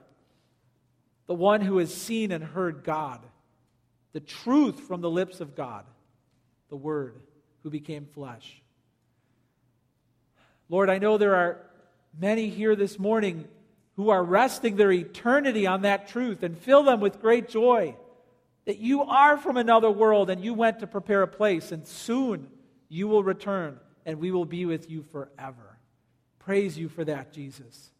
the 1.27 1.35
one 1.35 1.61
who 1.61 1.77
has 1.77 1.93
seen 1.93 2.31
and 2.31 2.43
heard 2.43 2.83
God, 2.83 3.19
the 4.11 4.19
truth 4.19 4.79
from 4.79 5.01
the 5.01 5.09
lips 5.09 5.39
of 5.39 5.55
God, 5.55 5.85
the 6.69 6.75
Word 6.75 7.19
who 7.61 7.69
became 7.69 8.07
flesh. 8.07 8.59
Lord, 10.67 10.89
I 10.89 10.97
know 10.97 11.19
there 11.19 11.35
are 11.35 11.61
many 12.19 12.49
here 12.49 12.75
this 12.75 12.97
morning 12.97 13.47
who 13.97 14.09
are 14.09 14.23
resting 14.23 14.77
their 14.77 14.91
eternity 14.91 15.67
on 15.67 15.83
that 15.83 16.07
truth 16.07 16.41
and 16.41 16.57
fill 16.57 16.81
them 16.83 17.01
with 17.01 17.21
great 17.21 17.49
joy 17.49 17.95
that 18.65 18.79
you 18.79 19.03
are 19.03 19.37
from 19.37 19.57
another 19.57 19.91
world 19.91 20.31
and 20.31 20.43
you 20.43 20.55
went 20.55 20.79
to 20.79 20.87
prepare 20.87 21.21
a 21.21 21.27
place, 21.27 21.71
and 21.71 21.85
soon 21.87 22.47
you 22.89 23.07
will 23.07 23.23
return 23.23 23.79
and 24.07 24.19
we 24.19 24.31
will 24.31 24.45
be 24.45 24.65
with 24.65 24.89
you 24.89 25.03
forever. 25.03 25.77
Praise 26.39 26.77
you 26.77 26.87
for 26.87 27.03
that, 27.03 27.33
Jesus. 27.33 27.91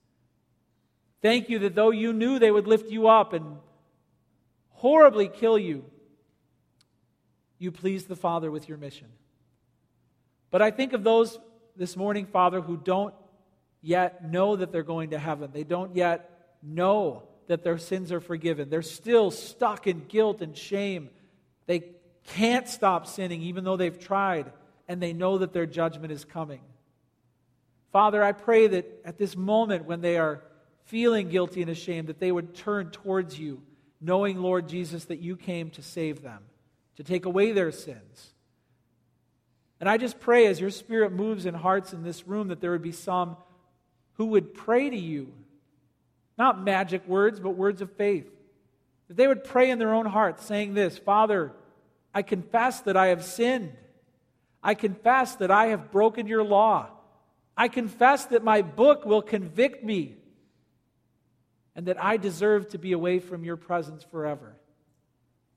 Thank 1.21 1.49
you 1.49 1.59
that 1.59 1.75
though 1.75 1.91
you 1.91 2.13
knew 2.13 2.39
they 2.39 2.49
would 2.49 2.65
lift 2.65 2.89
you 2.89 3.09
up 3.09 3.33
and 3.33 3.57
horribly 4.69 5.27
kill 5.27 5.59
you, 5.59 5.83
you 7.59 7.71
pleased 7.71 8.07
the 8.07 8.15
Father 8.15 8.49
with 8.49 8.69
your 8.69 8.77
mission. 8.77 9.07
But 10.49 10.61
I 10.61 10.71
think 10.71 10.93
of 10.93 11.03
those 11.03 11.37
this 11.75 11.97
morning, 11.97 12.25
Father, 12.25 12.61
who 12.61 12.77
don't 12.77 13.13
yet 13.81 14.23
know 14.31 14.55
that 14.55 14.71
they're 14.71 14.83
going 14.83 15.09
to 15.09 15.19
heaven. 15.19 15.49
They 15.51 15.65
don't 15.65 15.95
yet 15.95 16.55
know 16.63 17.23
that 17.47 17.63
their 17.63 17.77
sins 17.77 18.13
are 18.13 18.21
forgiven. 18.21 18.69
They're 18.69 18.81
still 18.81 19.29
stuck 19.29 19.87
in 19.87 20.05
guilt 20.07 20.41
and 20.41 20.55
shame. 20.55 21.09
They 21.65 21.83
can't 22.27 22.67
stop 22.67 23.07
sinning 23.07 23.41
even 23.41 23.65
though 23.65 23.77
they've 23.77 23.99
tried, 23.99 24.53
and 24.87 25.01
they 25.01 25.13
know 25.13 25.37
that 25.39 25.53
their 25.53 25.65
judgment 25.65 26.11
is 26.11 26.25
coming. 26.25 26.61
Father, 27.91 28.23
I 28.23 28.31
pray 28.31 28.67
that 28.67 29.01
at 29.05 29.17
this 29.17 29.35
moment 29.35 29.85
when 29.85 30.01
they 30.01 30.17
are 30.17 30.43
feeling 30.85 31.29
guilty 31.29 31.61
and 31.61 31.71
ashamed, 31.71 32.07
that 32.07 32.19
they 32.19 32.31
would 32.31 32.55
turn 32.55 32.91
towards 32.91 33.39
you, 33.39 33.61
knowing, 33.99 34.41
Lord 34.41 34.69
Jesus, 34.69 35.05
that 35.05 35.19
you 35.19 35.35
came 35.35 35.69
to 35.71 35.81
save 35.81 36.21
them, 36.21 36.43
to 36.95 37.03
take 37.03 37.25
away 37.25 37.51
their 37.51 37.71
sins. 37.71 38.33
And 39.79 39.89
I 39.89 39.97
just 39.97 40.19
pray 40.19 40.47
as 40.47 40.59
your 40.59 40.69
spirit 40.69 41.11
moves 41.11 41.45
in 41.45 41.53
hearts 41.53 41.93
in 41.93 42.03
this 42.03 42.27
room 42.27 42.47
that 42.47 42.61
there 42.61 42.71
would 42.71 42.81
be 42.81 42.91
some 42.91 43.37
who 44.13 44.27
would 44.27 44.53
pray 44.53 44.89
to 44.89 44.97
you. 44.97 45.31
Not 46.37 46.63
magic 46.63 47.07
words, 47.07 47.39
but 47.39 47.51
words 47.51 47.81
of 47.81 47.91
faith. 47.93 48.27
That 49.07 49.17
they 49.17 49.27
would 49.27 49.43
pray 49.43 49.69
in 49.69 49.79
their 49.79 49.93
own 49.93 50.05
hearts, 50.05 50.45
saying 50.45 50.73
this 50.73 50.97
Father, 50.97 51.51
I 52.13 52.21
confess 52.21 52.81
that 52.81 52.97
I 52.97 53.07
have 53.07 53.23
sinned. 53.23 53.75
I 54.63 54.73
confess 54.73 55.35
that 55.35 55.51
I 55.51 55.67
have 55.67 55.91
broken 55.91 56.27
your 56.27 56.43
law. 56.43 56.89
I 57.55 57.67
confess 57.67 58.25
that 58.25 58.43
my 58.43 58.61
book 58.61 59.05
will 59.05 59.21
convict 59.21 59.83
me 59.83 60.15
and 61.75 61.85
that 61.87 62.03
I 62.03 62.17
deserve 62.17 62.69
to 62.69 62.77
be 62.77 62.91
away 62.91 63.19
from 63.19 63.43
your 63.43 63.57
presence 63.57 64.03
forever. 64.03 64.55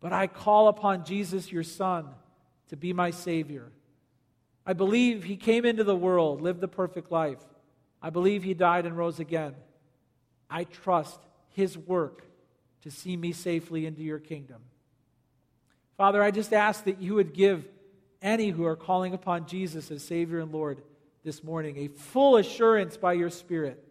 But 0.00 0.12
I 0.12 0.26
call 0.26 0.68
upon 0.68 1.04
Jesus, 1.04 1.50
your 1.50 1.62
Son, 1.62 2.06
to 2.68 2.76
be 2.76 2.92
my 2.92 3.10
Savior. 3.10 3.70
I 4.64 4.72
believe 4.72 5.24
he 5.24 5.36
came 5.36 5.64
into 5.64 5.84
the 5.84 5.96
world, 5.96 6.40
lived 6.40 6.60
the 6.60 6.68
perfect 6.68 7.10
life. 7.10 7.40
I 8.02 8.10
believe 8.10 8.42
he 8.42 8.54
died 8.54 8.86
and 8.86 8.96
rose 8.96 9.18
again. 9.18 9.54
I 10.48 10.64
trust 10.64 11.18
his 11.48 11.76
work 11.76 12.24
to 12.82 12.90
see 12.90 13.16
me 13.16 13.32
safely 13.32 13.86
into 13.86 14.02
your 14.02 14.18
kingdom. 14.18 14.62
Father, 15.96 16.22
I 16.22 16.30
just 16.30 16.52
ask 16.52 16.84
that 16.84 17.00
you 17.02 17.14
would 17.14 17.34
give 17.34 17.66
any 18.22 18.50
who 18.50 18.64
are 18.64 18.76
calling 18.76 19.14
upon 19.14 19.46
Jesus 19.46 19.90
as 19.90 20.02
Savior 20.02 20.40
and 20.40 20.52
Lord 20.52 20.82
this 21.24 21.42
morning 21.44 21.76
a 21.78 21.88
full 21.88 22.36
assurance 22.36 22.96
by 22.96 23.12
your 23.14 23.30
Spirit 23.30 23.82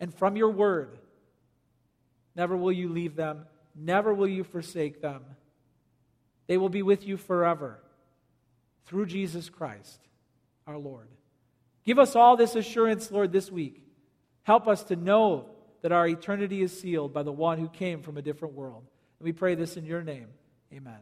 and 0.00 0.14
from 0.14 0.36
your 0.36 0.50
word. 0.50 0.98
Never 2.34 2.56
will 2.56 2.72
you 2.72 2.88
leave 2.88 3.16
them, 3.16 3.46
never 3.74 4.12
will 4.12 4.28
you 4.28 4.44
forsake 4.44 5.00
them. 5.00 5.24
They 6.46 6.58
will 6.58 6.68
be 6.68 6.82
with 6.82 7.06
you 7.06 7.16
forever 7.16 7.80
through 8.84 9.06
Jesus 9.06 9.48
Christ 9.48 10.00
our 10.66 10.78
Lord. 10.78 11.08
Give 11.84 11.98
us 11.98 12.16
all 12.16 12.36
this 12.36 12.56
assurance, 12.56 13.10
Lord, 13.10 13.32
this 13.32 13.50
week. 13.50 13.82
Help 14.42 14.68
us 14.68 14.84
to 14.84 14.96
know 14.96 15.46
that 15.82 15.92
our 15.92 16.06
eternity 16.06 16.62
is 16.62 16.78
sealed 16.78 17.12
by 17.12 17.22
the 17.22 17.32
one 17.32 17.58
who 17.58 17.68
came 17.68 18.02
from 18.02 18.16
a 18.16 18.22
different 18.22 18.54
world. 18.54 18.84
And 19.18 19.24
we 19.24 19.32
pray 19.32 19.54
this 19.54 19.76
in 19.76 19.84
your 19.84 20.02
name. 20.02 20.28
Amen. 20.72 20.98